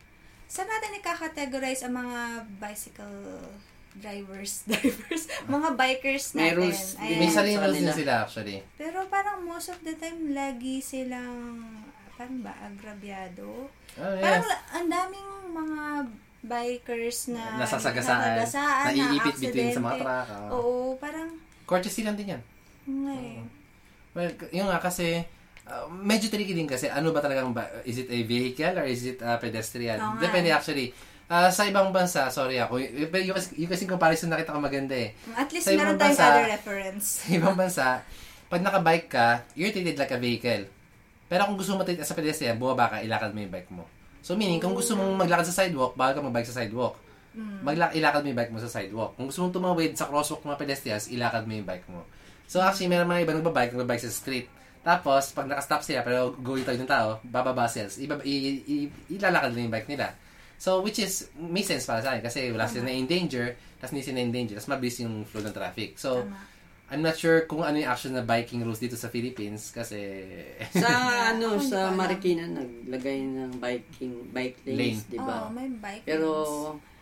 saan 0.46 0.70
natin 0.70 1.00
ika-categorize 1.00 1.82
ang 1.82 1.96
mga 1.96 2.20
bicycle 2.62 3.18
drivers, 3.96 4.62
drivers, 4.68 5.22
mga 5.46 5.68
bikers 5.74 6.24
May 6.32 6.50
natin. 6.50 6.56
rules 6.58 6.80
din. 6.92 7.00
Ayan. 7.02 7.18
May 7.18 7.30
sarili 7.30 7.56
Sa 7.56 7.62
rules 7.62 7.78
din 7.78 7.92
sila 7.94 8.12
actually. 8.20 8.58
Pero 8.74 8.98
parang 9.06 9.38
most 9.42 9.68
of 9.68 9.78
the 9.80 9.94
time, 9.94 10.30
lagi 10.30 10.78
silang, 10.78 11.64
parang 12.12 12.40
ba, 12.40 12.52
agrabyado? 12.62 13.66
Oh, 13.94 14.14
Parang 14.16 14.40
yes. 14.40 14.46
la- 14.46 14.64
ang 14.72 14.86
daming 14.86 15.28
mga 15.50 15.82
bikers 16.42 17.18
na 17.28 17.58
Nasasagasaan. 17.58 18.38
nasasagasaan, 18.38 18.92
Naiipit 18.92 19.36
between 19.40 19.70
sa 19.70 19.80
mga 19.80 19.96
truck. 19.98 20.26
oo. 20.28 20.50
Oo, 20.52 20.72
parang, 20.96 21.28
Courtesy 21.64 22.00
lang 22.00 22.14
din 22.14 22.30
yan. 22.30 22.42
nga 22.86 23.14
eh. 23.14 23.40
Well, 24.12 24.30
k- 24.32 24.52
yun 24.52 24.64
nga 24.64 24.78
kasi, 24.78 25.24
uh, 25.64 25.84
medyo 25.90 26.28
tricky 26.28 26.52
din 26.52 26.64
kasi 26.64 26.86
ano 26.86 27.10
ba 27.10 27.18
talagang, 27.18 27.50
ba, 27.50 27.66
is 27.82 27.98
it 27.98 28.08
a 28.08 28.20
vehicle 28.22 28.76
or 28.76 28.86
is 28.86 29.02
it 29.04 29.18
a 29.18 29.34
pedestrian? 29.36 29.98
Oo 29.98 30.14
nga. 30.14 30.22
Depende 30.22 30.48
actually. 30.48 30.94
Ah, 31.26 31.50
sa 31.50 31.66
ibang 31.66 31.90
bansa, 31.90 32.30
sorry 32.30 32.54
ako, 32.56 32.78
yung, 32.78 33.10
kasi- 33.34 33.58
yung 33.58 33.66
kasing 33.66 33.90
comparison 33.90 34.30
nakita 34.30 34.54
ko 34.54 34.62
maganda 34.62 34.94
eh. 34.94 35.10
At 35.34 35.50
least 35.50 35.66
Sa 35.66 35.74
meron 35.74 35.98
tayong 35.98 36.14
bansa- 36.14 36.30
other 36.32 36.46
reference. 36.48 37.06
Sa 37.18 37.26
ibang 37.34 37.58
bansa, 37.58 37.86
pag 38.46 38.62
nakabike 38.62 39.10
ka, 39.10 39.26
you're 39.52 39.74
treated 39.74 39.98
like 39.98 40.14
a 40.14 40.18
vehicle. 40.18 40.70
Pero 41.26 41.50
kung 41.50 41.58
gusto 41.58 41.74
mo 41.74 41.82
treat 41.82 41.98
as 41.98 42.06
a 42.06 42.14
pedestrian, 42.14 42.54
bumaba 42.54 42.86
ka, 42.88 42.96
ilakad 43.02 43.34
mo 43.34 43.42
yung 43.42 43.50
bike 43.50 43.70
mo. 43.74 43.82
So 44.22 44.38
meaning, 44.38 44.62
kung 44.62 44.70
gusto 44.70 44.94
mong 44.94 45.18
maglakad 45.18 45.46
sa 45.46 45.66
sidewalk, 45.66 45.94
bawal 45.94 46.14
ka 46.14 46.22
magbike 46.22 46.46
sa 46.46 46.62
sidewalk. 46.62 46.94
Magla- 47.60 47.90
ilakad 47.90 48.22
mo 48.22 48.30
yung 48.30 48.38
bike 48.38 48.52
mo 48.54 48.58
sa 48.58 48.70
sidewalk. 48.70 49.18
Kung 49.18 49.26
gusto 49.26 49.42
mong 49.42 49.52
tumawid 49.52 49.92
sa 49.92 50.06
crosswalk 50.06 50.40
mga 50.40 50.58
pedestrians, 50.58 51.10
ilakad 51.10 51.42
mo 51.42 51.52
yung 51.52 51.66
bike 51.66 51.86
mo. 51.90 52.06
So 52.46 52.62
actually, 52.62 52.86
meron 52.86 53.10
mga 53.10 53.26
iba 53.26 53.34
nagbabike, 53.34 53.74
nagbabike 53.74 54.00
sa 54.00 54.14
street. 54.14 54.46
Tapos, 54.80 55.34
pag 55.34 55.50
nakastop 55.50 55.82
sila, 55.82 56.00
pero 56.00 56.30
going 56.32 56.62
tayo 56.62 56.78
ng 56.78 56.86
tao, 56.86 57.18
bababa 57.20 57.66
sila. 57.66 57.90
Iba, 57.90 58.22
i, 58.22 58.34
i, 58.62 58.74
ilalakad 59.10 59.50
nila 59.50 59.62
yung 59.66 59.74
bike 59.74 59.90
nila. 59.90 60.06
So, 60.56 60.80
which 60.80 60.98
is, 60.98 61.28
may 61.34 61.60
sense 61.60 61.84
para 61.84 62.00
sa 62.00 62.10
akin. 62.10 62.22
Kasi 62.22 62.48
wala 62.48 62.64
sila 62.64 62.84
na 62.84 62.92
in 62.92 63.04
danger, 63.04 63.46
tapos 63.76 63.92
hindi 63.92 64.02
sila 64.02 64.18
in 64.18 64.30
danger, 64.30 64.56
tapos 64.56 64.70
mabilis 64.70 64.96
yung 64.98 65.22
flow 65.22 65.40
ng 65.40 65.52
traffic. 65.52 65.96
So, 65.96 66.22
Tama. 66.22 66.54
I'm 66.86 67.02
not 67.02 67.14
sure 67.14 67.42
kung 67.44 67.60
ano 67.60 67.76
yung 67.76 67.90
actual 67.90 68.14
na 68.14 68.22
biking 68.22 68.62
rules 68.62 68.78
dito 68.78 68.94
sa 68.94 69.10
Philippines 69.10 69.68
kasi 69.70 70.22
sa 70.70 70.86
ano 71.34 71.58
sa. 71.58 71.90
Marikina 71.90 72.46
naglagay 72.46 73.26
ng 73.26 73.58
biking 73.58 74.30
bike 74.30 74.62
lanes, 74.64 75.02
Lane. 75.02 75.10
di 75.10 75.18
ba? 75.18 75.36
Oo, 75.36 75.50
may 75.50 75.66
bike 75.68 76.04
Pero 76.04 76.28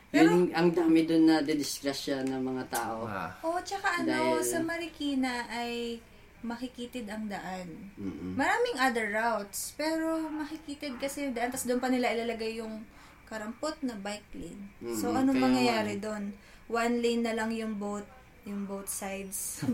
Pero- 0.08 0.30
yun, 0.32 0.48
ang 0.50 0.70
dami 0.70 1.04
doon 1.04 1.24
na 1.24 1.36
didisgrasya 1.40 2.24
ng 2.24 2.40
mga 2.40 2.64
tao. 2.70 3.04
ah, 3.04 3.34
Oo, 3.42 3.60
tsaka 3.60 4.00
ano, 4.00 4.08
Dahil- 4.08 4.46
sa 4.46 4.58
Marikina 4.58 5.44
ay 5.52 6.00
makikitid 6.40 7.04
ang 7.06 7.26
daan. 7.26 7.68
Mm-mm. 7.94 8.32
Maraming 8.34 8.76
other 8.78 9.10
routes, 9.10 9.72
pero 9.74 10.16
makikitid 10.24 10.96
kasi 10.96 11.24
yung 11.24 11.32
daan, 11.32 11.48
tapos 11.48 11.64
doon 11.64 11.78
pa 11.78 11.88
nila 11.88 12.08
ilalagay 12.10 12.56
yung 12.56 12.84
karampot 13.24 13.76
na 13.80 13.96
bike 13.96 14.30
lane. 14.34 14.64
So, 14.94 15.08
Mhm, 15.08 15.18
anong 15.18 15.36
kaya 15.36 15.44
mangyayari 15.44 15.94
nga. 15.96 16.02
doon? 16.06 16.24
One 16.66 16.94
lane 16.98 17.22
na 17.22 17.32
lang 17.32 17.50
yung 17.50 17.76
both, 17.76 18.06
yung 18.44 18.64
both 18.64 18.86
sides. 18.86 19.64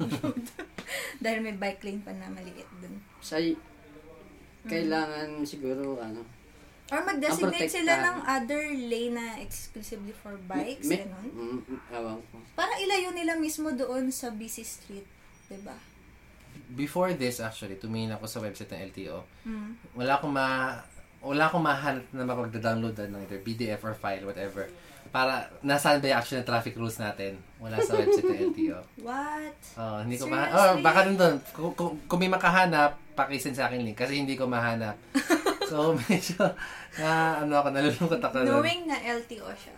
Dahil 1.22 1.38
may 1.40 1.54
bike 1.54 1.82
lane 1.82 2.02
pa 2.02 2.10
na 2.10 2.26
maliit 2.26 2.66
doon. 2.80 2.96
Sa 3.20 3.38
kailangan 4.62 5.42
siguro 5.44 5.96
ano 5.98 6.20
Or 6.90 7.06
mag-designate 7.06 7.70
sila 7.70 8.02
ng 8.02 8.16
other 8.26 8.74
lane 8.74 9.14
na 9.14 9.38
exclusively 9.38 10.10
for 10.10 10.34
bikes, 10.42 10.90
may, 10.90 11.06
ganun. 11.06 11.30
mm, 11.30 11.58
mm, 11.62 11.80
ewan 11.94 12.18
ko. 12.18 12.42
Para 12.58 12.74
ilayo 12.82 13.14
nila 13.14 13.38
mismo 13.38 13.70
doon 13.70 14.10
sa 14.10 14.26
busy 14.28 14.66
street, 14.66 15.06
'di 15.46 15.62
ba? 15.62 15.78
before 16.70 17.14
this 17.14 17.38
actually, 17.38 17.74
tumingin 17.74 18.10
ako 18.10 18.26
sa 18.26 18.38
website 18.38 18.70
ng 18.70 18.90
LTO. 18.90 19.22
Mm. 19.42 19.70
Wala 19.92 20.18
akong 20.18 20.30
ma 20.30 20.82
wala 21.20 21.42
akong 21.48 21.64
mahanap 21.64 22.04
na 22.16 22.24
makapag-download 22.24 22.96
ng 22.96 23.20
either 23.28 23.40
PDF 23.44 23.80
or 23.84 23.92
file, 23.92 24.24
whatever. 24.24 24.68
Para, 25.10 25.50
nasaan 25.60 25.98
ba 25.98 26.06
yung 26.06 26.18
actual 26.22 26.38
na 26.40 26.46
traffic 26.46 26.74
rules 26.78 26.96
natin? 26.96 27.34
Wala 27.58 27.82
sa 27.82 27.98
website 27.98 28.24
ng 28.30 28.40
LTO. 28.54 28.78
What? 29.08 29.58
Oh, 29.74 29.98
hindi 30.06 30.16
ko 30.16 30.30
mahanap. 30.30 30.54
Oh, 30.54 30.72
baka 30.80 31.00
rin 31.04 31.16
doon. 31.18 31.34
Kung, 31.50 31.72
kung, 31.74 31.92
kung 32.06 32.20
may 32.22 32.30
makahanap, 32.30 32.94
pakisend 33.18 33.58
sa 33.58 33.68
akin 33.68 33.84
link 33.84 33.98
kasi 33.98 34.22
hindi 34.22 34.38
ko 34.38 34.46
mahanap. 34.46 34.96
so, 35.70 35.92
medyo, 36.06 36.40
na, 36.96 37.42
ano 37.42 37.52
ako, 37.58 37.68
nalulungkot 37.74 38.22
ako. 38.22 38.36
Knowing 38.46 38.86
na 38.86 38.96
LTO 39.02 39.50
siya. 39.52 39.76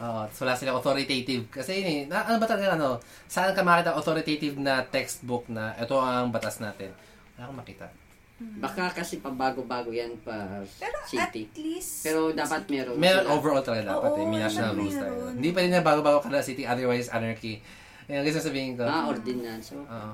Oo, 0.00 0.26
so 0.34 0.42
wala 0.42 0.58
silang 0.58 0.80
authoritative. 0.80 1.46
Kasi 1.52 1.84
yun 1.84 1.86
eh, 1.86 2.00
na, 2.10 2.26
ano 2.26 2.42
ba 2.42 2.48
talaga 2.48 2.74
ano, 2.74 2.98
saan 3.30 3.54
ka 3.54 3.62
makita 3.62 3.94
authoritative 3.94 4.58
na 4.58 4.82
textbook 4.82 5.46
na 5.46 5.76
ito 5.78 5.94
ang 6.00 6.34
batas 6.34 6.58
natin? 6.58 6.90
Wala 7.36 7.46
akong 7.46 7.60
makita. 7.62 7.86
Baka 8.34 8.90
kasi 8.90 9.22
pabago-bago 9.22 9.94
yan 9.94 10.18
pa 10.26 10.58
Pero 10.74 10.98
city. 11.06 11.46
at 11.46 11.54
least, 11.54 12.02
Pero 12.02 12.34
dapat 12.34 12.66
meron. 12.66 12.98
Meron 12.98 13.30
overall 13.30 13.62
talaga 13.62 13.94
dapat 13.94 14.10
Oo, 14.10 14.18
eh, 14.18 14.26
may 14.26 14.40
national 14.42 14.74
rules 14.74 14.98
tayo. 14.98 15.30
Hindi 15.30 15.50
pa 15.54 15.58
rin 15.62 15.70
na 15.70 15.80
bago-bago 15.80 16.18
ka 16.18 16.28
na 16.28 16.42
city, 16.42 16.66
otherwise 16.66 17.06
anarchy. 17.14 17.62
Yan, 18.10 18.26
gusto 18.26 18.42
sabihin 18.42 18.74
ko. 18.74 18.82
Ah, 18.84 19.06
ordinance. 19.06 19.70
So, 19.70 19.80
Oo. 19.80 20.10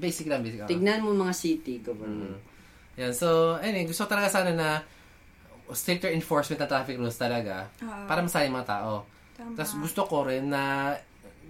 Basic 0.00 0.24
lang, 0.24 0.40
basic. 0.40 0.64
oo. 0.64 0.70
tignan 0.72 1.04
mo 1.04 1.12
mga 1.12 1.34
city 1.36 1.84
government. 1.84 2.40
Mm. 2.40 3.02
Yan, 3.04 3.12
so, 3.12 3.60
anyway, 3.60 3.84
gusto 3.84 4.08
ko 4.08 4.16
talaga 4.16 4.32
sana 4.32 4.50
na 4.50 4.80
stricter 5.76 6.08
enforcement 6.10 6.64
ng 6.64 6.70
traffic 6.70 6.96
rules 6.96 7.20
talaga 7.20 7.68
Oo. 7.78 8.08
para 8.08 8.24
masaya 8.24 8.48
mga 8.48 8.68
tao. 8.68 9.04
Tama. 9.36 9.52
Tapos 9.52 9.72
gusto 9.78 10.08
ko 10.08 10.24
rin 10.24 10.48
na 10.48 10.96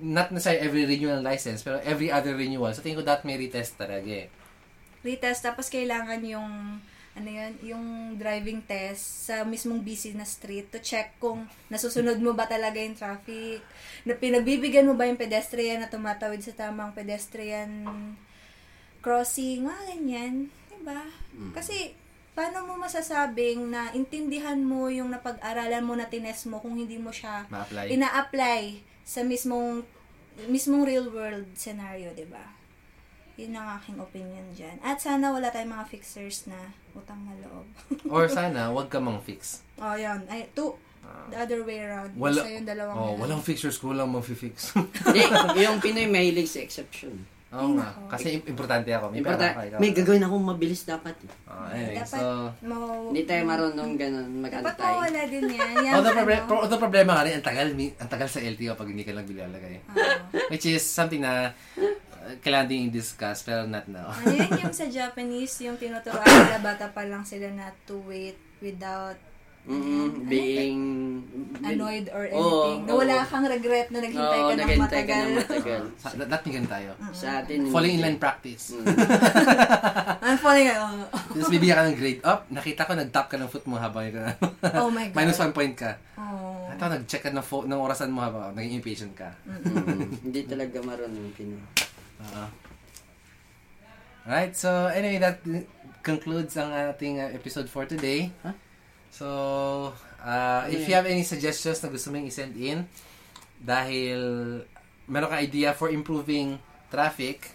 not 0.02 0.34
necessarily 0.34 0.58
every 0.58 0.82
renewal 0.90 1.22
ng 1.22 1.24
license, 1.24 1.62
pero 1.62 1.78
every 1.86 2.10
other 2.10 2.34
renewal. 2.34 2.74
So, 2.74 2.82
tingin 2.82 2.98
ko 2.98 3.06
that 3.06 3.22
may 3.22 3.38
retest 3.38 3.78
talaga 3.78 4.10
eh. 4.10 4.26
Retest, 5.04 5.44
tapos 5.44 5.68
kailangan 5.68 6.24
yung, 6.24 6.80
ano 7.14 7.28
yun, 7.28 7.52
yung 7.62 7.84
driving 8.16 8.64
test 8.64 9.30
sa 9.30 9.44
mismong 9.44 9.84
busy 9.84 10.16
na 10.16 10.24
street 10.24 10.72
to 10.72 10.80
check 10.80 11.14
kung 11.20 11.46
nasusunod 11.68 12.18
mo 12.18 12.32
ba 12.32 12.48
talaga 12.48 12.80
yung 12.80 12.96
traffic, 12.96 13.60
na 14.02 14.16
pinagbibigyan 14.16 14.88
mo 14.88 14.96
ba 14.96 15.06
yung 15.06 15.20
pedestrian 15.20 15.78
na 15.78 15.92
tumatawid 15.92 16.40
sa 16.40 16.56
tamang 16.56 16.96
pedestrian 16.96 17.84
crossing, 19.04 19.68
mga 19.68 19.82
ganyan. 19.94 20.34
Diba? 20.72 21.04
Kasi, 21.52 21.92
paano 22.34 22.66
mo 22.66 22.74
masasabing 22.74 23.70
na 23.70 23.94
intindihan 23.94 24.58
mo 24.58 24.90
yung 24.90 25.14
napag-aralan 25.14 25.86
mo 25.86 25.94
na 25.94 26.10
tines 26.10 26.42
mo 26.50 26.58
kung 26.58 26.74
hindi 26.74 26.98
mo 26.98 27.14
siya 27.14 27.46
Ma-apply. 27.46 27.94
ina-apply 27.94 28.62
sa 29.06 29.22
mismong 29.22 29.86
mismong 30.50 30.82
real 30.82 31.14
world 31.14 31.46
scenario, 31.54 32.10
'di 32.10 32.26
ba? 32.26 32.42
Yun 33.34 33.50
ang 33.52 33.74
aking 33.74 33.98
opinion 33.98 34.46
dyan. 34.52 34.78
At 34.80 34.98
sana 34.98 35.28
wala 35.28 35.48
tayong 35.48 35.72
mga 35.72 35.86
fixers 35.88 36.46
na 36.46 36.58
utang 36.92 37.18
na 37.20 37.34
loob. 37.36 37.66
Or 38.12 38.26
sana, 38.26 38.70
wag 38.70 38.86
ka 38.86 38.98
mang 38.98 39.18
fix. 39.18 39.66
oh, 39.76 39.94
yun. 39.94 40.22
Ay, 40.26 40.46
two. 40.52 40.74
The 41.28 41.36
other 41.38 41.60
way 41.60 41.78
around. 41.78 42.14
Wala, 42.14 42.40
Isa 42.40 42.50
yung 42.54 42.64
dalawang 42.64 42.96
oh, 42.96 43.10
yun. 43.10 43.18
walang 43.20 43.42
fixers, 43.42 43.76
kulang 43.76 44.08
mang 44.08 44.22
fix. 44.22 44.72
Hindi, 44.72 45.20
yung 45.66 45.76
Pinoy 45.76 46.06
mahilig 46.06 46.48
sa 46.48 46.58
exception. 46.58 47.26
Oo 47.54 47.76
nga. 47.76 47.94
Kasi 48.08 48.34
im- 48.34 48.46
importante 48.48 48.90
ako. 48.90 49.12
May 49.12 49.22
Importa, 49.22 49.38
pera 49.38 49.52
ako. 49.52 49.62
ikaw. 49.62 49.78
may 49.78 49.90
gagawin 49.92 50.22
akong 50.24 50.42
mabilis 50.44 50.82
dapat. 50.82 51.14
eh. 51.14 51.30
Oh, 51.46 51.66
anyway, 51.70 51.96
Dapat 52.02 52.18
so... 52.18 52.26
mau... 52.66 52.82
Hindi 53.14 53.22
tayo 53.22 53.42
marunong 53.46 53.90
ganun 53.94 54.26
Dapat 54.42 54.58
mag-antay. 54.58 54.90
mawala 54.90 55.20
din 55.28 55.44
yan. 55.52 55.72
Yan 55.86 55.92
Although, 55.94 56.16
proble- 56.16 56.34
ano. 56.34 56.48
pro- 56.50 56.62
although 56.66 56.82
problema 56.82 57.10
nga 57.14 57.22
rin, 57.22 57.34
ang 57.38 57.46
tagal, 57.46 57.66
mi- 57.70 57.94
ang 57.94 58.10
tagal 58.10 58.26
sa 58.26 58.42
LTO 58.42 58.74
pag 58.74 58.88
hindi 58.90 59.04
ka 59.04 59.12
lang 59.12 59.22
bilalagay. 59.22 59.74
Oo. 59.86 60.12
Which 60.50 60.66
is 60.66 60.82
something 60.82 61.22
na 61.22 61.54
kailangan 62.38 62.66
din 62.66 62.88
i-discuss, 62.88 63.42
pero 63.42 63.64
not 63.64 63.84
now. 63.86 64.08
Ano 64.10 64.30
yun 64.30 64.50
yung 64.58 64.72
sa 64.72 64.86
Japanese, 64.86 65.60
yung 65.60 65.76
tinuturuan 65.76 66.22
nila, 66.22 66.58
bata 66.58 66.88
pa 66.88 67.02
lang 67.02 67.22
sila 67.22 67.48
na 67.48 67.68
to 67.84 68.00
wait 68.02 68.34
without 68.58 69.16
Mm, 69.64 70.28
being... 70.28 70.80
annoyed 71.64 72.12
or 72.12 72.28
Oo, 72.28 72.36
anything. 72.36 72.84
na 72.84 72.92
oo. 72.92 73.00
wala 73.00 73.24
kang 73.24 73.48
regret 73.48 73.88
na 73.88 74.04
naghintay 74.04 74.20
Oo, 74.36 74.44
ka 74.44 74.52
ng 74.52 74.60
naghintay 74.60 74.76
ka 74.76 74.84
matagal. 74.84 75.24
ng 75.24 75.36
matagal. 75.40 75.82
Sa, 75.96 76.08
ganun 76.44 76.68
tayo. 76.68 76.90
Sa 77.16 77.28
atin, 77.40 77.58
Falling 77.72 77.96
in 77.96 78.02
line 78.04 78.20
practice. 78.20 78.76
Mm. 78.76 78.84
I'm 80.20 80.36
falling 80.36 80.68
uh, 80.68 81.08
Tapos 81.08 81.48
bibigyan 81.48 81.76
ka 81.76 81.84
ng 81.86 81.96
grade 81.96 82.20
up, 82.22 82.44
nakita 82.50 82.84
ko 82.84 82.92
nag-tap 82.92 83.26
ka 83.26 83.40
ng 83.40 83.48
foot 83.48 83.64
mo 83.64 83.80
habang 83.80 84.04
ikaw. 84.04 84.36
Oh 84.84 84.92
my 84.92 85.08
God. 85.08 85.16
Minus 85.16 85.40
one 85.40 85.56
point 85.56 85.72
ka. 85.72 85.96
oh. 86.14 86.68
Ito, 86.68 86.84
nag-check 86.90 87.22
ka 87.22 87.30
ng, 87.30 87.40
fo- 87.40 87.64
ng 87.64 87.80
orasan 87.80 88.12
mo 88.12 88.20
habang 88.20 88.52
naging 88.52 88.84
impatient 88.84 89.16
ka. 89.16 89.32
Mm, 89.48 90.28
Hindi 90.28 90.40
talaga 90.44 90.76
marunong 90.78 91.32
Pinoy. 91.32 91.64
Oo. 92.24 92.46
Alright, 94.24 94.56
so 94.56 94.88
anyway, 94.88 95.20
that 95.20 95.44
concludes 96.00 96.56
ang 96.56 96.72
ating 96.72 97.20
uh, 97.20 97.28
episode 97.36 97.68
for 97.68 97.84
today. 97.84 98.32
Huh? 98.40 98.56
So, 99.12 99.28
uh, 100.24 100.64
if 100.72 100.88
you 100.88 100.96
have 100.96 101.04
any 101.04 101.22
suggestions 101.22 101.84
na 101.84 101.92
gusto 101.92 102.08
mong 102.08 102.26
i-send 102.26 102.56
in, 102.56 102.88
dahil 103.60 104.20
meron 105.04 105.28
ka 105.28 105.38
idea 105.38 105.76
for 105.76 105.92
improving 105.92 106.56
traffic, 106.88 107.52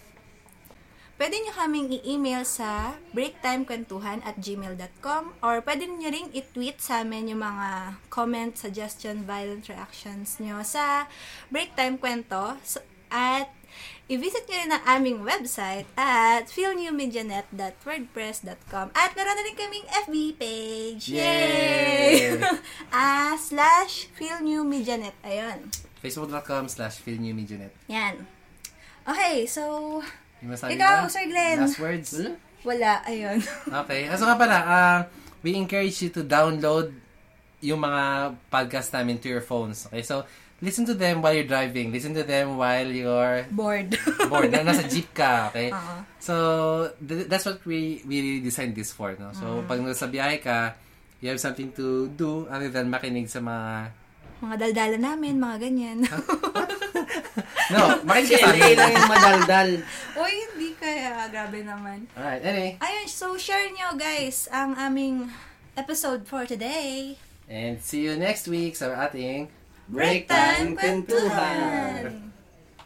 Pwede 1.20 1.36
nyo 1.36 1.52
kaming 1.52 1.92
i-email 2.00 2.48
sa 2.48 2.96
breaktimekwentuhan 3.12 4.24
at 4.24 4.40
gmail.com 4.40 5.36
or 5.44 5.60
pwede 5.60 5.84
nyo 5.84 6.08
ring 6.08 6.32
i-tweet 6.32 6.80
sa 6.80 7.04
amin 7.04 7.36
yung 7.36 7.44
mga 7.44 8.00
comment, 8.08 8.56
suggestion, 8.56 9.28
violent 9.28 9.68
reactions 9.68 10.40
nyo 10.40 10.64
sa 10.64 11.12
Breaktime 11.52 12.00
Kwento 12.00 12.56
So- 12.64 12.80
at 13.12 13.52
i-visit 14.10 14.42
nyo 14.50 14.56
rin 14.58 14.74
ang 14.74 14.82
aming 14.98 15.22
website 15.22 15.86
at 15.94 16.50
feelnewmedianet.wordpress.com 16.50 18.90
at 18.90 19.10
meron 19.14 19.34
na 19.38 19.42
rin 19.46 19.54
kaming 19.54 19.86
FB 20.06 20.14
page. 20.34 21.14
Yay! 21.14 22.34
ah, 22.94 23.38
slash 23.38 24.10
feelnewmedianet. 24.18 25.14
Ayun. 25.22 25.70
facebook.com 26.02 26.66
slash 26.66 26.98
feelnewmedianet. 27.04 27.70
Yan. 27.86 28.26
Okay, 29.06 29.46
so 29.46 30.02
Ikaw, 30.40 31.04
ba? 31.04 31.12
Sir 31.12 31.28
Glenn. 31.28 31.60
Last 31.60 31.76
words? 31.78 32.16
Wala. 32.16 32.32
wala. 32.64 32.92
Ayun. 33.04 33.44
Okay. 33.84 34.08
Ah, 34.08 34.16
So 34.16 34.24
nga 34.24 34.40
pala, 34.40 34.56
ah, 34.64 34.98
we 35.44 35.52
encourage 35.54 36.00
you 36.00 36.08
to 36.10 36.24
download 36.24 36.88
yung 37.60 37.80
mga 37.80 38.34
podcast 38.48 38.88
namin 38.96 39.20
to 39.20 39.28
your 39.28 39.44
phones. 39.44 39.84
Okay, 39.92 40.02
so 40.02 40.24
listen 40.60 40.84
to 40.84 40.94
them 40.94 41.20
while 41.20 41.32
you're 41.32 41.48
driving. 41.48 41.90
Listen 41.90 42.12
to 42.14 42.22
them 42.22 42.56
while 42.56 42.86
you're 42.86 43.44
Bored. 43.50 43.96
bored. 44.30 44.52
na 44.52 44.64
nasa 44.64 44.84
jeep 44.86 45.08
ka, 45.12 45.48
okay? 45.50 45.72
Oo. 45.72 45.94
So, 46.20 46.34
th- 47.00 47.26
that's 47.26 47.48
what 47.48 47.64
we 47.64 48.04
we 48.04 48.40
designed 48.40 48.76
this 48.76 48.92
for, 48.92 49.16
no? 49.16 49.32
So, 49.32 49.64
pag 49.64 49.80
nasa 49.80 50.04
biyahe 50.06 50.40
ka, 50.40 50.76
you 51.20 51.32
have 51.32 51.40
something 51.40 51.72
to 51.76 52.08
do 52.12 52.44
other 52.48 52.68
than 52.68 52.88
makinig 52.88 53.28
sa 53.28 53.40
mga... 53.40 53.92
mga 54.40 54.56
daldala 54.56 54.96
namin, 54.96 55.36
mga 55.36 55.56
ganyan. 55.60 55.98
No, 57.70 58.02
makinig 58.02 58.40
sa 58.40 58.50
amin. 58.50 58.74
lang 58.74 58.92
yung 58.96 59.10
madaldal. 59.10 59.70
Uy, 60.16 60.32
hindi 60.50 60.68
kaya. 60.74 61.28
Grabe 61.30 61.62
naman. 61.62 62.08
Alright, 62.18 62.42
anyway. 62.42 62.72
Ayun, 62.82 63.06
so 63.06 63.38
share 63.38 63.70
nyo 63.70 63.94
guys 63.94 64.50
ang 64.50 64.74
aming 64.74 65.30
episode 65.78 66.26
for 66.26 66.42
today. 66.44 67.14
And 67.46 67.78
see 67.78 68.02
you 68.02 68.18
next 68.18 68.46
week 68.46 68.74
sa 68.74 68.90
ating 69.06 69.50
Break 69.90 70.30
time 70.30 70.78
Kwentuhan! 70.78 72.29